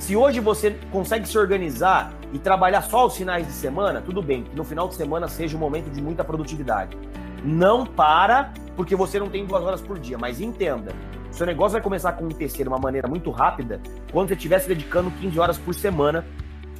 Se 0.02 0.16
hoje 0.16 0.40
você 0.40 0.76
consegue 0.90 1.28
se 1.28 1.38
organizar 1.38 2.12
e 2.32 2.38
trabalhar 2.38 2.82
só 2.82 3.06
os 3.06 3.16
finais 3.16 3.46
de 3.46 3.52
semana, 3.52 4.00
tudo 4.00 4.20
bem, 4.20 4.42
que 4.42 4.56
no 4.56 4.64
final 4.64 4.88
de 4.88 4.96
semana 4.96 5.28
seja 5.28 5.56
um 5.56 5.60
momento 5.60 5.88
de 5.90 6.02
muita 6.02 6.24
produtividade. 6.24 6.98
Não 7.44 7.86
para 7.86 8.52
porque 8.74 8.96
você 8.96 9.20
não 9.20 9.28
tem 9.28 9.46
duas 9.46 9.62
horas 9.62 9.80
por 9.80 10.00
dia, 10.00 10.18
mas 10.18 10.40
entenda, 10.40 10.92
seu 11.30 11.46
negócio 11.46 11.74
vai 11.74 11.80
começar 11.80 12.08
a 12.08 12.12
acontecer 12.14 12.64
de 12.64 12.68
uma 12.68 12.80
maneira 12.80 13.06
muito 13.06 13.30
rápida 13.30 13.80
quando 14.10 14.26
você 14.26 14.34
estiver 14.34 14.58
se 14.58 14.66
dedicando 14.66 15.08
15 15.08 15.38
horas 15.38 15.56
por 15.56 15.72
semana 15.72 16.26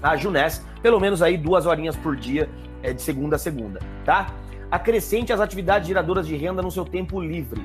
à 0.02 0.16
Juness, 0.16 0.60
pelo 0.82 0.98
menos 0.98 1.22
aí 1.22 1.38
duas 1.38 1.64
horinhas 1.64 1.94
por 1.94 2.16
dia, 2.16 2.50
é, 2.82 2.92
de 2.92 3.00
segunda 3.00 3.36
a 3.36 3.38
segunda, 3.38 3.78
tá? 4.04 4.34
Acrescente 4.68 5.32
as 5.32 5.38
atividades 5.38 5.86
geradoras 5.86 6.26
de 6.26 6.34
renda 6.34 6.60
no 6.60 6.72
seu 6.72 6.84
tempo 6.84 7.20
livre. 7.20 7.62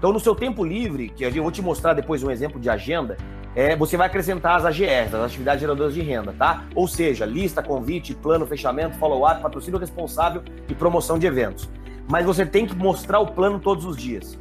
Então, 0.00 0.14
no 0.14 0.18
seu 0.18 0.34
tempo 0.34 0.64
livre, 0.64 1.10
que 1.10 1.24
eu 1.24 1.42
vou 1.42 1.52
te 1.52 1.60
mostrar 1.60 1.92
depois 1.92 2.22
um 2.22 2.30
exemplo 2.30 2.58
de 2.58 2.70
agenda, 2.70 3.18
é, 3.54 3.76
você 3.76 3.98
vai 3.98 4.06
acrescentar 4.06 4.56
as 4.56 4.64
AGRs, 4.64 5.14
as 5.14 5.26
atividades 5.26 5.60
geradoras 5.60 5.92
de 5.92 6.00
renda, 6.00 6.32
tá? 6.32 6.64
Ou 6.74 6.88
seja, 6.88 7.26
lista, 7.26 7.62
convite, 7.62 8.14
plano, 8.14 8.46
fechamento, 8.46 8.96
follow-up, 8.96 9.42
patrocínio 9.42 9.78
responsável 9.78 10.42
e 10.66 10.74
promoção 10.74 11.18
de 11.18 11.26
eventos. 11.26 11.68
Mas 12.08 12.24
você 12.24 12.46
tem 12.46 12.66
que 12.66 12.74
mostrar 12.74 13.20
o 13.20 13.26
plano 13.26 13.60
todos 13.60 13.84
os 13.84 13.94
dias. 13.94 14.38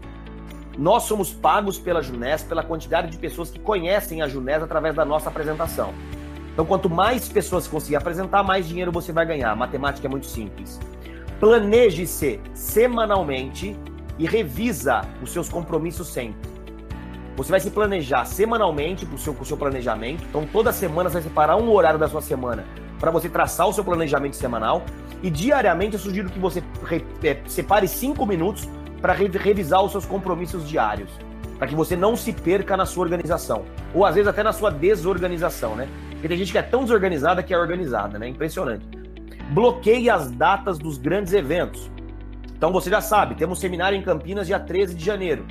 Nós 0.78 1.04
somos 1.04 1.34
pagos 1.34 1.78
pela 1.78 2.02
Junés 2.02 2.42
pela 2.42 2.64
quantidade 2.64 3.12
de 3.12 3.18
pessoas 3.18 3.52
que 3.52 3.60
conhecem 3.60 4.22
a 4.22 4.30
Junés 4.30 4.64
através 4.64 4.96
da 4.96 5.04
nossa 5.04 5.28
apresentação. 5.28 5.94
Então, 6.54 6.66
quanto 6.66 6.90
mais 6.90 7.28
pessoas 7.28 7.68
conseguir 7.68 7.98
apresentar, 7.98 8.44
mais 8.44 8.66
dinheiro 8.66 8.94
você 8.94 9.12
vai 9.12 9.26
ganhar. 9.26 9.52
A 9.52 9.56
matemática 9.58 10.08
é 10.08 10.10
muito 10.10 10.28
simples. 10.28 10.80
Planeje-se 11.38 12.40
semanalmente 12.54 13.78
e 14.20 14.28
revisa 14.28 15.02
os 15.24 15.32
seus 15.32 15.50
compromissos 15.50 16.08
sempre. 16.10 16.50
Você 17.38 17.52
vai 17.52 17.60
se 17.62 17.72
planejar 17.72 18.26
semanalmente 18.26 19.06
com 19.06 19.16
o 19.16 19.18
seu, 19.18 19.34
seu 19.46 19.56
planejamento. 19.56 20.26
Então, 20.30 20.46
toda 20.46 20.74
semana 20.74 21.10
você 21.10 21.14
vai 21.14 21.24
separar 21.24 21.56
um 21.56 21.72
horário 21.72 21.98
da 21.98 22.10
sua 22.10 22.22
semana 22.22 22.66
para 23.00 23.10
você 23.10 23.30
traçar 23.30 23.66
o 23.66 23.72
seu 23.72 23.84
planejamento 23.84 24.36
semanal. 24.36 24.84
E 25.24 25.30
diariamente 25.30 25.94
eu 25.94 26.00
sugiro 26.00 26.30
que 26.30 26.38
você 26.38 26.62
é, 27.24 27.38
separe 27.48 27.88
cinco 27.88 28.26
minutos 28.26 28.68
para 29.02 29.14
revisar 29.14 29.82
os 29.82 29.92
seus 29.94 30.06
compromissos 30.06 30.68
diários, 30.68 31.10
para 31.58 31.68
que 31.68 31.76
você 31.76 31.96
não 31.96 32.18
se 32.18 32.34
perca 32.34 32.76
na 32.76 32.86
sua 32.86 33.04
organização, 33.04 33.64
ou 33.94 34.06
às 34.06 34.16
vezes 34.16 34.28
até 34.28 34.44
na 34.44 34.52
sua 34.52 34.70
desorganização, 34.70 35.76
né? 35.76 35.88
Porque 36.12 36.28
tem 36.28 36.38
gente 36.38 36.52
que 36.52 36.58
é 36.58 36.62
tão 36.62 36.84
desorganizada 36.84 37.42
que 37.42 37.54
é 37.54 37.58
organizada, 37.58 38.20
né? 38.20 38.28
Impressionante. 38.28 38.86
Bloqueie 39.52 40.10
as 40.10 40.30
datas 40.30 40.78
dos 40.78 40.98
grandes 40.98 41.32
eventos. 41.32 41.90
Então 42.60 42.74
você 42.74 42.90
já 42.90 43.00
sabe, 43.00 43.36
temos 43.36 43.58
seminário 43.58 43.98
em 43.98 44.02
Campinas 44.02 44.46
dia 44.46 44.60
13 44.60 44.94
de 44.94 45.06
janeiro. 45.06 45.46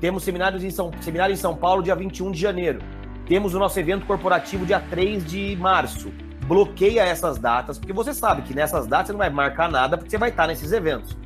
Temos 0.00 0.22
seminários 0.22 0.62
em 0.62 0.70
São, 0.70 0.92
seminário 1.00 1.32
em 1.32 1.36
São 1.36 1.56
Paulo 1.56 1.82
dia 1.82 1.96
21 1.96 2.30
de 2.30 2.38
janeiro. 2.38 2.78
Temos 3.26 3.52
o 3.52 3.58
nosso 3.58 3.80
evento 3.80 4.06
corporativo 4.06 4.64
dia 4.64 4.78
3 4.78 5.26
de 5.26 5.56
março. 5.56 6.12
Bloqueia 6.46 7.02
essas 7.02 7.36
datas, 7.36 7.80
porque 7.80 7.92
você 7.92 8.14
sabe 8.14 8.42
que 8.42 8.54
nessas 8.54 8.86
datas 8.86 9.08
você 9.08 9.12
não 9.12 9.18
vai 9.18 9.28
marcar 9.28 9.68
nada, 9.68 9.98
porque 9.98 10.08
você 10.08 10.16
vai 10.16 10.28
estar 10.28 10.46
nesses 10.46 10.70
eventos. 10.70 11.16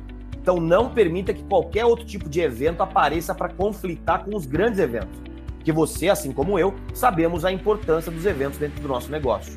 Então 0.41 0.59
não 0.59 0.89
permita 0.89 1.31
que 1.31 1.43
qualquer 1.43 1.85
outro 1.85 2.03
tipo 2.03 2.27
de 2.27 2.41
evento 2.41 2.81
apareça 2.81 3.35
para 3.35 3.49
conflitar 3.49 4.25
com 4.25 4.35
os 4.35 4.47
grandes 4.47 4.79
eventos. 4.79 5.21
Que 5.63 5.71
você, 5.71 6.09
assim 6.09 6.31
como 6.31 6.57
eu, 6.57 6.73
sabemos 6.95 7.45
a 7.45 7.51
importância 7.51 8.11
dos 8.11 8.25
eventos 8.25 8.57
dentro 8.57 8.81
do 8.81 8.87
nosso 8.87 9.11
negócio. 9.11 9.53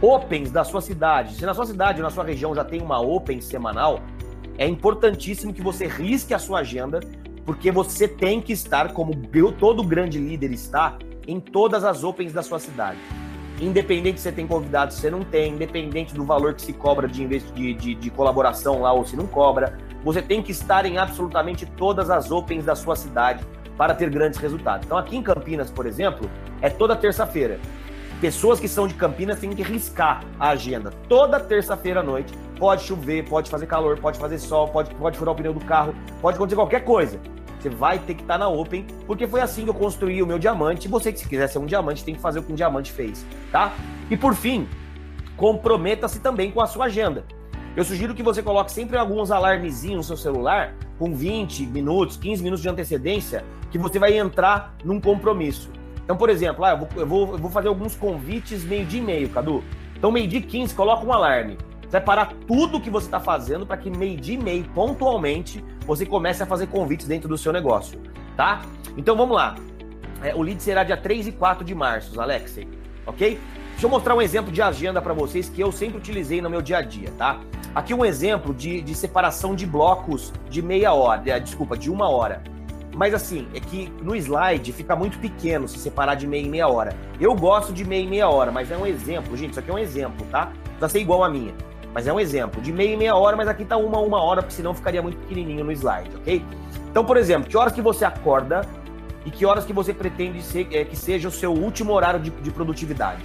Opens 0.00 0.52
da 0.52 0.62
sua 0.62 0.80
cidade. 0.80 1.34
Se 1.34 1.44
na 1.44 1.54
sua 1.54 1.66
cidade 1.66 1.98
ou 1.98 2.04
na 2.04 2.10
sua 2.10 2.22
região 2.22 2.54
já 2.54 2.62
tem 2.62 2.80
uma 2.80 3.00
Open 3.00 3.40
semanal, 3.40 4.00
é 4.58 4.66
importantíssimo 4.66 5.54
que 5.54 5.62
você 5.62 5.86
risque 5.86 6.34
a 6.34 6.38
sua 6.38 6.58
agenda, 6.58 7.00
porque 7.46 7.70
você 7.70 8.08
tem 8.08 8.40
que 8.40 8.52
estar, 8.52 8.92
como 8.92 9.12
todo 9.58 9.82
grande 9.84 10.18
líder 10.18 10.50
está, 10.50 10.98
em 11.26 11.38
todas 11.38 11.84
as 11.84 12.02
Opens 12.02 12.32
da 12.32 12.42
sua 12.42 12.58
cidade. 12.58 12.98
Independente 13.60 14.18
se 14.18 14.24
você 14.24 14.32
tem 14.32 14.46
convidados, 14.46 14.96
se 14.96 15.02
você 15.02 15.10
não 15.10 15.22
tem, 15.22 15.54
independente 15.54 16.12
do 16.12 16.24
valor 16.24 16.54
que 16.54 16.62
se 16.62 16.72
cobra 16.72 17.06
de, 17.06 17.26
de, 17.26 17.74
de, 17.74 17.94
de 17.94 18.10
colaboração 18.10 18.82
lá 18.82 18.92
ou 18.92 19.04
se 19.04 19.16
não 19.16 19.26
cobra, 19.26 19.78
você 20.04 20.20
tem 20.20 20.42
que 20.42 20.50
estar 20.50 20.84
em 20.84 20.98
absolutamente 20.98 21.64
todas 21.64 22.10
as 22.10 22.30
Opens 22.30 22.64
da 22.64 22.74
sua 22.74 22.96
cidade 22.96 23.44
para 23.76 23.94
ter 23.94 24.10
grandes 24.10 24.38
resultados. 24.38 24.86
Então, 24.86 24.98
aqui 24.98 25.16
em 25.16 25.22
Campinas, 25.22 25.70
por 25.70 25.86
exemplo, 25.86 26.28
é 26.60 26.68
toda 26.68 26.96
terça-feira. 26.96 27.60
Pessoas 28.20 28.58
que 28.58 28.66
são 28.66 28.88
de 28.88 28.94
Campinas 28.94 29.38
têm 29.38 29.50
que 29.50 29.62
riscar 29.62 30.24
a 30.40 30.48
agenda. 30.48 30.90
Toda 31.08 31.38
terça-feira 31.38 32.00
à 32.00 32.02
noite. 32.02 32.34
Pode 32.58 32.82
chover, 32.82 33.24
pode 33.28 33.48
fazer 33.48 33.66
calor, 33.66 33.96
pode 34.00 34.18
fazer 34.18 34.40
sol, 34.40 34.66
pode, 34.66 34.92
pode 34.96 35.16
furar 35.16 35.32
o 35.32 35.36
pneu 35.36 35.54
do 35.54 35.64
carro, 35.64 35.94
pode 36.20 36.34
acontecer 36.34 36.56
qualquer 36.56 36.84
coisa. 36.84 37.20
Você 37.60 37.68
vai 37.68 38.00
ter 38.00 38.14
que 38.14 38.22
estar 38.22 38.36
na 38.36 38.48
Open, 38.48 38.84
porque 39.06 39.28
foi 39.28 39.40
assim 39.40 39.62
que 39.62 39.70
eu 39.70 39.74
construí 39.74 40.20
o 40.20 40.26
meu 40.26 40.36
diamante. 40.36 40.88
Você 40.88 41.12
que 41.12 41.20
se 41.20 41.28
quiser 41.28 41.46
ser 41.46 41.60
um 41.60 41.66
diamante, 41.66 42.04
tem 42.04 42.12
que 42.12 42.20
fazer 42.20 42.40
o 42.40 42.42
que 42.42 42.52
um 42.52 42.56
diamante 42.56 42.90
fez, 42.90 43.24
tá? 43.52 43.72
E 44.10 44.16
por 44.16 44.34
fim, 44.34 44.68
comprometa-se 45.36 46.18
também 46.18 46.50
com 46.50 46.60
a 46.60 46.66
sua 46.66 46.86
agenda. 46.86 47.24
Eu 47.76 47.84
sugiro 47.84 48.16
que 48.16 48.22
você 48.24 48.42
coloque 48.42 48.72
sempre 48.72 48.96
alguns 48.96 49.30
alarmezinhos 49.30 49.96
no 49.96 50.02
seu 50.02 50.16
celular, 50.16 50.74
com 50.98 51.14
20 51.14 51.66
minutos, 51.66 52.16
15 52.16 52.42
minutos 52.42 52.62
de 52.62 52.68
antecedência, 52.68 53.44
que 53.70 53.78
você 53.78 54.00
vai 54.00 54.18
entrar 54.18 54.74
num 54.84 55.00
compromisso. 55.00 55.70
Então, 56.08 56.16
por 56.16 56.30
exemplo, 56.30 56.64
ah, 56.64 56.70
eu, 56.70 56.78
vou, 56.78 56.88
eu, 56.96 57.06
vou, 57.06 57.32
eu 57.32 57.38
vou 57.38 57.50
fazer 57.50 57.68
alguns 57.68 57.94
convites 57.94 58.64
meio-dia 58.64 58.98
e 58.98 59.04
meio, 59.04 59.28
Cadu. 59.28 59.62
Então, 59.94 60.10
meio-dia 60.10 60.38
e 60.38 60.42
15, 60.42 60.74
coloca 60.74 61.04
um 61.04 61.12
alarme. 61.12 61.58
Você 61.82 61.90
vai 61.90 62.00
parar 62.00 62.32
tudo 62.46 62.80
que 62.80 62.88
você 62.88 63.04
está 63.04 63.20
fazendo 63.20 63.66
para 63.66 63.76
que 63.76 63.90
meio-dia 63.90 64.36
e 64.36 64.42
meio, 64.42 64.64
pontualmente, 64.70 65.62
você 65.86 66.06
comece 66.06 66.42
a 66.42 66.46
fazer 66.46 66.68
convites 66.68 67.06
dentro 67.06 67.28
do 67.28 67.36
seu 67.36 67.52
negócio, 67.52 68.00
tá? 68.34 68.62
Então, 68.96 69.14
vamos 69.14 69.36
lá. 69.36 69.56
É, 70.22 70.34
o 70.34 70.40
lead 70.40 70.62
será 70.62 70.82
dia 70.82 70.96
3 70.96 71.26
e 71.26 71.32
4 71.32 71.62
de 71.62 71.74
março, 71.74 72.18
Alexei, 72.18 72.66
ok? 73.06 73.38
Deixa 73.72 73.84
eu 73.84 73.90
mostrar 73.90 74.14
um 74.14 74.22
exemplo 74.22 74.50
de 74.50 74.62
agenda 74.62 75.02
para 75.02 75.12
vocês 75.12 75.50
que 75.50 75.60
eu 75.60 75.70
sempre 75.70 75.98
utilizei 75.98 76.40
no 76.40 76.48
meu 76.48 76.62
dia 76.62 76.78
a 76.78 76.82
dia, 76.82 77.12
tá? 77.18 77.38
Aqui 77.74 77.92
um 77.92 78.02
exemplo 78.02 78.54
de, 78.54 78.80
de 78.80 78.94
separação 78.94 79.54
de 79.54 79.66
blocos 79.66 80.32
de 80.48 80.62
meia 80.62 80.94
hora, 80.94 81.20
de, 81.20 81.40
desculpa, 81.40 81.76
de 81.76 81.90
uma 81.90 82.08
hora. 82.08 82.42
Mas 82.98 83.14
assim, 83.14 83.46
é 83.54 83.60
que 83.60 83.92
no 84.02 84.16
slide 84.16 84.72
fica 84.72 84.96
muito 84.96 85.20
pequeno 85.20 85.68
se 85.68 85.78
separar 85.78 86.16
de 86.16 86.26
meia 86.26 86.44
e 86.44 86.48
meia 86.48 86.66
hora. 86.66 86.96
Eu 87.20 87.32
gosto 87.32 87.72
de 87.72 87.84
meia 87.84 88.02
e 88.02 88.08
meia 88.08 88.28
hora, 88.28 88.50
mas 88.50 88.72
é 88.72 88.76
um 88.76 88.84
exemplo, 88.84 89.36
gente, 89.36 89.52
isso 89.52 89.60
aqui 89.60 89.70
é 89.70 89.74
um 89.74 89.78
exemplo, 89.78 90.26
tá? 90.32 90.50
Precisa 90.64 90.88
ser 90.88 90.98
igual 90.98 91.22
a 91.22 91.30
minha. 91.30 91.54
Mas 91.94 92.08
é 92.08 92.12
um 92.12 92.18
exemplo, 92.18 92.60
de 92.60 92.72
meia 92.72 92.94
e 92.94 92.96
meia 92.96 93.14
hora, 93.14 93.36
mas 93.36 93.46
aqui 93.46 93.64
tá 93.64 93.76
uma 93.76 94.00
uma 94.00 94.20
hora, 94.20 94.42
porque 94.42 94.56
senão 94.56 94.74
ficaria 94.74 95.00
muito 95.00 95.16
pequenininho 95.18 95.64
no 95.64 95.70
slide, 95.70 96.10
ok? 96.16 96.44
Então, 96.90 97.04
por 97.04 97.16
exemplo, 97.16 97.48
que 97.48 97.56
horas 97.56 97.72
que 97.72 97.80
você 97.80 98.04
acorda 98.04 98.62
e 99.24 99.30
que 99.30 99.46
horas 99.46 99.64
que 99.64 99.72
você 99.72 99.94
pretende 99.94 100.42
ser, 100.42 100.66
é, 100.72 100.84
que 100.84 100.96
seja 100.96 101.28
o 101.28 101.30
seu 101.30 101.52
último 101.52 101.92
horário 101.92 102.18
de, 102.18 102.30
de 102.30 102.50
produtividade? 102.50 103.22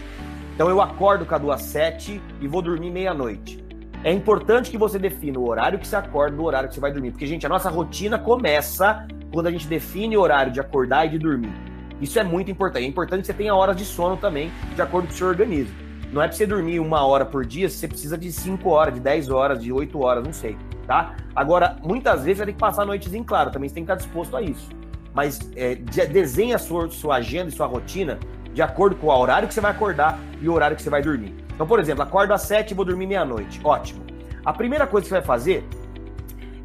Então 0.53 0.69
eu 0.69 0.81
acordo, 0.81 1.25
Cadu, 1.25 1.51
às 1.51 1.63
7 1.63 2.21
e 2.39 2.47
vou 2.47 2.61
dormir 2.61 2.91
meia-noite. 2.91 3.65
É 4.03 4.11
importante 4.11 4.69
que 4.69 4.77
você 4.77 4.99
defina 4.99 5.39
o 5.39 5.49
horário 5.49 5.79
que 5.79 5.87
você 5.87 5.95
acorda 5.95 6.37
do 6.37 6.43
horário 6.43 6.69
que 6.69 6.75
você 6.75 6.81
vai 6.81 6.91
dormir. 6.91 7.09
Porque, 7.09 7.25
gente, 7.25 7.43
a 7.43 7.49
nossa 7.49 7.71
rotina 7.71 8.19
começa 8.19 9.07
quando 9.33 9.47
a 9.47 9.51
gente 9.51 9.67
define 9.67 10.15
o 10.15 10.21
horário 10.21 10.53
de 10.53 10.59
acordar 10.59 11.07
e 11.07 11.09
de 11.09 11.17
dormir. 11.17 11.51
Isso 11.99 12.19
é 12.19 12.23
muito 12.23 12.51
importante. 12.51 12.85
É 12.85 12.87
importante 12.87 13.21
que 13.21 13.27
você 13.27 13.33
tenha 13.33 13.53
horas 13.55 13.75
de 13.75 13.83
sono 13.83 14.15
também, 14.15 14.51
de 14.75 14.81
acordo 14.81 15.07
com 15.07 15.13
o 15.13 15.17
seu 15.17 15.27
organismo. 15.27 15.73
Não 16.11 16.21
é 16.21 16.27
para 16.27 16.37
você 16.37 16.45
dormir 16.45 16.79
uma 16.79 17.03
hora 17.03 17.25
por 17.25 17.43
dia 17.43 17.67
você 17.67 17.87
precisa 17.87 18.15
de 18.15 18.31
5 18.31 18.69
horas, 18.69 18.93
de 18.93 18.99
10 18.99 19.31
horas, 19.31 19.63
de 19.63 19.71
8 19.71 19.99
horas, 19.99 20.23
não 20.23 20.31
sei, 20.31 20.55
tá? 20.85 21.15
Agora, 21.35 21.75
muitas 21.81 22.23
vezes 22.23 22.37
você 22.37 22.45
tem 22.45 22.53
que 22.53 22.59
passar 22.59 22.85
noites 22.85 23.11
em 23.15 23.23
claro, 23.23 23.49
também 23.49 23.67
você 23.67 23.73
tem 23.73 23.83
que 23.83 23.91
estar 23.91 24.03
disposto 24.03 24.37
a 24.37 24.41
isso. 24.41 24.69
Mas 25.11 25.39
é, 25.55 25.73
desenhe 25.73 26.53
a 26.53 26.59
sua, 26.59 26.87
sua 26.91 27.15
agenda 27.15 27.49
e 27.49 27.51
sua 27.51 27.65
rotina 27.65 28.19
de 28.53 28.61
acordo 28.61 28.95
com 28.95 29.07
o 29.07 29.09
horário 29.09 29.47
que 29.47 29.53
você 29.53 29.61
vai 29.61 29.71
acordar 29.71 30.19
e 30.39 30.47
o 30.47 30.53
horário 30.53 30.77
que 30.77 30.83
você 30.83 30.89
vai 30.89 31.01
dormir. 31.01 31.33
Então, 31.55 31.65
por 31.65 31.79
exemplo, 31.79 32.03
acordo 32.03 32.31
às 32.31 32.43
7 32.43 32.71
e 32.71 32.73
vou 32.75 32.85
dormir 32.85 33.07
meia-noite. 33.07 33.59
Ótimo. 33.63 34.03
A 34.45 34.53
primeira 34.53 34.85
coisa 34.85 35.05
que 35.05 35.09
você 35.09 35.15
vai 35.15 35.25
fazer 35.25 35.65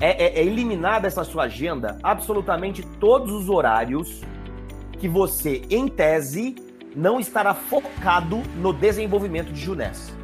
é, 0.01 0.25
é, 0.25 0.41
é 0.41 0.45
eliminar 0.45 1.01
dessa 1.01 1.25
sua 1.25 1.45
agenda 1.45 1.99
absolutamente 2.03 2.83
todos 3.01 3.33
os 3.33 3.49
horários 3.49 4.23
que 4.99 5.09
você, 5.09 5.63
em 5.71 5.89
tese, 5.89 6.57
não 6.95 7.21
estará 7.21 7.55
focado 7.55 8.39
no 8.57 8.73
desenvolvimento 8.73 9.53
de 9.53 9.61
Junés. 9.61 10.17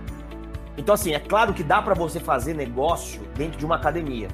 Então, 0.77 0.95
assim, 0.95 1.13
é 1.13 1.21
claro 1.21 1.55
que 1.55 1.63
dá 1.63 1.81
para 1.81 1.95
você 1.95 2.19
fazer 2.19 2.55
negócio 2.55 3.23
dentro 3.37 3.59
de 3.59 3.65
uma 3.65 3.77
academia. 3.77 4.29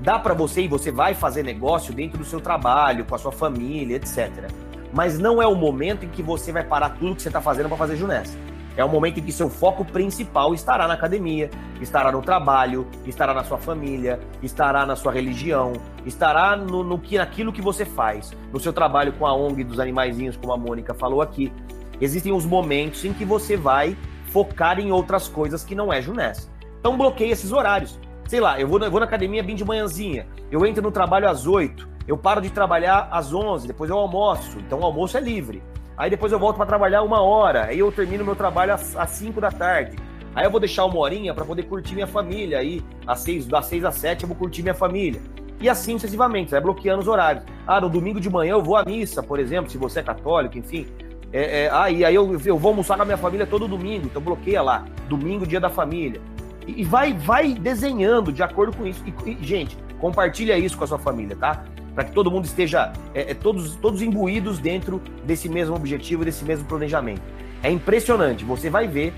Dá 0.00 0.18
para 0.18 0.34
você 0.34 0.62
e 0.62 0.68
você 0.68 0.90
vai 0.90 1.14
fazer 1.14 1.44
negócio 1.44 1.94
dentro 1.94 2.18
do 2.18 2.24
seu 2.24 2.40
trabalho, 2.40 3.04
com 3.04 3.14
a 3.14 3.18
sua 3.18 3.32
família, 3.32 3.96
etc 3.96 4.48
mas 4.92 5.18
não 5.18 5.40
é 5.40 5.46
o 5.46 5.54
momento 5.54 6.04
em 6.04 6.08
que 6.08 6.22
você 6.22 6.52
vai 6.52 6.64
parar 6.64 6.90
tudo 6.90 7.14
que 7.14 7.22
você 7.22 7.28
está 7.28 7.40
fazendo 7.40 7.68
para 7.68 7.78
fazer 7.78 7.96
Junés. 7.96 8.36
É 8.78 8.84
o 8.84 8.88
momento 8.88 9.18
em 9.18 9.24
que 9.24 9.32
seu 9.32 9.50
foco 9.50 9.84
principal 9.84 10.54
estará 10.54 10.86
na 10.86 10.94
academia, 10.94 11.50
estará 11.80 12.12
no 12.12 12.22
trabalho, 12.22 12.86
estará 13.04 13.34
na 13.34 13.42
sua 13.42 13.58
família, 13.58 14.20
estará 14.40 14.86
na 14.86 14.94
sua 14.94 15.10
religião, 15.10 15.72
estará 16.06 16.54
no, 16.54 16.84
no 16.84 16.96
que 16.96 17.18
naquilo 17.18 17.52
que 17.52 17.60
você 17.60 17.84
faz, 17.84 18.30
no 18.52 18.60
seu 18.60 18.72
trabalho 18.72 19.12
com 19.14 19.26
a 19.26 19.34
ONG 19.34 19.64
dos 19.64 19.80
animaizinhos, 19.80 20.36
como 20.36 20.52
a 20.52 20.56
Mônica 20.56 20.94
falou 20.94 21.20
aqui. 21.20 21.52
Existem 22.00 22.32
os 22.32 22.46
momentos 22.46 23.04
em 23.04 23.12
que 23.12 23.24
você 23.24 23.56
vai 23.56 23.96
focar 24.30 24.78
em 24.78 24.92
outras 24.92 25.26
coisas 25.26 25.64
que 25.64 25.74
não 25.74 25.92
é 25.92 26.00
Junés. 26.00 26.48
Então 26.78 26.96
bloqueie 26.96 27.32
esses 27.32 27.50
horários. 27.50 27.98
Sei 28.28 28.38
lá, 28.38 28.60
eu 28.60 28.68
vou, 28.68 28.78
eu 28.78 28.92
vou 28.92 29.00
na 29.00 29.06
academia 29.06 29.42
bem 29.42 29.56
de 29.56 29.64
manhãzinha, 29.64 30.24
eu 30.52 30.64
entro 30.64 30.84
no 30.84 30.92
trabalho 30.92 31.28
às 31.28 31.48
8, 31.48 31.88
eu 32.06 32.16
paro 32.16 32.40
de 32.40 32.50
trabalhar 32.50 33.08
às 33.10 33.34
11, 33.34 33.66
depois 33.66 33.90
eu 33.90 33.98
almoço, 33.98 34.56
então 34.60 34.78
o 34.78 34.84
almoço 34.84 35.16
é 35.16 35.20
livre. 35.20 35.60
Aí 35.98 36.08
depois 36.08 36.30
eu 36.30 36.38
volto 36.38 36.56
para 36.56 36.66
trabalhar 36.66 37.02
uma 37.02 37.20
hora, 37.20 37.64
aí 37.64 37.80
eu 37.80 37.90
termino 37.90 38.24
meu 38.24 38.36
trabalho 38.36 38.72
às, 38.72 39.10
5 39.10 39.40
da 39.40 39.50
tarde. 39.50 39.96
Aí 40.32 40.46
eu 40.46 40.50
vou 40.50 40.60
deixar 40.60 40.84
uma 40.84 40.96
horinha 40.98 41.34
para 41.34 41.44
poder 41.44 41.64
curtir 41.64 41.94
minha 41.94 42.06
família. 42.06 42.58
Aí, 42.58 42.80
às 43.04 43.18
6, 43.20 43.46
das 43.46 43.66
6 43.66 43.84
às 43.84 43.96
7 43.96 44.22
eu 44.22 44.28
vou 44.28 44.36
curtir 44.36 44.62
minha 44.62 44.74
família. 44.74 45.20
E 45.60 45.68
assim 45.68 45.94
sucessivamente, 45.94 46.52
vai 46.52 46.60
bloqueando 46.60 47.00
os 47.00 47.08
horários. 47.08 47.42
Ah, 47.66 47.80
no 47.80 47.90
domingo 47.90 48.20
de 48.20 48.30
manhã 48.30 48.52
eu 48.52 48.62
vou 48.62 48.76
à 48.76 48.84
missa, 48.84 49.24
por 49.24 49.40
exemplo, 49.40 49.68
se 49.68 49.76
você 49.76 49.98
é 49.98 50.02
católico, 50.04 50.56
enfim. 50.56 50.86
É, 51.32 51.64
é, 51.64 51.70
aí, 51.72 52.04
aí 52.04 52.14
eu, 52.14 52.40
eu 52.44 52.56
vou 52.56 52.70
almoçar 52.70 52.96
com 52.96 53.02
a 53.02 53.04
minha 53.04 53.18
família 53.18 53.44
todo 53.44 53.66
domingo, 53.66 54.06
então 54.06 54.22
bloqueia 54.22 54.62
lá. 54.62 54.84
Domingo, 55.08 55.44
dia 55.44 55.58
da 55.58 55.68
família. 55.68 56.20
E, 56.64 56.82
e 56.82 56.84
vai, 56.84 57.12
vai 57.12 57.54
desenhando 57.54 58.32
de 58.32 58.42
acordo 58.42 58.76
com 58.76 58.86
isso. 58.86 59.02
E, 59.04 59.30
e, 59.32 59.44
gente, 59.44 59.76
compartilha 59.98 60.56
isso 60.56 60.78
com 60.78 60.84
a 60.84 60.86
sua 60.86 60.98
família, 60.98 61.34
tá? 61.34 61.64
Para 61.98 62.04
que 62.04 62.12
todo 62.12 62.30
mundo 62.30 62.44
esteja 62.44 62.92
é, 63.12 63.32
é, 63.32 63.34
todos, 63.34 63.74
todos 63.74 64.02
imbuídos 64.02 64.60
dentro 64.60 65.02
desse 65.24 65.48
mesmo 65.48 65.74
objetivo, 65.74 66.24
desse 66.24 66.44
mesmo 66.44 66.64
planejamento. 66.64 67.20
É 67.60 67.68
impressionante, 67.68 68.44
você 68.44 68.70
vai 68.70 68.86
ver 68.86 69.12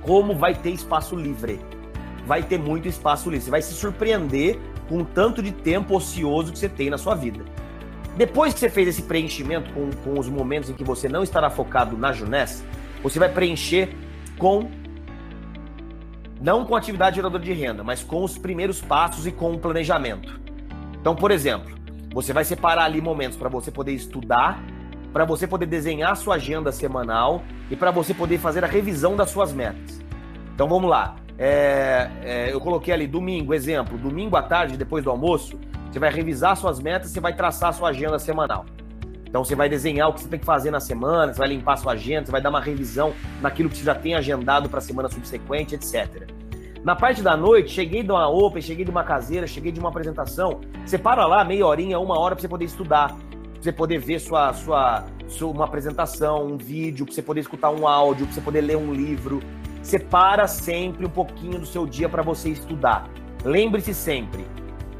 como 0.00 0.34
vai 0.34 0.54
ter 0.54 0.70
espaço 0.70 1.14
livre. 1.14 1.60
Vai 2.26 2.42
ter 2.42 2.58
muito 2.58 2.88
espaço 2.88 3.28
livre. 3.28 3.44
Você 3.44 3.50
vai 3.50 3.60
se 3.60 3.74
surpreender 3.74 4.58
com 4.88 5.02
o 5.02 5.04
tanto 5.04 5.42
de 5.42 5.52
tempo 5.52 5.94
ocioso 5.94 6.50
que 6.50 6.58
você 6.58 6.66
tem 6.66 6.88
na 6.88 6.96
sua 6.96 7.14
vida. 7.14 7.44
Depois 8.16 8.54
que 8.54 8.60
você 8.60 8.70
fez 8.70 8.88
esse 8.88 9.02
preenchimento 9.02 9.70
com, 9.74 9.90
com 10.02 10.18
os 10.18 10.30
momentos 10.30 10.70
em 10.70 10.72
que 10.72 10.84
você 10.84 11.10
não 11.10 11.22
estará 11.22 11.50
focado 11.50 11.94
na 11.94 12.10
Junés, 12.10 12.64
você 13.02 13.18
vai 13.18 13.28
preencher 13.28 13.94
com 14.38 14.70
não 16.40 16.64
com 16.64 16.74
atividade 16.74 17.16
geradora 17.16 17.44
de 17.44 17.52
renda, 17.52 17.84
mas 17.84 18.02
com 18.02 18.24
os 18.24 18.38
primeiros 18.38 18.80
passos 18.80 19.26
e 19.26 19.30
com 19.30 19.52
o 19.52 19.58
planejamento. 19.58 20.40
Então, 20.98 21.14
por 21.14 21.30
exemplo, 21.30 21.77
você 22.12 22.32
vai 22.32 22.44
separar 22.44 22.84
ali 22.84 23.00
momentos 23.00 23.36
para 23.36 23.48
você 23.48 23.70
poder 23.70 23.92
estudar, 23.92 24.62
para 25.12 25.24
você 25.24 25.46
poder 25.46 25.66
desenhar 25.66 26.12
a 26.12 26.14
sua 26.14 26.36
agenda 26.36 26.72
semanal 26.72 27.42
e 27.70 27.76
para 27.76 27.90
você 27.90 28.14
poder 28.14 28.38
fazer 28.38 28.64
a 28.64 28.66
revisão 28.66 29.16
das 29.16 29.30
suas 29.30 29.52
metas. 29.52 30.00
Então 30.54 30.68
vamos 30.68 30.90
lá. 30.90 31.16
É, 31.38 32.10
é, 32.22 32.52
eu 32.52 32.60
coloquei 32.60 32.92
ali 32.92 33.06
domingo, 33.06 33.54
exemplo, 33.54 33.96
domingo 33.96 34.36
à 34.36 34.42
tarde, 34.42 34.76
depois 34.76 35.04
do 35.04 35.10
almoço, 35.10 35.58
você 35.90 35.98
vai 35.98 36.10
revisar 36.10 36.56
suas 36.56 36.80
metas, 36.80 37.10
você 37.10 37.20
vai 37.20 37.34
traçar 37.34 37.72
sua 37.72 37.90
agenda 37.90 38.18
semanal. 38.18 38.66
Então 39.28 39.44
você 39.44 39.54
vai 39.54 39.68
desenhar 39.68 40.08
o 40.08 40.14
que 40.14 40.22
você 40.22 40.28
tem 40.28 40.38
que 40.38 40.44
fazer 40.44 40.70
na 40.70 40.80
semana, 40.80 41.32
você 41.32 41.38
vai 41.38 41.48
limpar 41.48 41.76
sua 41.76 41.92
agenda, 41.92 42.26
você 42.26 42.32
vai 42.32 42.40
dar 42.40 42.50
uma 42.50 42.60
revisão 42.60 43.12
naquilo 43.40 43.68
que 43.68 43.76
você 43.76 43.84
já 43.84 43.94
tem 43.94 44.14
agendado 44.14 44.68
para 44.68 44.78
a 44.78 44.82
semana 44.82 45.08
subsequente, 45.08 45.74
etc. 45.74 46.28
Na 46.84 46.94
parte 46.94 47.22
da 47.22 47.36
noite, 47.36 47.70
cheguei 47.70 48.02
de 48.02 48.10
uma 48.10 48.28
open, 48.28 48.62
cheguei 48.62 48.84
de 48.84 48.90
uma 48.90 49.02
caseira, 49.02 49.46
cheguei 49.46 49.72
de 49.72 49.80
uma 49.80 49.88
apresentação. 49.88 50.60
Você 50.84 50.96
para 50.96 51.26
lá 51.26 51.44
meia 51.44 51.66
horinha, 51.66 51.98
uma 51.98 52.18
hora 52.18 52.34
para 52.34 52.42
você 52.42 52.48
poder 52.48 52.64
estudar, 52.66 53.08
pra 53.08 53.62
você 53.62 53.72
poder 53.72 53.98
ver 53.98 54.20
sua, 54.20 54.52
sua, 54.52 55.04
sua 55.26 55.50
uma 55.50 55.64
apresentação, 55.64 56.46
um 56.46 56.56
vídeo, 56.56 57.04
para 57.04 57.14
você 57.14 57.22
poder 57.22 57.40
escutar 57.40 57.70
um 57.70 57.86
áudio, 57.86 58.26
para 58.26 58.34
você 58.34 58.40
poder 58.40 58.60
ler 58.60 58.76
um 58.76 58.92
livro. 58.92 59.40
Separa 59.82 60.46
sempre 60.46 61.04
um 61.04 61.10
pouquinho 61.10 61.58
do 61.58 61.66
seu 61.66 61.86
dia 61.86 62.08
para 62.08 62.22
você 62.22 62.50
estudar. 62.50 63.08
Lembre-se 63.44 63.94
sempre, 63.94 64.44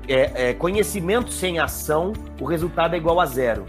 é, 0.08 0.50
é, 0.50 0.54
conhecimento 0.54 1.30
sem 1.30 1.58
ação, 1.58 2.12
o 2.40 2.44
resultado 2.44 2.94
é 2.94 2.96
igual 2.96 3.20
a 3.20 3.26
zero. 3.26 3.66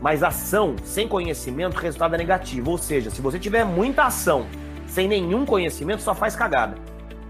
Mas 0.00 0.22
ação 0.22 0.76
sem 0.82 1.06
conhecimento, 1.06 1.76
o 1.76 1.80
resultado 1.80 2.14
é 2.14 2.18
negativo. 2.18 2.70
Ou 2.70 2.78
seja, 2.78 3.10
se 3.10 3.20
você 3.20 3.38
tiver 3.38 3.64
muita 3.64 4.04
ação 4.04 4.46
sem 4.86 5.06
nenhum 5.06 5.44
conhecimento, 5.44 6.00
só 6.00 6.14
faz 6.14 6.34
cagada. 6.34 6.74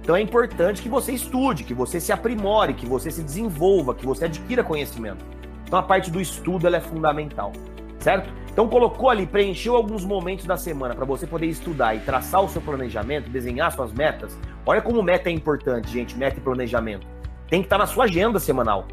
Então 0.03 0.17
é 0.17 0.21
importante 0.21 0.83
que 0.83 0.89
você 0.89 1.13
estude, 1.13 1.65
que 1.65 1.75
você 1.75 2.01
se 2.01 2.13
aprimore, 2.13 2.75
que 2.75 2.87
você 2.87 3.11
se 3.11 3.23
desenvolva, 3.23 3.95
que 3.95 4.07
você 4.07 4.25
adquira 4.25 4.65
conhecimento. 4.65 5.25
Então 5.65 5.79
a 5.79 5.83
parte 5.83 6.11
do 6.11 6.21
estudo 6.21 6.67
é 6.67 6.81
fundamental, 6.81 7.53
certo? 7.99 8.33
Então 8.51 8.67
colocou 8.67 9.09
ali, 9.09 9.27
preencheu 9.27 9.77
alguns 9.77 10.05
momentos 10.05 10.45
da 10.47 10.57
semana 10.57 10.95
para 10.95 11.05
você 11.05 11.27
poder 11.27 11.47
estudar 11.47 11.95
e 11.95 12.01
traçar 12.01 12.43
o 12.43 12.49
seu 12.49 12.61
planejamento, 12.61 13.31
desenhar 13.31 13.71
suas 13.71 13.93
metas. 13.93 14.37
Olha 14.67 14.83
como 14.83 15.03
meta 15.03 15.29
é 15.29 15.33
importante, 15.33 15.91
gente, 15.91 16.17
meta 16.19 16.39
e 16.39 16.41
planejamento. 16.41 17.07
Tem 17.49 17.61
que 17.61 17.67
estar 17.67 17.77
tá 17.77 17.85
na 17.85 17.87
sua 17.87 18.05
agenda 18.05 18.41
semanal. 18.41 18.89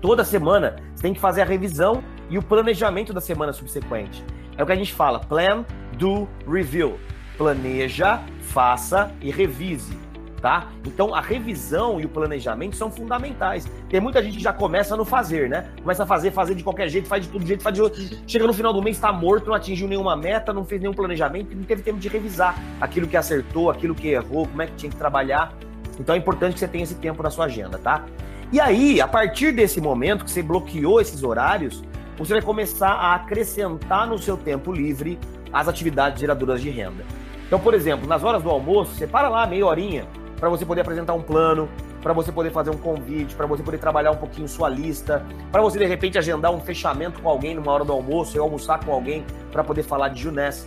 Toda 0.00 0.24
semana 0.24 0.76
você 0.94 1.02
tem 1.02 1.14
que 1.14 1.20
fazer 1.20 1.42
a 1.42 1.44
revisão 1.44 2.02
e 2.28 2.38
o 2.38 2.42
planejamento 2.42 3.12
da 3.12 3.20
semana 3.20 3.52
subsequente. 3.52 4.24
É 4.56 4.62
o 4.62 4.66
que 4.66 4.72
a 4.72 4.76
gente 4.76 4.92
fala, 4.92 5.20
plan, 5.20 5.64
do, 5.96 6.28
review. 6.50 6.98
Planeja, 7.36 8.20
faça 8.40 9.12
e 9.20 9.30
revise 9.30 10.07
tá? 10.40 10.68
Então 10.86 11.14
a 11.14 11.20
revisão 11.20 12.00
e 12.00 12.04
o 12.04 12.08
planejamento 12.08 12.76
são 12.76 12.90
fundamentais. 12.90 13.70
Tem 13.88 14.00
muita 14.00 14.22
gente 14.22 14.36
que 14.36 14.42
já 14.42 14.52
começa 14.52 14.96
no 14.96 15.04
fazer, 15.04 15.48
né? 15.48 15.68
Começa 15.80 16.02
a 16.02 16.06
fazer, 16.06 16.30
fazer 16.30 16.54
de 16.54 16.62
qualquer 16.62 16.88
jeito, 16.88 17.08
faz 17.08 17.24
de 17.24 17.30
todo 17.30 17.46
jeito, 17.46 17.62
faz 17.62 17.74
de 17.74 17.82
outro. 17.82 18.02
Chega 18.26 18.46
no 18.46 18.52
final 18.52 18.72
do 18.72 18.82
mês, 18.82 18.96
está 18.96 19.12
morto, 19.12 19.48
não 19.48 19.54
atingiu 19.54 19.88
nenhuma 19.88 20.16
meta, 20.16 20.52
não 20.52 20.64
fez 20.64 20.80
nenhum 20.80 20.94
planejamento, 20.94 21.54
não 21.56 21.64
teve 21.64 21.82
tempo 21.82 21.98
de 21.98 22.08
revisar 22.08 22.56
aquilo 22.80 23.06
que 23.06 23.16
acertou, 23.16 23.70
aquilo 23.70 23.94
que 23.94 24.08
errou, 24.08 24.46
como 24.46 24.62
é 24.62 24.66
que 24.66 24.74
tinha 24.74 24.90
que 24.90 24.96
trabalhar. 24.96 25.52
Então 25.98 26.14
é 26.14 26.18
importante 26.18 26.54
que 26.54 26.60
você 26.60 26.68
tenha 26.68 26.84
esse 26.84 26.94
tempo 26.94 27.22
na 27.22 27.30
sua 27.30 27.46
agenda, 27.46 27.78
tá? 27.78 28.04
E 28.50 28.60
aí, 28.60 29.00
a 29.00 29.06
partir 29.06 29.52
desse 29.52 29.80
momento 29.80 30.24
que 30.24 30.30
você 30.30 30.42
bloqueou 30.42 31.00
esses 31.00 31.22
horários, 31.22 31.82
você 32.16 32.32
vai 32.32 32.42
começar 32.42 32.92
a 32.92 33.14
acrescentar 33.14 34.06
no 34.06 34.18
seu 34.18 34.36
tempo 34.36 34.72
livre 34.72 35.18
as 35.52 35.68
atividades 35.68 36.20
geradoras 36.20 36.60
de 36.60 36.70
renda. 36.70 37.04
Então, 37.46 37.58
por 37.58 37.74
exemplo, 37.74 38.06
nas 38.06 38.24
horas 38.24 38.42
do 38.42 38.50
almoço, 38.50 38.94
você 38.94 39.06
para 39.06 39.28
lá 39.28 39.46
meia 39.46 39.66
horinha, 39.66 40.06
para 40.38 40.48
você 40.48 40.64
poder 40.64 40.82
apresentar 40.82 41.14
um 41.14 41.22
plano, 41.22 41.68
para 42.02 42.12
você 42.12 42.30
poder 42.30 42.50
fazer 42.50 42.70
um 42.70 42.76
convite, 42.78 43.34
para 43.34 43.46
você 43.46 43.62
poder 43.62 43.78
trabalhar 43.78 44.10
um 44.12 44.16
pouquinho 44.16 44.48
sua 44.48 44.68
lista, 44.68 45.24
para 45.50 45.60
você 45.60 45.78
de 45.78 45.86
repente 45.86 46.18
agendar 46.18 46.52
um 46.52 46.60
fechamento 46.60 47.20
com 47.20 47.28
alguém 47.28 47.54
numa 47.54 47.72
hora 47.72 47.84
do 47.84 47.92
almoço, 47.92 48.38
ou 48.38 48.44
almoçar 48.44 48.84
com 48.84 48.92
alguém 48.92 49.24
para 49.50 49.64
poder 49.64 49.82
falar 49.82 50.10
de 50.10 50.22
Juness. 50.22 50.66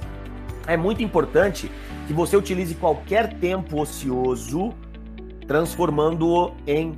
É 0.68 0.76
muito 0.76 1.02
importante 1.02 1.72
que 2.08 2.14
você 2.14 2.36
utilize 2.36 2.76
qualquer 2.76 3.34
tempo 3.40 3.82
ocioso 3.82 4.74
transformando-o 5.48 6.54
em 6.66 6.98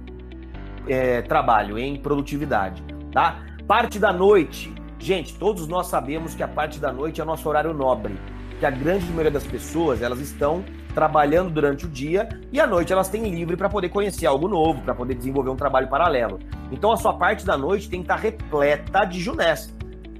é, 0.88 1.24
trabalho, 1.24 1.80
em 1.80 1.96
produtividade, 1.96 2.84
tá? 3.12 3.42
Parte 3.68 3.98
da 3.98 4.14
noite, 4.14 4.72
gente, 5.00 5.34
todos 5.34 5.68
nós 5.68 5.88
sabemos 5.88 6.36
que 6.36 6.44
a 6.44 6.48
parte 6.48 6.80
da 6.80 6.92
noite 6.92 7.20
é 7.20 7.24
nosso 7.24 7.50
horário 7.50 7.74
nobre, 7.74 8.16
que 8.60 8.66
a 8.66 8.70
grande 8.70 9.06
maioria 9.08 9.32
das 9.32 9.44
pessoas 9.44 10.04
elas 10.04 10.20
estão 10.20 10.64
trabalhando 10.94 11.50
durante 11.50 11.86
o 11.86 11.90
dia 11.90 12.30
e 12.52 12.60
à 12.60 12.68
noite 12.68 12.94
elas 12.94 13.10
têm 13.10 13.30
livre 13.30 13.58
para 13.58 13.70
poder 13.70 13.90
conhecer 13.90 14.26
algo 14.26 14.48
novo, 14.48 14.82
para 14.82 14.94
poder 14.94 15.16
desenvolver 15.16 15.50
um 15.50 15.56
trabalho 15.56 15.88
paralelo. 15.88 16.40
Então 16.72 16.92
a 16.92 16.98
sua 16.98 17.14
parte 17.14 17.46
da 17.46 17.58
noite 17.58 17.90
tem 17.90 18.00
que 18.00 18.06
estar 18.06 18.16
tá 18.16 18.22
repleta 18.22 19.06
de 19.06 19.20
Junés. 19.20 19.74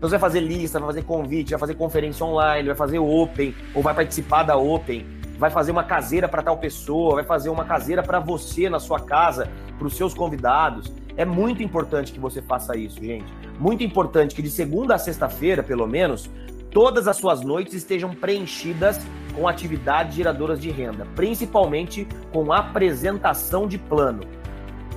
Então 0.04 0.10
você 0.10 0.18
vai 0.18 0.20
fazer 0.20 0.42
lista, 0.42 0.80
vai 0.80 0.90
fazer 0.90 1.04
convite, 1.04 1.52
vai 1.52 1.60
fazer 1.60 1.76
conferência 1.76 2.26
online, 2.26 2.68
vai 2.68 2.76
fazer 2.76 3.00
open, 3.00 3.56
ou 3.74 3.82
vai 3.82 3.94
participar 3.94 4.44
da 4.44 4.58
open, 4.58 5.06
vai 5.38 5.50
fazer 5.50 5.72
uma 5.72 5.84
caseira 5.84 6.28
para 6.28 6.42
tal 6.42 6.58
pessoa, 6.58 7.16
vai 7.16 7.24
fazer 7.24 7.50
uma 7.50 7.64
caseira 7.64 8.04
para 8.04 8.20
você 8.20 8.70
na 8.70 8.80
sua 8.80 9.00
casa, 9.00 9.50
para 9.78 9.88
os 9.88 9.96
seus 9.96 10.14
convidados. 10.14 10.92
É 11.16 11.24
muito 11.24 11.64
importante 11.64 12.12
que 12.12 12.20
você 12.20 12.42
faça 12.42 12.76
isso, 12.76 13.02
gente. 13.02 13.32
Muito 13.60 13.84
importante 13.84 14.36
que 14.36 14.42
de 14.42 14.50
segunda 14.50 14.96
a 14.96 14.98
sexta-feira, 14.98 15.64
pelo 15.64 15.88
menos, 15.88 16.30
todas 16.74 17.08
as 17.08 17.16
suas 17.18 17.42
noites 17.42 17.74
estejam 17.76 18.14
preenchidas 18.14 19.00
com 19.36 19.48
atividades 19.48 20.16
geradoras 20.16 20.60
de 20.60 20.70
renda, 20.70 21.08
principalmente 21.16 22.08
com 22.32 22.52
apresentação 22.52 23.68
de 23.68 23.78
plano. 23.78 24.22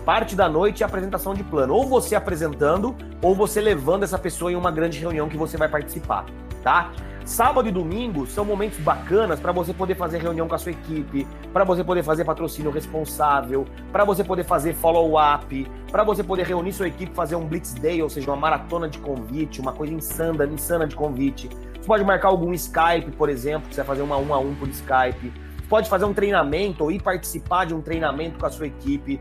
Parte 0.04 0.34
da 0.34 0.48
noite 0.48 0.82
é 0.82 0.86
apresentação 0.86 1.34
de 1.34 1.42
plano, 1.42 1.74
ou 1.74 1.86
você 1.86 2.14
apresentando, 2.14 2.94
ou 3.20 3.34
você 3.34 3.60
levando 3.60 4.04
essa 4.04 4.18
pessoa 4.18 4.52
em 4.52 4.56
uma 4.56 4.70
grande 4.70 4.98
reunião 4.98 5.28
que 5.28 5.36
você 5.36 5.56
vai 5.56 5.68
participar, 5.68 6.24
tá? 6.62 6.92
Sábado 7.26 7.68
e 7.68 7.72
domingo 7.72 8.24
são 8.24 8.44
momentos 8.44 8.78
bacanas 8.78 9.40
para 9.40 9.50
você 9.50 9.74
poder 9.74 9.96
fazer 9.96 10.18
reunião 10.18 10.46
com 10.46 10.54
a 10.54 10.58
sua 10.58 10.70
equipe, 10.70 11.26
para 11.52 11.64
você 11.64 11.82
poder 11.82 12.04
fazer 12.04 12.24
patrocínio 12.24 12.70
responsável, 12.70 13.66
para 13.90 14.04
você 14.04 14.22
poder 14.22 14.44
fazer 14.44 14.74
follow-up, 14.74 15.68
para 15.90 16.04
você 16.04 16.22
poder 16.22 16.46
reunir 16.46 16.72
sua 16.72 16.86
equipe, 16.86 17.12
fazer 17.12 17.34
um 17.34 17.44
blitz 17.44 17.74
day, 17.74 18.00
ou 18.00 18.08
seja, 18.08 18.30
uma 18.30 18.36
maratona 18.36 18.88
de 18.88 19.00
convite, 19.00 19.60
uma 19.60 19.72
coisa 19.72 19.92
insana, 19.92 20.46
insana 20.46 20.86
de 20.86 20.94
convite. 20.94 21.48
Você 21.48 21.84
pode 21.84 22.04
marcar 22.04 22.28
algum 22.28 22.52
Skype, 22.52 23.10
por 23.18 23.28
exemplo, 23.28 23.68
que 23.68 23.74
você 23.74 23.80
vai 23.80 23.88
fazer 23.88 24.02
uma 24.02 24.16
um 24.18 24.32
a 24.32 24.38
um 24.38 24.54
por 24.54 24.68
Skype. 24.68 25.32
Você 25.56 25.68
pode 25.68 25.88
fazer 25.88 26.04
um 26.04 26.14
treinamento 26.14 26.84
ou 26.84 26.92
ir 26.92 27.02
participar 27.02 27.64
de 27.64 27.74
um 27.74 27.80
treinamento 27.80 28.38
com 28.38 28.46
a 28.46 28.50
sua 28.50 28.68
equipe, 28.68 29.20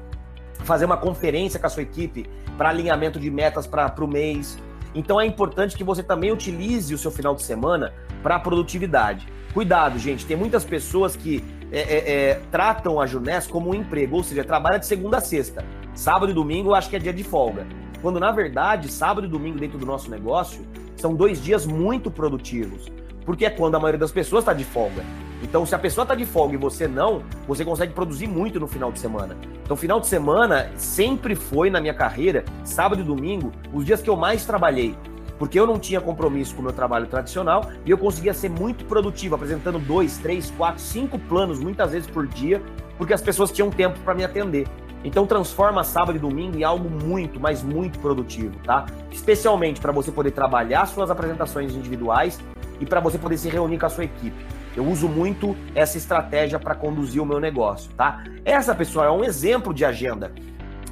fazer 0.59 0.85
uma 0.85 0.97
conferência 0.97 1.59
com 1.59 1.65
a 1.65 1.69
sua 1.71 1.81
equipe 1.81 2.29
para 2.55 2.69
alinhamento 2.69 3.19
de 3.19 3.31
metas 3.31 3.65
para 3.65 3.91
o 3.99 4.07
mês. 4.07 4.59
Então 4.95 5.19
é 5.19 5.25
importante 5.25 5.75
que 5.75 5.83
você 5.83 6.01
também 6.01 6.31
utilize 6.31 6.93
o 6.93 6.97
seu 6.97 7.11
final 7.11 7.35
de 7.35 7.43
semana 7.43 7.93
para 8.23 8.39
produtividade. 8.39 9.27
cuidado, 9.53 9.99
gente. 9.99 10.25
Tem 10.25 10.35
muitas 10.35 10.65
pessoas 10.65 11.15
que 11.15 11.43
é, 11.71 11.79
é, 11.79 12.13
é, 12.29 12.41
tratam 12.51 12.99
a 12.99 13.05
Junés 13.05 13.47
como 13.47 13.69
um 13.69 13.73
emprego, 13.73 14.17
ou 14.17 14.23
seja, 14.23 14.43
trabalha 14.43 14.77
de 14.77 14.85
segunda 14.85 15.17
a 15.17 15.21
sexta. 15.21 15.63
Sábado 15.93 16.31
e 16.31 16.33
domingo 16.33 16.69
eu 16.69 16.75
acho 16.75 16.89
que 16.89 16.95
é 16.95 16.99
dia 16.99 17.13
de 17.13 17.23
folga. 17.23 17.65
Quando 18.01 18.19
na 18.19 18.31
verdade, 18.31 18.91
sábado 18.91 19.27
e 19.27 19.29
domingo 19.29 19.59
dentro 19.59 19.77
do 19.77 19.85
nosso 19.85 20.09
negócio 20.09 20.65
são 20.95 21.13
dois 21.13 21.41
dias 21.41 21.65
muito 21.65 22.09
produtivos. 22.09 22.91
Porque 23.25 23.45
é 23.45 23.49
quando 23.49 23.75
a 23.75 23.79
maioria 23.79 23.99
das 23.99 24.11
pessoas 24.11 24.43
está 24.43 24.53
de 24.53 24.63
folga. 24.63 25.03
Então, 25.43 25.65
se 25.65 25.75
a 25.75 25.79
pessoa 25.79 26.03
está 26.03 26.15
de 26.15 26.25
folga 26.25 26.55
e 26.55 26.57
você 26.57 26.87
não, 26.87 27.23
você 27.47 27.63
consegue 27.63 27.93
produzir 27.93 28.27
muito 28.27 28.59
no 28.59 28.67
final 28.67 28.91
de 28.91 28.99
semana. 28.99 29.37
Então, 29.63 29.75
final 29.75 29.99
de 29.99 30.07
semana 30.07 30.71
sempre 30.75 31.35
foi 31.35 31.69
na 31.69 31.79
minha 31.79 31.93
carreira, 31.93 32.45
sábado 32.63 33.01
e 33.01 33.03
domingo, 33.03 33.51
os 33.73 33.85
dias 33.85 34.01
que 34.01 34.09
eu 34.09 34.15
mais 34.15 34.45
trabalhei 34.45 34.95
porque 35.37 35.59
eu 35.59 35.67
não 35.67 35.77
tinha 35.77 35.99
compromisso 35.99 36.55
com 36.55 36.61
o 36.61 36.63
meu 36.63 36.73
trabalho 36.73 37.07
tradicional 37.07 37.69
e 37.85 37.91
eu 37.91 37.97
conseguia 37.97 38.33
ser 38.33 38.49
muito 38.49 38.85
produtivo, 38.85 39.35
apresentando 39.35 39.79
dois, 39.79 40.17
três, 40.17 40.51
quatro, 40.51 40.81
cinco 40.81 41.19
planos 41.19 41.59
muitas 41.59 41.91
vezes 41.91 42.09
por 42.09 42.25
dia, 42.25 42.61
porque 42.97 43.13
as 43.13 43.21
pessoas 43.21 43.51
tinham 43.51 43.69
tempo 43.69 43.99
para 43.99 44.13
me 44.13 44.23
atender. 44.23 44.67
Então 45.03 45.27
transforma 45.27 45.83
sábado 45.83 46.15
e 46.15 46.19
domingo 46.19 46.57
em 46.57 46.63
algo 46.63 46.89
muito, 46.89 47.39
mas 47.39 47.61
muito 47.61 47.99
produtivo, 47.99 48.55
tá? 48.63 48.87
Especialmente 49.11 49.79
para 49.79 49.91
você 49.91 50.11
poder 50.11 50.31
trabalhar 50.31 50.85
suas 50.87 51.11
apresentações 51.11 51.75
individuais 51.75 52.39
e 52.79 52.85
para 52.85 52.99
você 52.99 53.17
poder 53.17 53.37
se 53.37 53.47
reunir 53.47 53.77
com 53.77 53.85
a 53.85 53.89
sua 53.89 54.05
equipe. 54.05 54.35
Eu 54.75 54.85
uso 54.85 55.07
muito 55.07 55.55
essa 55.73 55.97
estratégia 55.97 56.59
para 56.59 56.75
conduzir 56.75 57.21
o 57.21 57.25
meu 57.25 57.39
negócio, 57.39 57.91
tá? 57.93 58.23
Essa, 58.43 58.75
pessoal, 58.75 59.05
é 59.05 59.11
um 59.11 59.23
exemplo 59.23 59.73
de 59.73 59.85
agenda. 59.85 60.33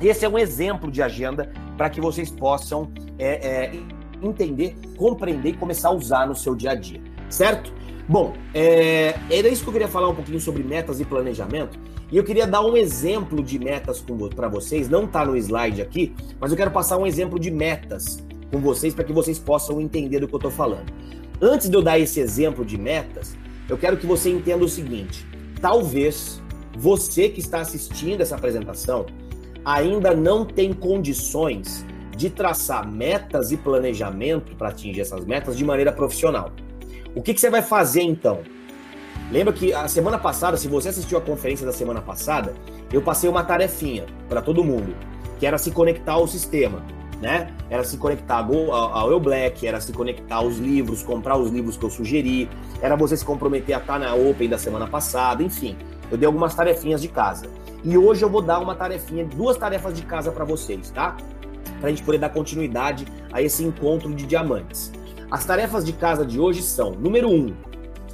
Esse 0.01 0.25
é 0.25 0.29
um 0.29 0.38
exemplo 0.38 0.89
de 0.89 1.01
agenda 1.01 1.51
para 1.77 1.89
que 1.89 1.99
vocês 1.99 2.29
possam 2.29 2.91
é, 3.19 3.47
é, 3.47 3.71
entender, 4.21 4.75
compreender 4.97 5.49
e 5.49 5.53
começar 5.53 5.89
a 5.89 5.91
usar 5.91 6.27
no 6.27 6.36
seu 6.36 6.55
dia 6.55 6.71
a 6.71 6.75
dia, 6.75 7.01
certo? 7.29 7.73
Bom, 8.07 8.34
é, 8.53 9.15
era 9.29 9.47
isso 9.47 9.63
que 9.63 9.69
eu 9.69 9.73
queria 9.73 9.88
falar 9.88 10.09
um 10.09 10.15
pouquinho 10.15 10.39
sobre 10.39 10.63
metas 10.63 10.99
e 10.99 11.05
planejamento. 11.05 11.79
E 12.11 12.17
eu 12.17 12.23
queria 12.23 12.45
dar 12.45 12.61
um 12.61 12.75
exemplo 12.75 13.41
de 13.41 13.57
metas 13.57 14.03
para 14.36 14.47
vocês. 14.47 14.89
Não 14.89 15.05
está 15.05 15.25
no 15.25 15.36
slide 15.38 15.81
aqui, 15.81 16.13
mas 16.39 16.51
eu 16.51 16.57
quero 16.57 16.69
passar 16.69 16.97
um 16.97 17.07
exemplo 17.07 17.39
de 17.39 17.49
metas 17.49 18.23
com 18.51 18.59
vocês 18.59 18.93
para 18.93 19.03
que 19.03 19.13
vocês 19.13 19.39
possam 19.39 19.81
entender 19.81 20.19
do 20.19 20.27
que 20.27 20.36
eu 20.36 20.38
estou 20.38 20.51
falando. 20.51 20.93
Antes 21.41 21.69
de 21.69 21.75
eu 21.75 21.81
dar 21.81 21.97
esse 21.97 22.19
exemplo 22.19 22.63
de 22.63 22.77
metas, 22.77 23.36
eu 23.70 23.78
quero 23.78 23.97
que 23.97 24.05
você 24.05 24.30
entenda 24.30 24.64
o 24.64 24.70
seguinte: 24.70 25.26
talvez 25.61 26.41
você 26.78 27.30
que 27.30 27.39
está 27.39 27.59
assistindo 27.61 28.22
essa 28.22 28.36
apresentação 28.36 29.05
ainda 29.64 30.14
não 30.14 30.45
tem 30.45 30.74
condições 30.74 31.86
de 32.16 32.30
traçar 32.30 32.89
metas 32.89 33.51
e 33.51 33.57
planejamento 33.57 34.55
para 34.55 34.70
atingir 34.70 35.01
essas 35.01 35.26
metas 35.26 35.57
de 35.57 35.64
maneira 35.64 35.91
profissional. 35.91 36.51
O 37.16 37.22
que, 37.22 37.34
que 37.34 37.39
você 37.39 37.49
vai 37.49 37.61
fazer 37.61 38.01
então? 38.01 38.41
Lembra 39.32 39.53
que 39.53 39.74
a 39.74 39.88
semana 39.88 40.20
passada, 40.20 40.57
se 40.57 40.68
você 40.68 40.89
assistiu 40.89 41.18
a 41.18 41.22
conferência 41.22 41.66
da 41.66 41.72
semana 41.72 42.01
passada, 42.01 42.53
eu 42.91 43.01
passei 43.01 43.30
uma 43.30 43.43
tarefinha 43.43 44.05
para 44.30 44.41
todo 44.41 44.64
mundo, 44.64 44.95
que 45.39 45.45
era 45.45 45.57
se 45.57 45.72
conectar 45.72 46.14
ao 46.14 46.28
sistema, 46.28 46.84
né? 47.22 47.51
Era 47.70 47.84
se 47.84 47.97
conectar 47.97 48.45
ao 48.45 49.11
Eu 49.11 49.20
Black, 49.20 49.66
era 49.66 49.80
se 49.80 49.91
conectar 49.91 50.36
aos 50.36 50.57
livros, 50.57 51.03
comprar 51.03 51.38
os 51.38 51.49
livros 51.49 51.78
que 51.78 51.84
eu 51.84 51.89
sugeri, 51.89 52.49
era 52.82 52.95
você 52.95 53.16
se 53.16 53.26
comprometer 53.26 53.76
a 53.76 53.80
estar 53.80 53.99
na 53.99 54.14
Open 54.14 54.49
da 54.49 54.57
semana 54.57 54.88
passada, 54.88 55.41
enfim. 55.41 55.78
Eu 56.11 56.18
dei 56.18 56.28
algumas 56.28 56.53
tarefinhas 56.53 57.01
de 57.01 57.07
casa. 57.07 57.47
E 57.84 57.97
hoje 57.97 58.24
eu 58.24 58.30
vou 58.30 58.41
dar 58.41 58.59
uma 58.59 58.76
tarefinha, 58.76 59.26
duas 59.26 59.57
tarefas 59.57 59.93
de 59.93 60.03
casa 60.03 60.32
para 60.32 60.45
vocês, 60.45 60.89
tá? 60.89 61.18
para 61.84 61.89
a 61.89 61.91
gente 61.91 62.03
poder 62.03 62.18
dar 62.18 62.30
continuidade 62.30 63.05
a 63.34 63.41
esse 63.41 63.61
encontro 63.61 64.14
de 64.16 64.26
diamantes. 64.26 64.89
As 65.30 65.43
tarefas 65.43 65.84
de 65.84 65.91
casa 65.91 66.26
de 66.26 66.39
hoje 66.39 66.61
são: 66.61 66.91
número 66.91 67.30
um, 67.30 67.53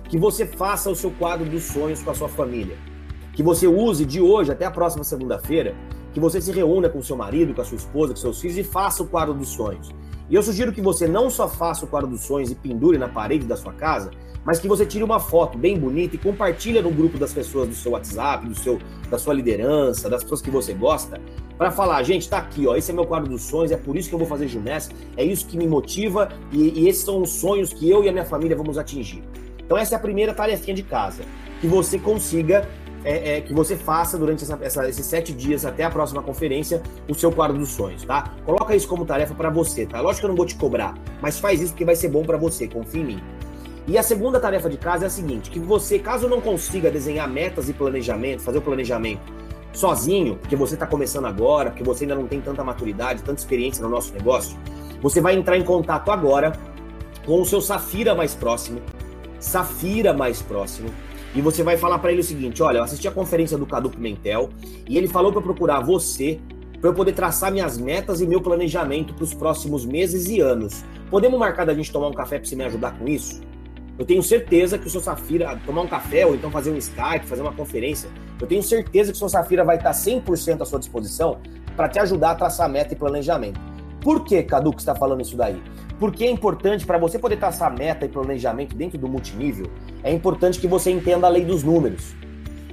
que 0.10 0.18
você 0.18 0.44
faça 0.44 0.90
o 0.90 0.96
seu 0.96 1.12
quadro 1.12 1.48
dos 1.48 1.66
sonhos 1.66 2.02
com 2.02 2.10
a 2.10 2.16
sua 2.16 2.28
família. 2.28 2.76
Que 3.32 3.44
você 3.44 3.68
use 3.68 4.06
de 4.06 4.20
hoje 4.20 4.52
até 4.52 4.66
a 4.66 4.72
próxima 4.72 5.04
segunda-feira, 5.04 5.76
que 6.20 6.22
você 6.22 6.42
se 6.42 6.52
reúna 6.52 6.90
com 6.90 7.02
seu 7.02 7.16
marido, 7.16 7.54
com 7.54 7.62
a 7.62 7.66
sua 7.66 7.78
esposa, 7.78 8.14
com 8.14 8.20
seus 8.20 8.42
filhos 8.42 8.58
e 8.58 8.64
faça 8.64 9.02
o 9.02 9.08
quadro 9.08 9.34
dos 9.34 9.48
sonhos. 9.50 9.90
E 10.30 10.36
eu 10.36 10.44
sugiro 10.44 10.72
que 10.72 10.82
você 10.82 11.08
não 11.08 11.30
só 11.30 11.48
faça 11.48 11.86
o 11.86 11.88
quadro 11.88 12.10
dos 12.10 12.22
sonhos 12.22 12.52
e 12.52 12.56
pendure 12.56 12.98
na 12.98 13.08
parede 13.08 13.46
da 13.46 13.56
sua 13.56 13.74
casa, 13.74 14.12
mas 14.44 14.60
que 14.60 14.68
você 14.68 14.86
tire 14.86 15.04
uma 15.04 15.20
foto 15.20 15.58
bem 15.58 15.78
bonita 15.80 16.16
e 16.16 16.20
compartilhe 16.20 16.82
no 16.82 16.92
grupo 16.92 17.18
das 17.18 17.34
pessoas 17.34 17.70
do 17.70 17.74
seu 17.74 17.94
WhatsApp, 17.94 18.48
do 18.48 18.56
seu, 18.56 18.80
da 19.10 19.18
sua 19.18 19.34
liderança, 19.34 20.10
das 20.10 20.22
pessoas 20.22 20.42
que 20.42 20.52
você 20.52 20.74
gosta, 20.74 21.20
para 21.58 21.72
falar, 21.72 22.04
gente, 22.04 22.30
tá 22.30 22.38
aqui, 22.38 22.68
ó, 22.68 22.76
esse 22.76 22.92
é 22.92 22.94
meu 22.94 23.06
quadro 23.06 23.30
dos 23.30 23.44
sonhos, 23.44 23.72
é 23.72 23.78
por 23.78 23.98
isso 23.98 24.08
que 24.08 24.16
eu 24.16 24.20
vou 24.20 24.28
fazer 24.28 24.48
Junés, 24.48 24.90
é 25.18 25.24
isso 25.24 25.48
que 25.48 25.58
me 25.58 25.68
motiva 25.68 26.30
e, 26.52 26.82
e 26.82 26.88
esses 26.88 27.04
são 27.04 27.22
os 27.22 27.32
sonhos 27.32 27.74
que 27.74 27.90
eu 27.90 28.04
e 28.04 28.10
a 28.10 28.12
minha 28.12 28.26
família 28.26 28.56
vamos 28.56 28.78
atingir. 28.78 29.24
Então 29.58 29.78
essa 29.78 29.96
é 29.96 29.98
a 29.98 30.00
primeira 30.00 30.34
tarefinha 30.34 30.76
de 30.76 30.84
casa, 30.84 31.24
que 31.60 31.68
você 31.68 31.98
consiga 31.98 32.68
é, 33.04 33.38
é, 33.38 33.42
que 33.42 33.54
você 33.54 33.76
faça 33.76 34.18
durante 34.18 34.44
essa, 34.44 34.58
essa, 34.62 34.90
esses 34.90 35.06
sete 35.06 35.34
dias 35.34 35.66
até 35.66 35.84
a 35.84 35.90
próxima 35.90 36.22
conferência 36.22 36.82
o 37.08 37.16
seu 37.16 37.32
quadro 37.32 37.58
dos 37.58 37.70
sonhos, 37.70 38.04
tá? 38.04 38.34
Coloca 38.46 38.76
isso 38.76 38.88
como 38.88 39.06
tarefa 39.06 39.34
para 39.34 39.50
você, 39.50 39.86
tá? 39.86 40.02
Lógico 40.02 40.22
que 40.22 40.26
eu 40.26 40.30
não 40.30 40.36
vou 40.36 40.46
te 40.46 40.56
cobrar, 40.56 40.96
mas 41.22 41.40
faz 41.40 41.62
isso 41.62 41.72
porque 41.72 41.86
vai 41.86 41.96
ser 41.96 42.10
bom 42.10 42.24
para 42.24 42.38
você, 42.38 42.68
confia 42.68 43.02
em 43.02 43.06
mim. 43.06 43.24
E 43.88 43.98
a 43.98 44.04
segunda 44.04 44.40
tarefa 44.40 44.70
de 44.70 44.78
casa 44.78 45.06
é 45.06 45.08
a 45.08 45.10
seguinte: 45.10 45.50
que 45.50 45.60
você, 45.60 45.98
caso 45.98 46.28
não 46.28 46.42
consiga 46.42 46.92
desenhar 46.92 47.28
metas 47.28 47.70
e 47.70 47.74
planejamento, 47.74 48.42
fazer 48.42 48.60
o 48.60 48.62
planejamento 48.62 49.40
sozinho, 49.74 50.36
porque 50.36 50.56
você 50.56 50.74
está 50.74 50.86
começando 50.86 51.26
agora, 51.26 51.70
porque 51.70 51.84
você 51.84 52.04
ainda 52.04 52.16
não 52.16 52.28
tem 52.28 52.42
tanta 52.42 52.64
maturidade, 52.64 53.24
tanta 53.24 53.40
experiência 53.40 53.84
no 53.84 53.90
nosso 53.90 54.14
negócio, 54.14 54.58
você 55.02 55.22
vai 55.22 55.36
entrar 55.36 55.58
em 55.58 55.64
contato 55.64 56.12
agora 56.12 56.54
com 57.26 57.42
o 57.42 57.46
seu 57.46 57.62
Safira 57.62 58.14
mais 58.14 58.36
próximo, 58.36 58.82
Safira 59.40 60.14
mais 60.14 60.42
próximo, 60.42 60.90
e 61.36 61.42
você 61.42 61.64
vai 61.64 61.78
falar 61.78 62.00
para 62.00 62.12
ele 62.12 62.22
o 62.22 62.24
seguinte: 62.24 62.62
olha, 62.64 62.80
eu 62.80 62.84
assisti 62.84 63.08
a 63.08 63.12
conferência 63.12 63.58
do 63.58 63.66
Cadu 63.66 63.90
Pimentel 63.90 64.50
e 64.88 64.98
ele 64.98 65.08
falou 65.08 65.32
para 65.32 65.42
procurar 65.42 65.82
você 65.82 66.40
para 66.80 66.90
eu 66.90 66.94
poder 66.94 67.12
traçar 67.12 67.52
minhas 67.52 67.78
metas 67.78 68.22
e 68.22 68.28
meu 68.28 68.42
planejamento 68.42 69.14
para 69.14 69.24
os 69.24 69.34
próximos 69.34 69.86
meses 69.86 70.30
e 70.30 70.40
anos. 70.40 70.84
Podemos 71.10 71.38
marcar 71.38 71.66
da 71.66 71.74
gente 71.74 71.92
tomar 71.92 72.08
um 72.08 72.14
café 72.14 72.40
para 72.40 72.48
você 72.48 72.56
me 72.56 72.64
ajudar 72.64 72.98
com 72.98 73.08
isso? 73.08 73.42
Eu 73.98 74.06
tenho 74.06 74.24
certeza 74.24 74.78
que 74.78 74.88
o 74.88 74.90
seu 74.90 75.02
Safira, 75.02 75.60
tomar 75.66 75.82
um 75.82 75.88
café 75.88 76.26
ou 76.26 76.34
então 76.34 76.50
fazer 76.50 76.72
um 76.72 76.78
Skype, 76.78 77.26
fazer 77.26 77.42
uma 77.42 77.52
conferência, 77.52 78.10
eu 78.40 78.48
tenho 78.48 78.64
certeza 78.64 79.12
que 79.12 79.18
o 79.18 79.20
seu 79.20 79.28
Safira 79.28 79.66
vai 79.66 79.76
estar 79.76 79.92
100% 79.92 80.62
à 80.62 80.66
sua 80.66 80.80
disposição 80.80 81.40
para 81.76 81.90
te 81.90 82.00
ajudar 82.00 82.32
a 82.32 82.36
traçar 82.36 82.70
meta 82.70 82.94
e 82.94 82.98
planejamento. 82.98 83.60
Por 84.02 84.24
que, 84.24 84.42
Cadu, 84.44 84.72
que 84.72 84.80
está 84.80 84.96
falando 84.96 85.22
isso 85.22 85.36
daí? 85.36 85.62
Porque 86.00 86.24
é 86.24 86.32
importante 86.32 86.86
para 86.86 86.98
você 86.98 87.20
poder 87.20 87.38
traçar 87.38 87.78
meta 87.78 88.06
e 88.06 88.10
planejamento 88.10 88.76
dentro 88.76 88.98
do 88.98 89.08
multinível, 89.08 89.68
é 90.02 90.12
importante 90.12 90.60
que 90.60 90.68
você 90.68 90.90
entenda 90.90 91.28
a 91.28 91.30
lei 91.30 91.44
dos 91.44 91.62
números. 91.62 92.16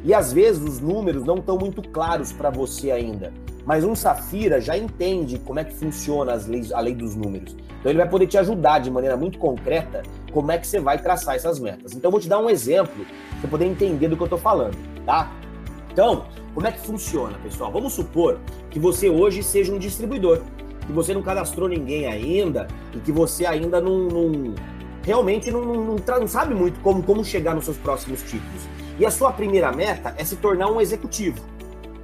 E 0.05 0.15
às 0.15 0.33
vezes 0.33 0.63
os 0.63 0.79
números 0.79 1.25
não 1.25 1.37
estão 1.37 1.59
muito 1.59 1.83
claros 1.83 2.33
para 2.33 2.49
você 2.49 2.93
ainda. 2.93 3.33
Mas 3.65 3.83
um 3.83 3.97
Safira 3.97 4.61
já 4.61 4.79
entende 4.79 5.41
como 5.41 5.59
é 5.59 5.65
que 5.65 5.75
funciona 5.75 6.33
as 6.33 6.47
leis, 6.47 6.71
a 6.73 6.79
lei 6.79 6.95
dos 6.95 7.17
números. 7.17 7.57
Então 7.81 7.91
ele 7.91 7.99
vai 7.99 8.09
poder 8.09 8.29
te 8.29 8.39
ajudar 8.39 8.79
de 8.79 8.89
maneira 8.93 9.17
muito 9.17 9.39
concreta 9.39 10.05
como 10.33 10.53
é 10.53 10.59
que 10.59 10.67
você 10.67 10.79
vai 10.79 10.99
traçar 11.03 11.35
essas 11.35 11.59
metas. 11.59 11.93
Então 11.93 12.09
eu 12.09 12.13
vou 12.13 12.21
te 12.21 12.29
dar 12.29 12.39
um 12.39 12.49
exemplo 12.49 13.05
para 13.31 13.41
você 13.41 13.49
poder 13.49 13.65
entender 13.65 14.07
do 14.07 14.17
que 14.17 14.23
eu 14.23 14.27
estou 14.27 14.39
falando, 14.39 14.77
tá? 15.05 15.33
Então, 15.91 16.27
como 16.55 16.67
é 16.67 16.73
que 16.73 16.79
funciona, 16.81 17.37
pessoal? 17.39 17.73
Vamos 17.73 17.95
supor 17.95 18.39
que 18.71 18.79
você 18.79 19.09
hoje 19.09 19.43
seja 19.43 19.73
um 19.73 19.79
distribuidor, 19.79 20.43
que 20.87 20.93
você 20.93 21.13
não 21.13 21.23
cadastrou 21.23 21.69
ninguém 21.69 22.07
ainda 22.07 22.67
e 22.95 22.99
que 22.99 23.13
você 23.13 23.45
ainda 23.45 23.81
não, 23.81 24.09
não 24.09 24.55
realmente 25.03 25.51
não, 25.51 25.65
não, 25.65 25.97
não, 25.97 26.29
sabe 26.29 26.55
muito 26.55 26.81
como, 26.81 27.03
como 27.03 27.25
chegar 27.25 27.55
nos 27.55 27.65
seus 27.65 27.77
próximos 27.77 28.23
títulos. 28.23 28.69
E 28.99 29.05
a 29.05 29.11
sua 29.11 29.33
primeira 29.33 29.71
meta 29.73 30.15
é 30.17 30.25
se 30.25 30.37
tornar 30.37 30.71
um 30.71 30.81
executivo. 30.81 31.39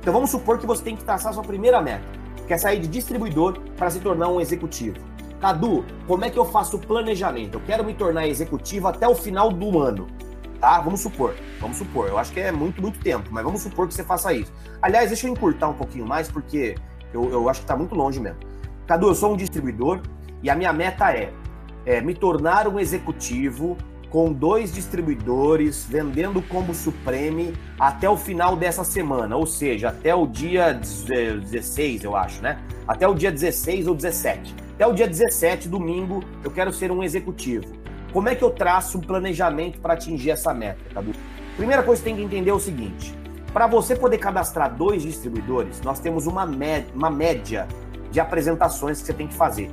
Então 0.01 0.13
vamos 0.13 0.31
supor 0.31 0.59
que 0.59 0.67
você 0.67 0.83
tem 0.83 0.97
que 0.97 1.05
traçar 1.05 1.31
a 1.31 1.35
sua 1.35 1.45
primeira 1.45 1.81
meta, 1.81 2.05
que 2.47 2.53
é 2.53 2.59
sair 2.59 2.81
de 2.81 2.89
distribuidor 2.89 3.59
para 3.77 3.91
se 3.91 4.01
tornar 4.01 4.29
um 4.29 4.41
executivo. 4.41 4.97
Cadu, 5.41 5.85
como 6.07 6.25
é 6.25 6.31
que 6.31 6.39
eu 6.39 6.45
faço 6.45 6.77
o 6.77 6.79
planejamento? 6.79 7.55
Eu 7.55 7.63
quero 7.67 7.85
me 7.85 7.95
tornar 7.95 8.29
executivo 8.29 8.89
até 8.89 9.09
o 9.09 9.15
final 9.15 9.51
do 9.51 9.81
ano 9.81 10.07
tá? 10.63 10.81
Vamos 10.81 11.01
supor, 11.01 11.35
vamos 11.61 11.77
supor. 11.77 12.07
Eu 12.07 12.17
acho 12.17 12.33
que 12.33 12.39
é 12.39 12.53
muito, 12.53 12.81
muito 12.81 13.01
tempo, 13.01 13.29
mas 13.33 13.43
vamos 13.43 13.61
supor 13.61 13.89
que 13.89 13.95
você 13.95 14.05
faça 14.05 14.33
isso. 14.33 14.53
Aliás, 14.81 15.09
deixa 15.09 15.27
eu 15.27 15.33
encurtar 15.33 15.69
um 15.69 15.75
pouquinho 15.75 16.07
mais, 16.07 16.31
porque 16.31 16.77
eu, 17.13 17.29
eu 17.31 17.49
acho 17.49 17.61
que 17.61 17.65
está 17.65 17.77
muito 17.77 17.97
longe 17.97 18.21
mesmo. 18.21 18.39
Cadu, 18.93 19.09
eu 19.09 19.15
sou 19.15 19.33
um 19.33 19.37
distribuidor 19.39 20.03
e 20.43 20.51
a 20.51 20.55
minha 20.55 20.71
meta 20.71 21.11
é, 21.11 21.33
é 21.87 22.03
me 22.03 22.13
tornar 22.13 22.69
um 22.69 22.79
executivo 22.79 23.79
com 24.11 24.31
dois 24.31 24.71
distribuidores 24.71 25.87
vendendo 25.89 26.43
combo 26.43 26.75
Supreme 26.75 27.55
até 27.81 28.07
o 28.07 28.19
final 28.19 28.55
dessa 28.55 28.85
semana, 28.85 29.35
ou 29.35 29.47
seja, 29.47 29.89
até 29.89 30.15
o 30.15 30.27
dia 30.27 30.75
16, 30.75 32.05
eu 32.05 32.15
acho, 32.15 32.43
né? 32.43 32.61
Até 32.87 33.09
o 33.09 33.15
dia 33.15 33.33
16 33.33 33.87
ou 33.87 33.95
17. 33.95 34.55
Até 34.75 34.87
o 34.87 34.93
dia 34.93 35.09
17, 35.09 35.71
domingo, 35.71 36.23
eu 36.45 36.51
quero 36.51 36.71
ser 36.71 36.93
um 36.93 37.03
executivo. 37.03 37.65
Como 38.13 38.29
é 38.29 38.35
que 38.35 38.45
eu 38.45 38.51
traço 38.51 38.99
um 38.99 39.01
planejamento 39.01 39.81
para 39.81 39.95
atingir 39.95 40.33
essa 40.33 40.53
meta, 40.53 40.83
Cadu? 40.93 41.13
Primeira 41.57 41.83
coisa 41.83 42.03
que 42.03 42.11
tem 42.11 42.17
que 42.17 42.23
entender 42.23 42.51
é 42.51 42.55
o 42.55 42.61
seguinte: 42.61 43.15
para 43.55 43.67
você 43.67 43.97
poder 43.97 44.19
cadastrar 44.19 44.71
dois 44.71 45.03
distribuidores, 45.03 45.81
nós 45.81 45.99
temos 45.99 46.27
uma, 46.27 46.47
uma 46.95 47.11
média 47.11 47.67
de 48.13 48.21
apresentações 48.21 49.01
que 49.01 49.07
você 49.07 49.15
tem 49.15 49.27
que 49.27 49.35
fazer. 49.35 49.71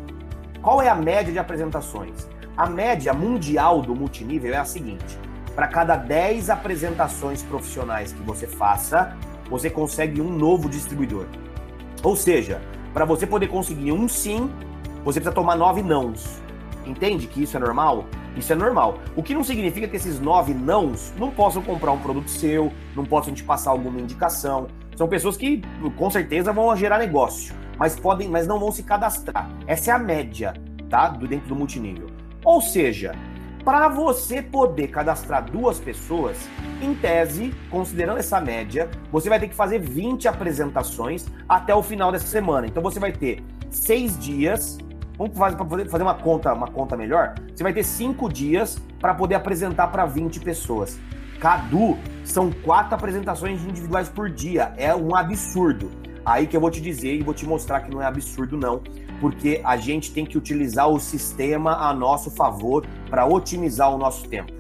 Qual 0.62 0.82
é 0.82 0.90
a 0.90 0.96
média 0.96 1.32
de 1.32 1.38
apresentações? 1.38 2.28
A 2.58 2.68
média 2.68 3.14
mundial 3.14 3.82
do 3.82 3.94
multinível 3.94 4.54
é 4.54 4.58
a 4.58 4.66
seguinte: 4.66 5.20
para 5.54 5.68
cada 5.68 5.96
10 5.96 6.50
apresentações 6.50 7.44
profissionais 7.44 8.14
que 8.14 8.24
você 8.24 8.48
faça, 8.48 9.16
você 9.50 9.70
consegue 9.70 10.22
um 10.22 10.30
novo 10.30 10.70
distribuidor. 10.70 11.26
Ou 12.02 12.16
seja, 12.16 12.62
para 12.94 13.04
você 13.06 13.28
poder 13.28 13.48
conseguir 13.48 13.92
um 13.92 14.08
sim, 14.08 14.50
você 15.04 15.20
precisa 15.20 15.36
tomar 15.36 15.56
nove 15.56 15.84
nãos. 15.84 16.42
Entende 16.86 17.28
que 17.28 17.44
isso 17.44 17.58
é 17.58 17.60
normal? 17.60 18.06
Isso 18.38 18.54
é 18.54 18.56
normal. 18.56 19.00
O 19.16 19.24
que 19.24 19.34
não 19.34 19.44
significa 19.44 19.88
que 19.88 19.98
esses 19.98 20.20
nove 20.20 20.54
nãos 20.54 21.14
não 21.18 21.30
possam 21.30 21.62
comprar 21.62 21.92
um 21.92 22.00
produto 22.00 22.30
seu, 22.30 22.72
não 22.96 23.04
possam 23.04 23.34
te 23.34 23.44
passar 23.44 23.72
alguma 23.72 24.00
indicação. 24.00 24.68
São 24.96 25.08
pessoas 25.08 25.36
que 25.36 25.62
com 25.98 26.10
certeza 26.10 26.54
vão 26.54 26.74
gerar 26.76 27.00
negócio, 27.00 27.54
mas 27.80 27.98
podem, 27.98 28.28
mas 28.28 28.46
não 28.46 28.60
vão 28.60 28.72
se 28.72 28.84
cadastrar. 28.84 29.50
Essa 29.66 29.92
é 29.92 29.94
a 29.94 29.98
média, 29.98 30.54
tá? 30.90 31.08
Do 31.08 31.28
dentro 31.28 31.48
do 31.48 31.56
multinível. 31.56 32.08
Ou 32.44 32.62
seja, 32.62 33.16
para 33.64 33.88
você 33.88 34.42
poder 34.42 34.90
cadastrar 34.90 35.50
duas 35.50 35.80
pessoas, 35.80 36.38
em 36.82 36.94
tese, 36.94 37.54
considerando 37.70 38.20
essa 38.20 38.40
média, 38.40 38.90
você 39.12 39.30
vai 39.30 39.40
ter 39.40 39.48
que 39.48 39.56
fazer 39.56 39.80
20 39.80 40.28
apresentações 40.28 41.26
até 41.48 41.74
o 41.74 41.84
final 41.84 42.12
dessa 42.12 42.28
semana. 42.28 42.68
Então 42.68 42.82
você 42.84 43.00
vai 43.00 43.12
ter 43.12 43.44
seis 43.70 44.18
dias. 44.20 44.78
Vamos 45.18 45.38
fazer, 45.38 46.04
uma 46.04 46.16
conta, 46.16 46.54
uma 46.54 46.68
conta 46.68 46.96
melhor. 46.96 47.36
Você 47.54 47.62
vai 47.62 47.74
ter 47.74 47.84
cinco 47.84 48.32
dias 48.32 48.82
para 49.00 49.14
poder 49.14 49.36
apresentar 49.36 49.88
para 49.88 50.06
20 50.06 50.40
pessoas. 50.40 50.98
Cadu, 51.40 51.98
são 52.24 52.52
quatro 52.52 52.96
apresentações 52.96 53.62
individuais 53.64 54.08
por 54.08 54.30
dia. 54.30 54.74
É 54.78 54.96
um 54.96 55.14
absurdo. 55.16 55.92
Aí 56.30 56.46
que 56.46 56.56
eu 56.56 56.62
vou 56.62 56.70
te 56.70 56.80
dizer 56.80 57.16
e 57.16 57.24
vou 57.24 57.34
te 57.34 57.44
mostrar 57.44 57.82
que 57.82 57.90
não 57.90 58.00
é 58.00 58.06
absurdo, 58.06 58.56
não 58.56 58.84
porque 59.20 59.60
a 59.64 59.76
gente 59.78 60.12
tem 60.12 60.26
que 60.26 60.38
utilizar 60.38 60.88
o 60.88 61.00
sistema 61.00 61.76
a 61.76 61.92
nosso 61.92 62.30
favor 62.30 62.86
para 63.10 63.26
otimizar 63.26 63.94
o 63.94 63.98
nosso 63.98 64.28
tempo. 64.30 64.54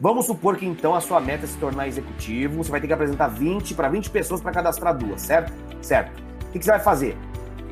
Vamos 0.00 0.24
supor 0.24 0.56
que 0.56 0.64
então 0.64 0.94
a 0.94 1.00
sua 1.00 1.20
meta 1.20 1.44
é 1.44 1.46
se 1.46 1.56
tornar 1.58 1.86
executivo, 1.86 2.64
você 2.64 2.70
vai 2.70 2.80
ter 2.80 2.86
que 2.86 2.92
apresentar 2.94 3.28
20 3.28 3.74
para 3.74 3.90
20 3.90 4.10
pessoas 4.10 4.40
para 4.40 4.52
cadastrar 4.52 4.96
duas, 4.96 5.20
certo? 5.20 5.52
Certo. 5.82 6.18
O 6.48 6.52
que, 6.52 6.58
que 6.58 6.64
você 6.64 6.70
vai 6.70 6.80
fazer? 6.80 7.16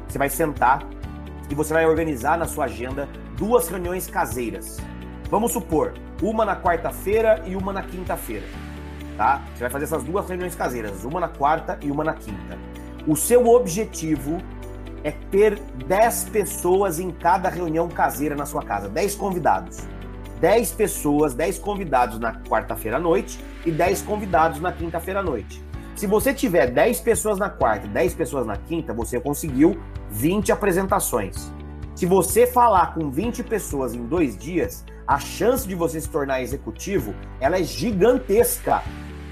Você 0.07 0.19
vai 0.19 0.29
sentar 0.29 0.87
e 1.51 1.55
você 1.55 1.73
vai 1.73 1.87
organizar 1.87 2.39
na 2.39 2.47
sua 2.47 2.67
agenda 2.67 3.09
duas 3.39 3.69
reuniões 3.69 4.07
caseiras. 4.07 4.79
Vamos 5.31 5.53
supor, 5.53 5.95
uma 6.23 6.45
na 6.45 6.57
quarta-feira 6.57 7.43
e 7.47 7.57
uma 7.57 7.73
na 7.73 7.83
quinta-feira. 7.83 8.47
Tá? 9.17 9.43
Você 9.55 9.61
vai 9.61 9.71
fazer 9.71 9.85
essas 9.85 10.05
duas 10.05 10.29
reuniões 10.29 10.55
caseiras, 10.55 11.05
uma 11.05 11.21
na 11.21 11.29
quarta 11.29 11.79
e 11.83 11.91
uma 11.91 12.05
na 12.05 12.15
quinta. 12.15 12.59
O 13.07 13.15
seu 13.15 13.47
objetivo 13.49 14.39
é 15.03 15.11
ter 15.11 15.59
10 15.87 16.31
pessoas 16.31 16.99
em 16.99 17.11
cada 17.11 17.51
reunião 17.51 17.87
caseira 17.87 18.35
na 18.35 18.47
sua 18.47 18.63
casa, 18.63 18.89
10 18.89 19.15
convidados. 19.15 19.81
10 20.41 20.73
pessoas, 20.73 21.35
10 21.35 21.59
convidados 21.59 22.19
na 22.19 22.33
quarta-feira 22.33 22.97
à 22.97 23.01
noite 23.01 23.39
e 23.67 23.71
10 23.71 24.03
convidados 24.03 24.59
na 24.59 24.73
quinta-feira 24.73 25.21
à 25.21 25.23
noite. 25.23 25.63
Se 25.95 26.07
você 26.07 26.33
tiver 26.33 26.71
10 26.71 27.01
pessoas 27.01 27.39
na 27.39 27.51
quarta 27.51 27.87
e 27.87 27.91
10 27.91 28.15
pessoas 28.15 28.47
na 28.47 28.57
quinta, 28.57 28.95
você 28.95 29.21
conseguiu 29.21 29.79
20 30.11 30.51
apresentações. 30.51 31.53
Se 31.95 32.07
você 32.07 32.47
falar 32.47 32.95
com 32.95 33.11
20 33.11 33.45
pessoas 33.45 33.95
em 33.95 34.05
dois 34.05 34.37
dias, 34.37 34.83
a 35.07 35.19
chance 35.19 35.69
de 35.69 35.75
você 35.75 36.01
se 36.01 36.09
tornar 36.09 36.43
executivo 36.43 37.15
ela 37.39 37.59
é 37.59 37.63
gigantesca 37.63 38.83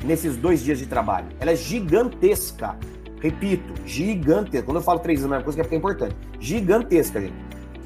nesses 0.05 0.37
dois 0.37 0.63
dias 0.63 0.79
de 0.79 0.87
trabalho. 0.87 1.29
Ela 1.41 1.53
é 1.53 1.57
gigantesca. 1.57 2.77
Repito, 3.23 3.73
gigantesca. 3.87 4.67
Quando 4.67 4.79
eu 4.79 4.83
falo 4.83 4.99
três 4.99 5.21
anos, 5.21 5.33
é 5.33 5.37
uma 5.39 5.45
coisa 5.45 5.63
que 5.63 5.75
é 5.75 5.79
importante. 5.79 6.17
Gigantesca, 6.41 7.21
gente. 7.21 7.35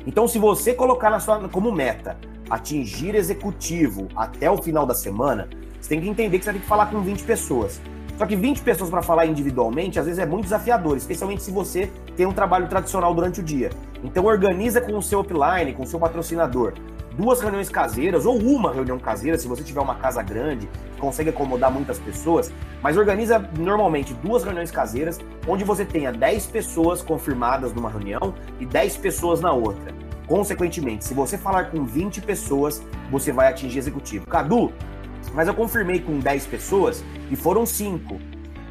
Então, 0.06 0.26
se 0.26 0.38
você 0.38 0.72
colocar 0.72 1.10
na 1.10 1.20
sua, 1.20 1.46
como 1.48 1.70
meta 1.70 2.16
atingir 2.48 3.14
executivo 3.14 4.08
até 4.16 4.50
o 4.50 4.56
final 4.56 4.86
da 4.86 4.94
semana, 4.94 5.48
você 5.78 5.90
tem 5.90 6.00
que 6.00 6.08
entender 6.08 6.38
que 6.38 6.44
você 6.44 6.52
vai 6.52 6.58
ter 6.58 6.62
que 6.62 6.68
falar 6.68 6.86
com 6.86 7.00
20 7.02 7.22
pessoas. 7.24 7.80
Só 8.16 8.24
que 8.24 8.34
20 8.34 8.62
pessoas 8.62 8.88
para 8.88 9.02
falar 9.02 9.26
individualmente, 9.26 9.98
às 9.98 10.06
vezes 10.06 10.18
é 10.18 10.24
muito 10.24 10.44
desafiador, 10.44 10.96
especialmente 10.96 11.42
se 11.42 11.50
você 11.50 11.90
tem 12.16 12.24
um 12.24 12.32
trabalho 12.32 12.66
tradicional 12.66 13.12
durante 13.12 13.40
o 13.40 13.42
dia. 13.42 13.68
Então 14.02 14.24
organiza 14.24 14.80
com 14.80 14.96
o 14.96 15.02
seu 15.02 15.20
upline, 15.20 15.74
com 15.74 15.82
o 15.82 15.86
seu 15.86 15.98
patrocinador 15.98 16.72
duas 17.16 17.40
reuniões 17.40 17.68
caseiras 17.68 18.26
ou 18.26 18.38
uma 18.38 18.72
reunião 18.72 18.98
caseira, 18.98 19.38
se 19.38 19.48
você 19.48 19.62
tiver 19.62 19.80
uma 19.80 19.94
casa 19.94 20.22
grande, 20.22 20.68
consegue 20.98 21.30
acomodar 21.30 21.72
muitas 21.72 21.98
pessoas, 21.98 22.52
mas 22.82 22.96
organiza 22.96 23.38
normalmente 23.58 24.12
duas 24.14 24.44
reuniões 24.44 24.70
caseiras, 24.70 25.18
onde 25.48 25.64
você 25.64 25.84
tenha 25.84 26.12
10 26.12 26.46
pessoas 26.46 27.00
confirmadas 27.02 27.72
numa 27.72 27.90
reunião 27.90 28.34
e 28.60 28.66
10 28.66 28.98
pessoas 28.98 29.40
na 29.40 29.52
outra. 29.52 29.94
Consequentemente, 30.26 31.04
se 31.04 31.14
você 31.14 31.38
falar 31.38 31.70
com 31.70 31.84
20 31.84 32.20
pessoas, 32.20 32.82
você 33.10 33.32
vai 33.32 33.48
atingir 33.48 33.78
executivo. 33.78 34.26
Cadu, 34.26 34.72
mas 35.32 35.48
eu 35.48 35.54
confirmei 35.54 36.00
com 36.00 36.18
10 36.18 36.46
pessoas 36.46 37.02
e 37.30 37.36
foram 37.36 37.64
5. 37.64 38.18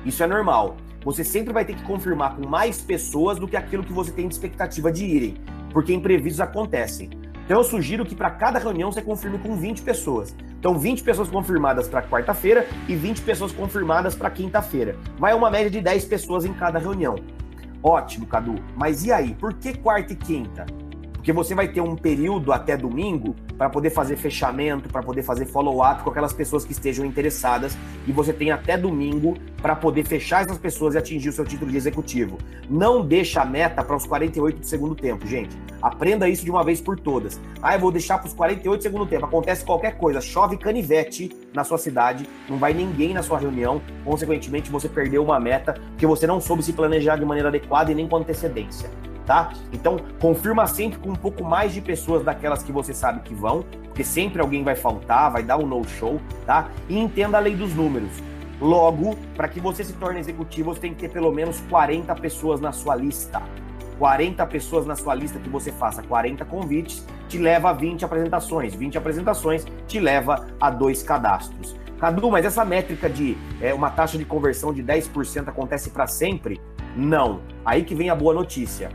Isso 0.06 0.22
é 0.22 0.28
normal. 0.28 0.78
Você 1.04 1.24
sempre 1.24 1.54
vai 1.54 1.64
ter 1.66 1.76
que 1.76 1.84
confirmar 1.84 2.36
com 2.36 2.48
mais 2.48 2.82
pessoas 2.82 3.40
do 3.40 3.48
que 3.48 3.56
aquilo 3.56 3.84
que 3.84 3.94
você 3.94 4.12
tem 4.12 4.28
de 4.28 4.34
expectativa 4.34 4.92
de 4.92 5.06
irem, 5.06 5.36
porque 5.72 5.94
imprevistos 5.94 6.42
acontecem. 6.42 7.25
Então 7.46 7.58
eu 7.58 7.64
sugiro 7.64 8.06
que 8.06 8.16
para 8.16 8.32
cada 8.32 8.58
reunião 8.58 8.92
você 8.92 9.02
confirme 9.02 9.38
com 9.38 9.56
20 9.56 9.84
pessoas. 9.84 10.36
Então 10.60 10.78
20 10.78 11.04
pessoas 11.04 11.30
confirmadas 11.30 11.88
para 11.88 12.02
quarta-feira 12.02 12.68
e 12.88 12.96
20 12.96 13.22
pessoas 13.22 13.52
confirmadas 13.52 14.16
para 14.16 14.32
quinta-feira. 14.32 14.98
Vai 15.20 15.34
uma 15.34 15.52
média 15.52 15.70
de 15.70 15.80
10 15.80 16.06
pessoas 16.06 16.44
em 16.44 16.54
cada 16.54 16.80
reunião. 16.80 17.16
Ótimo, 17.84 18.26
Cadu. 18.26 18.56
Mas 18.76 19.06
e 19.06 19.12
aí? 19.12 19.36
Por 19.36 19.54
que 19.54 19.78
quarta 19.78 20.14
e 20.14 20.16
quinta? 20.16 20.66
Porque 21.26 21.34
você 21.34 21.56
vai 21.56 21.68
ter 21.68 21.82
um 21.82 21.96
período 21.96 22.54
até 22.54 22.78
domingo 22.78 23.36
para 23.58 23.68
poder 23.68 23.90
fazer 23.90 24.16
fechamento, 24.16 24.88
para 24.88 25.02
poder 25.02 25.24
fazer 25.24 25.48
follow-up 25.48 26.04
com 26.04 26.12
aquelas 26.12 26.32
pessoas 26.32 26.64
que 26.64 26.72
estejam 26.72 27.04
interessadas 27.04 27.76
e 28.06 28.12
você 28.12 28.32
tem 28.32 28.52
até 28.52 28.78
domingo 28.78 29.36
para 29.60 29.76
poder 29.76 30.04
fechar 30.06 30.44
essas 30.44 30.60
pessoas 30.60 30.94
e 30.94 31.00
atingir 31.00 31.30
o 31.30 31.34
seu 31.34 31.44
título 31.44 31.72
de 31.72 31.78
executivo. 31.78 32.38
Não 32.70 33.04
deixa 33.04 33.42
a 33.42 33.46
meta 33.46 33.84
para 33.84 33.96
os 33.96 34.06
48 34.06 34.60
do 34.60 34.66
segundo 34.68 34.94
tempo, 34.94 35.26
gente. 35.26 35.58
Aprenda 35.82 36.30
isso 36.30 36.46
de 36.46 36.52
uma 36.52 36.64
vez 36.64 36.80
por 36.80 37.00
todas. 37.00 37.42
Ah, 37.60 37.74
eu 37.74 37.80
vou 37.80 37.92
deixar 37.92 38.20
para 38.20 38.28
os 38.28 38.34
48 38.36 38.78
do 38.78 38.84
segundo 38.84 39.08
tempo. 39.08 39.26
Acontece 39.26 39.66
qualquer 39.66 39.98
coisa, 39.98 40.22
chove 40.22 40.58
canivete 40.58 41.36
na 41.56 41.64
sua 41.64 41.80
cidade, 41.80 42.30
não 42.48 42.60
vai 42.60 42.72
ninguém 42.72 43.16
na 43.16 43.24
sua 43.24 43.40
reunião, 43.40 43.82
consequentemente 44.04 44.70
você 44.70 44.88
perdeu 44.88 45.24
uma 45.24 45.40
meta 45.40 45.74
porque 45.74 46.06
você 46.06 46.28
não 46.28 46.40
soube 46.40 46.62
se 46.62 46.72
planejar 46.72 47.16
de 47.16 47.26
maneira 47.26 47.50
adequada 47.50 47.92
e 47.92 47.96
nem 47.96 48.08
com 48.08 48.18
antecedência 48.18 48.88
tá? 49.26 49.52
Então, 49.74 49.98
confirma 50.20 50.68
sempre 50.68 51.00
com 51.00 51.10
um 51.10 51.16
pouco 51.16 51.44
mais 51.44 51.74
de 51.74 51.82
pessoas 51.82 52.24
daquelas 52.24 52.64
que 52.64 52.72
você 52.72 52.94
sabe 52.94 53.22
que 53.22 53.34
vão, 53.34 53.64
porque 53.86 54.04
sempre 54.04 54.42
alguém 54.42 54.64
vai 54.64 54.76
faltar, 54.76 55.32
vai 55.32 55.44
dar 55.44 55.58
um 55.58 55.66
no-show, 55.66 56.20
tá? 56.46 56.70
E 56.88 56.98
entenda 56.98 57.38
a 57.38 57.40
lei 57.42 57.56
dos 57.56 57.74
números. 57.74 58.12
Logo, 58.60 59.18
para 59.36 59.48
que 59.48 59.60
você 59.60 59.84
se 59.84 59.94
torne 59.94 60.20
executivo, 60.20 60.74
você 60.74 60.82
tem 60.82 60.94
que 60.94 61.02
ter 61.02 61.10
pelo 61.10 61.32
menos 61.32 61.60
40 61.70 62.14
pessoas 62.16 62.62
na 62.62 62.72
sua 62.72 62.96
lista. 62.96 63.42
40 63.98 64.46
pessoas 64.48 64.86
na 64.86 64.96
sua 64.96 65.16
lista 65.16 65.40
que 65.40 65.50
você 65.50 65.72
faça 65.72 66.04
40 66.04 66.44
convites, 66.46 67.06
te 67.28 67.38
leva 67.38 67.70
a 67.70 67.74
20 67.74 68.04
apresentações. 68.04 68.74
20 68.76 68.98
apresentações 68.98 69.66
te 69.88 70.00
leva 70.00 70.46
a 70.60 70.70
dois 70.70 71.02
cadastros. 71.02 71.76
Cadu, 72.00 72.30
mas 72.30 72.46
essa 72.46 72.66
métrica 72.66 73.10
de 73.10 73.38
é, 73.62 73.74
uma 73.74 73.90
taxa 73.90 74.18
de 74.18 74.26
conversão 74.26 74.74
de 74.74 74.84
10% 74.84 75.48
acontece 75.48 75.90
para 75.90 76.08
sempre? 76.08 76.60
Não. 76.96 77.42
Aí 77.64 77.84
que 77.84 77.96
vem 77.96 78.10
a 78.10 78.16
boa 78.16 78.34
notícia. 78.34 78.90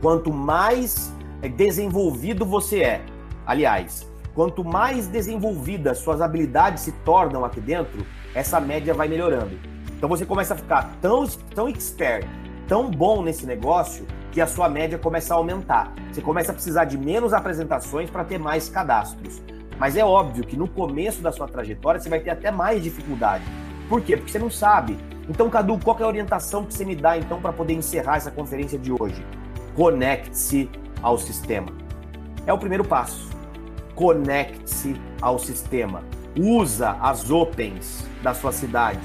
Quanto 0.00 0.32
mais 0.32 1.12
é, 1.42 1.48
desenvolvido 1.48 2.46
você 2.46 2.82
é, 2.82 3.04
aliás, 3.44 4.08
quanto 4.34 4.64
mais 4.64 5.08
desenvolvidas 5.08 5.98
suas 5.98 6.20
habilidades 6.20 6.84
se 6.84 6.92
tornam 7.04 7.44
aqui 7.44 7.60
dentro, 7.60 8.06
essa 8.34 8.60
média 8.60 8.94
vai 8.94 9.08
melhorando. 9.08 9.58
Então 9.96 10.08
você 10.08 10.24
começa 10.24 10.54
a 10.54 10.56
ficar 10.56 10.96
tão, 11.00 11.26
tão 11.52 11.68
expert, 11.68 12.24
tão 12.68 12.88
bom 12.88 13.22
nesse 13.22 13.44
negócio, 13.44 14.06
que 14.30 14.40
a 14.40 14.46
sua 14.46 14.68
média 14.68 14.96
começa 14.98 15.34
a 15.34 15.36
aumentar. 15.36 15.92
Você 16.12 16.20
começa 16.20 16.52
a 16.52 16.54
precisar 16.54 16.84
de 16.84 16.96
menos 16.96 17.32
apresentações 17.32 18.08
para 18.08 18.22
ter 18.22 18.38
mais 18.38 18.68
cadastros. 18.68 19.42
Mas 19.78 19.96
é 19.96 20.04
óbvio 20.04 20.44
que 20.44 20.56
no 20.56 20.68
começo 20.68 21.20
da 21.20 21.32
sua 21.32 21.48
trajetória 21.48 21.98
você 21.98 22.08
vai 22.08 22.20
ter 22.20 22.30
até 22.30 22.52
mais 22.52 22.82
dificuldade. 22.82 23.44
Por 23.88 24.00
quê? 24.00 24.16
Porque 24.16 24.30
você 24.30 24.38
não 24.38 24.50
sabe. 24.50 24.96
Então, 25.28 25.50
Cadu, 25.50 25.78
qual 25.82 25.98
é 25.98 26.02
a 26.04 26.06
orientação 26.06 26.64
que 26.64 26.74
você 26.74 26.84
me 26.84 26.94
dá 26.94 27.18
então 27.18 27.40
para 27.40 27.52
poder 27.52 27.74
encerrar 27.74 28.16
essa 28.16 28.30
conferência 28.30 28.78
de 28.78 28.92
hoje? 28.92 29.24
Conecte-se 29.78 30.68
ao 31.00 31.16
sistema. 31.16 31.68
É 32.44 32.52
o 32.52 32.58
primeiro 32.58 32.84
passo. 32.84 33.30
Conecte-se 33.94 35.00
ao 35.22 35.38
sistema. 35.38 36.02
Usa 36.36 36.98
as 37.00 37.30
opens 37.30 38.04
da 38.20 38.34
sua 38.34 38.50
cidade. 38.50 38.98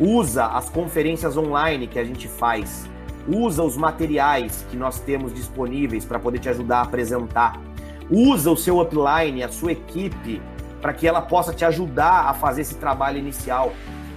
Usa 0.00 0.44
as 0.46 0.68
conferências 0.68 1.36
online 1.36 1.86
que 1.86 2.00
a 2.00 2.04
gente 2.04 2.26
faz. 2.26 2.90
Usa 3.28 3.62
os 3.62 3.76
materiais 3.76 4.66
que 4.68 4.76
nós 4.76 4.98
temos 4.98 5.32
disponíveis 5.32 6.04
para 6.04 6.18
poder 6.18 6.40
te 6.40 6.48
ajudar 6.48 6.78
a 6.78 6.82
apresentar. 6.82 7.60
Usa 8.10 8.50
o 8.50 8.56
seu 8.56 8.80
upline, 8.80 9.44
a 9.44 9.48
sua 9.48 9.70
equipe, 9.70 10.42
para 10.82 10.92
que 10.92 11.06
ela 11.06 11.22
possa 11.22 11.54
te 11.54 11.64
ajudar 11.64 12.28
a 12.28 12.34
fazer 12.34 12.62
esse 12.62 12.74
trabalho 12.74 13.18
inicial 13.18 13.72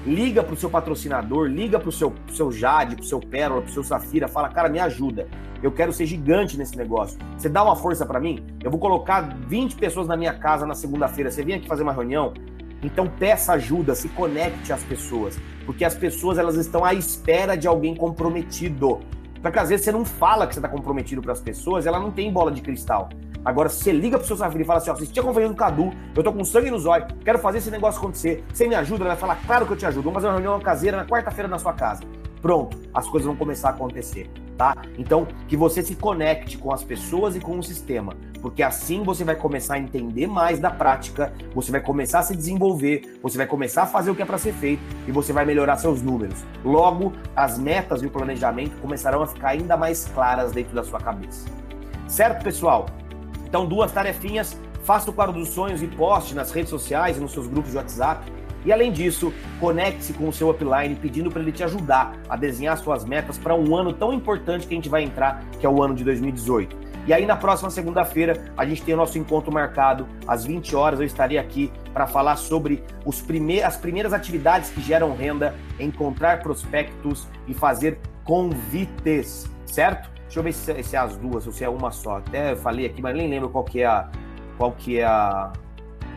liga 0.06 0.44
para 0.44 0.54
o 0.54 0.58
seu 0.58 0.70
patrocinador, 0.70 1.48
liga 1.48 1.80
para 1.80 1.90
o 1.90 1.92
seu, 1.92 2.14
seu 2.32 2.52
Jade, 2.52 2.96
para 2.96 3.04
o 3.04 3.08
seu 3.08 3.20
Pérola, 3.20 3.62
para 3.62 3.70
o 3.70 3.74
seu 3.74 3.84
Safira, 3.84 4.28
fala, 4.28 4.50
cara, 4.50 4.70
me 4.70 4.80
ajuda. 4.80 5.28
Eu 5.62 5.72
quero 5.72 5.94
ser 5.94 6.08
gigante 6.08 6.58
nesse 6.58 6.76
negócio. 6.76 7.20
Você 7.38 7.48
dá 7.48 7.64
uma 7.64 7.76
força 7.76 8.06
para 8.06 8.20
mim? 8.20 8.44
Eu 8.64 8.72
vou 8.72 8.80
colocar 8.80 9.22
20 9.48 9.76
pessoas 9.76 10.08
na 10.08 10.18
minha 10.18 10.34
casa 10.34 10.66
na 10.66 10.74
segunda-feira. 10.74 11.30
Você 11.30 11.44
vem 11.44 11.56
aqui 11.56 11.68
fazer 11.68 11.84
uma 11.84 11.94
reunião? 11.94 12.34
Então 12.84 13.08
peça 13.08 13.54
ajuda, 13.54 13.94
se 13.94 14.10
conecte 14.10 14.74
às 14.74 14.84
pessoas, 14.84 15.40
porque 15.68 15.86
as 15.86 15.94
pessoas 15.94 16.40
elas 16.40 16.56
estão 16.56 16.84
à 16.84 16.96
espera 16.96 17.56
de 17.56 17.68
alguém 17.68 17.96
comprometido. 17.96 19.00
Porque 19.40 19.60
às 19.60 19.70
vezes 19.70 19.86
você 19.86 19.92
não 19.92 20.04
fala 20.04 20.48
que 20.48 20.54
você 20.54 20.60
está 20.60 20.70
comprometido 20.70 21.22
para 21.22 21.32
as 21.32 21.40
pessoas, 21.40 21.86
ela 21.86 22.00
não 22.00 22.12
tem 22.12 22.32
bola 22.32 22.52
de 22.52 22.62
cristal. 22.62 23.10
Agora, 23.44 23.70
você 23.70 23.92
liga 23.92 24.18
pro 24.18 24.28
seu 24.28 24.38
filha 24.38 24.62
e 24.62 24.66
fala 24.66 24.80
assim: 24.80 24.92
ó, 24.92 24.96
você 24.96 25.06
tinha 25.06 25.24
confiança 25.24 25.50
no 25.50 25.56
Cadu, 25.56 25.92
eu 26.16 26.24
tô 26.24 26.32
com 26.32 26.44
sangue 26.44 26.70
nos 26.70 26.86
olhos, 26.86 27.08
quero 27.24 27.40
fazer 27.40 27.58
esse 27.58 27.72
negócio 27.72 28.00
acontecer. 28.00 28.44
Você 28.54 28.68
me 28.68 28.76
ajuda? 28.76 29.04
Ela 29.04 29.14
vai 29.14 29.20
falar: 29.20 29.36
claro 29.46 29.66
que 29.66 29.74
eu 29.74 29.78
te 29.78 29.86
ajudo. 29.86 30.04
Vamos 30.04 30.16
fazer 30.16 30.28
uma 30.28 30.34
reunião 30.34 30.60
caseira 30.60 30.98
na 30.98 31.06
quarta-feira 31.06 31.48
na 31.48 31.58
sua 31.58 31.74
casa. 31.74 32.04
Pronto, 32.42 32.78
as 32.94 33.08
coisas 33.08 33.28
vão 33.28 33.36
começar 33.36 33.70
a 33.70 33.72
acontecer, 33.72 34.28
tá? 34.58 34.76
Então, 34.98 35.28
que 35.48 35.56
você 35.56 35.84
se 35.84 35.96
conecte 35.96 36.58
com 36.58 36.74
as 36.74 36.84
pessoas 36.84 37.36
e 37.36 37.40
com 37.40 37.60
o 37.60 37.62
sistema, 37.62 38.16
porque 38.42 38.64
assim 38.64 39.04
você 39.04 39.24
vai 39.24 39.36
começar 39.36 39.76
a 39.76 39.80
entender 39.80 40.26
mais 40.26 40.60
da 40.60 40.72
prática, 40.72 41.32
você 41.54 41.72
vai 41.72 41.82
começar 41.82 42.20
a 42.20 42.24
se 42.24 42.36
desenvolver, 42.36 43.20
você 43.22 43.38
vai 43.38 43.46
começar 43.46 43.84
a 43.84 43.86
fazer 43.86 44.10
o 44.10 44.16
que 44.16 44.24
é 44.24 44.26
para 44.26 44.40
ser 44.40 44.54
feito 44.54 44.82
e 45.08 45.12
você 45.12 45.32
vai 45.32 45.46
melhorar 45.46 45.78
seus 45.78 46.02
números. 46.02 46.44
Logo, 46.66 47.14
as 47.36 47.60
metas 47.60 48.02
e 48.02 48.08
o 48.08 48.10
planejamento 48.10 48.76
começarão 48.82 49.22
a 49.22 49.28
ficar 49.28 49.50
ainda 49.50 49.78
mais 49.78 50.06
claras 50.06 50.52
dentro 50.52 50.74
da 50.74 50.84
sua 50.84 51.00
cabeça. 51.00 51.48
Certo, 52.08 52.44
pessoal? 52.44 52.88
Então, 53.52 53.66
duas 53.66 53.92
tarefinhas. 53.92 54.58
Faça 54.86 55.10
o 55.10 55.14
quadro 55.14 55.34
dos 55.38 55.50
sonhos 55.50 55.84
e 55.84 55.88
poste 55.88 56.34
nas 56.34 56.54
redes 56.54 56.70
sociais 56.70 57.18
e 57.18 57.20
nos 57.20 57.34
seus 57.34 57.48
grupos 57.48 57.72
de 57.72 57.78
WhatsApp. 57.78 58.32
E 58.64 58.72
além 58.72 58.94
disso, 58.94 59.34
conecte-se 59.60 60.14
com 60.14 60.30
o 60.30 60.32
seu 60.32 60.50
upline 60.50 60.96
pedindo 60.96 61.30
para 61.30 61.42
ele 61.42 61.52
te 61.52 61.62
ajudar 61.62 62.14
a 62.30 62.38
desenhar 62.38 62.78
suas 62.78 63.04
metas 63.04 63.38
para 63.38 63.54
um 63.54 63.76
ano 63.76 63.92
tão 63.92 64.14
importante 64.14 64.66
que 64.66 64.74
a 64.74 64.78
gente 64.78 64.88
vai 64.88 65.04
entrar, 65.04 65.44
que 65.60 65.66
é 65.66 65.70
o 65.70 65.84
ano 65.84 65.94
de 65.94 66.06
2018. 66.06 66.78
E 67.06 67.14
aí 67.14 67.26
na 67.26 67.36
próxima 67.36 67.70
segunda-feira 67.70 68.42
a 68.56 68.66
gente 68.66 68.84
tem 68.84 68.94
o 68.94 68.98
nosso 68.98 69.18
encontro 69.18 69.52
marcado 69.52 70.08
às 70.26 70.46
20 70.46 70.74
horas. 70.74 71.02
Eu 71.02 71.06
estarei 71.06 71.38
aqui 71.38 71.70
para 71.92 72.08
falar 72.08 72.38
sobre 72.38 72.82
prime 73.28 73.62
as 73.62 73.76
primeiras 73.76 74.14
atividades 74.14 74.70
que 74.70 74.80
geram 74.80 75.14
renda, 75.14 75.54
encontrar 75.78 76.42
prospectos 76.42 77.28
e 77.50 77.54
fazer 77.54 78.00
convites, 78.24 79.50
certo? 79.66 80.11
Deixa 80.32 80.40
eu 80.40 80.44
ver 80.44 80.54
se, 80.54 80.84
se 80.84 80.96
é 80.96 81.00
as 81.00 81.18
duas 81.18 81.46
ou 81.46 81.52
se 81.52 81.62
é 81.62 81.68
uma 81.68 81.92
só. 81.92 82.20
Até 82.20 82.56
falei 82.56 82.86
aqui, 82.86 83.02
mas 83.02 83.14
nem 83.14 83.30
lembro 83.30 83.50
qual 83.50 83.66
que 83.66 83.82
é, 83.82 83.86
a, 83.86 84.10
qual 84.58 84.72
que 84.72 84.98
é 84.98 85.04
a, 85.04 85.52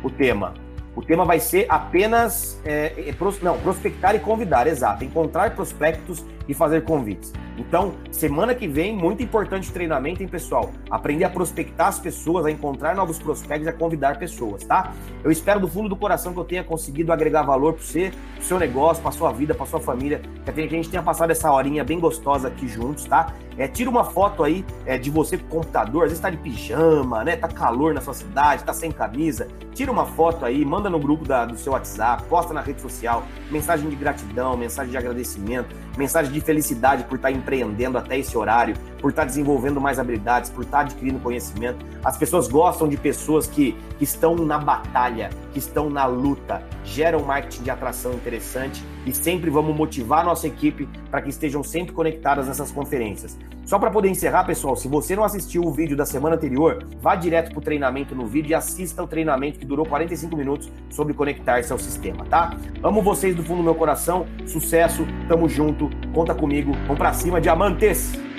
o 0.04 0.08
tema. 0.08 0.54
O 0.94 1.02
tema 1.02 1.24
vai 1.24 1.40
ser 1.40 1.66
apenas 1.68 2.62
é, 2.64 3.08
é, 3.08 3.12
pros, 3.12 3.42
não, 3.42 3.58
prospectar 3.58 4.14
e 4.14 4.20
convidar, 4.20 4.68
exato. 4.68 5.02
Encontrar 5.02 5.56
prospectos 5.56 6.24
e 6.48 6.54
fazer 6.54 6.84
convites. 6.84 7.32
Então, 7.56 7.94
semana 8.10 8.54
que 8.54 8.66
vem, 8.66 8.94
muito 8.94 9.22
importante 9.22 9.70
treinamento, 9.72 10.22
hein, 10.22 10.28
pessoal? 10.28 10.70
Aprender 10.90 11.24
a 11.24 11.30
prospectar 11.30 11.88
as 11.88 11.98
pessoas, 11.98 12.46
a 12.46 12.50
encontrar 12.50 12.96
novos 12.96 13.18
prospectos 13.18 13.68
a 13.68 13.72
convidar 13.72 14.18
pessoas, 14.18 14.64
tá? 14.64 14.92
Eu 15.22 15.30
espero 15.30 15.60
do 15.60 15.68
fundo 15.68 15.88
do 15.88 15.96
coração 15.96 16.32
que 16.32 16.40
eu 16.40 16.44
tenha 16.44 16.64
conseguido 16.64 17.12
agregar 17.12 17.42
valor 17.42 17.74
para 17.74 17.82
você, 17.82 18.12
pro 18.34 18.44
seu 18.44 18.58
negócio, 18.58 19.02
para 19.02 19.12
sua 19.12 19.32
vida, 19.32 19.54
para 19.54 19.66
sua 19.66 19.80
família, 19.80 20.20
que 20.44 20.50
a 20.50 20.66
gente 20.68 20.88
tenha 20.88 21.02
passado 21.02 21.30
essa 21.30 21.50
horinha 21.50 21.84
bem 21.84 22.00
gostosa 22.00 22.48
aqui 22.48 22.66
juntos, 22.66 23.04
tá? 23.04 23.32
É, 23.56 23.68
tira 23.68 23.88
uma 23.88 24.04
foto 24.04 24.42
aí 24.42 24.64
é, 24.84 24.98
de 24.98 25.10
você 25.10 25.38
com 25.38 25.44
o 25.44 25.48
computador, 25.60 26.04
às 26.04 26.10
vezes 26.10 26.20
tá 26.20 26.30
de 26.30 26.36
pijama, 26.36 27.22
né? 27.22 27.36
Tá 27.36 27.46
calor 27.46 27.94
na 27.94 28.00
sua 28.00 28.14
cidade, 28.14 28.64
tá 28.64 28.72
sem 28.72 28.90
camisa. 28.90 29.46
Tira 29.72 29.92
uma 29.92 30.06
foto 30.06 30.44
aí, 30.44 30.64
manda 30.64 30.90
no 30.90 30.98
grupo 30.98 31.24
da, 31.24 31.44
do 31.44 31.56
seu 31.56 31.72
WhatsApp, 31.72 32.24
posta 32.24 32.52
na 32.52 32.60
rede 32.60 32.80
social, 32.80 33.24
mensagem 33.50 33.88
de 33.88 33.96
gratidão, 33.96 34.56
mensagem 34.56 34.90
de 34.90 34.96
agradecimento, 34.96 35.74
mensagem 35.96 36.32
de 36.34 36.40
felicidade 36.40 37.04
por 37.04 37.16
estar 37.16 37.30
empreendendo 37.30 37.96
até 37.96 38.18
esse 38.18 38.36
horário, 38.36 38.74
por 39.04 39.10
estar 39.10 39.26
desenvolvendo 39.26 39.82
mais 39.82 39.98
habilidades, 39.98 40.48
por 40.48 40.64
estar 40.64 40.80
adquirindo 40.80 41.18
conhecimento. 41.18 41.84
As 42.02 42.16
pessoas 42.16 42.48
gostam 42.48 42.88
de 42.88 42.96
pessoas 42.96 43.46
que, 43.46 43.76
que 43.98 44.04
estão 44.04 44.34
na 44.34 44.56
batalha, 44.56 45.28
que 45.52 45.58
estão 45.58 45.90
na 45.90 46.06
luta, 46.06 46.62
geram 46.86 47.22
marketing 47.22 47.64
de 47.64 47.70
atração 47.70 48.14
interessante 48.14 48.82
e 49.04 49.14
sempre 49.14 49.50
vamos 49.50 49.76
motivar 49.76 50.20
a 50.20 50.24
nossa 50.24 50.46
equipe 50.46 50.88
para 51.10 51.20
que 51.20 51.28
estejam 51.28 51.62
sempre 51.62 51.92
conectadas 51.92 52.48
nessas 52.48 52.72
conferências. 52.72 53.38
Só 53.66 53.78
para 53.78 53.90
poder 53.90 54.08
encerrar, 54.08 54.44
pessoal, 54.44 54.74
se 54.74 54.88
você 54.88 55.14
não 55.14 55.22
assistiu 55.22 55.64
o 55.64 55.70
vídeo 55.70 55.94
da 55.94 56.06
semana 56.06 56.36
anterior, 56.36 56.82
vá 56.98 57.14
direto 57.14 57.50
para 57.50 57.58
o 57.58 57.62
treinamento 57.62 58.14
no 58.14 58.26
vídeo 58.26 58.52
e 58.52 58.54
assista 58.54 59.02
o 59.02 59.06
treinamento 59.06 59.58
que 59.58 59.66
durou 59.66 59.84
45 59.84 60.34
minutos 60.34 60.72
sobre 60.88 61.12
conectar-se 61.12 61.70
ao 61.70 61.78
sistema, 61.78 62.24
tá? 62.24 62.56
Amo 62.82 63.02
vocês 63.02 63.36
do 63.36 63.42
fundo 63.42 63.58
do 63.58 63.64
meu 63.64 63.74
coração, 63.74 64.24
sucesso, 64.46 65.06
tamo 65.28 65.46
junto, 65.46 65.90
conta 66.14 66.34
comigo, 66.34 66.72
vamos 66.86 66.96
para 66.96 67.12
cima, 67.12 67.38
diamantes! 67.38 68.33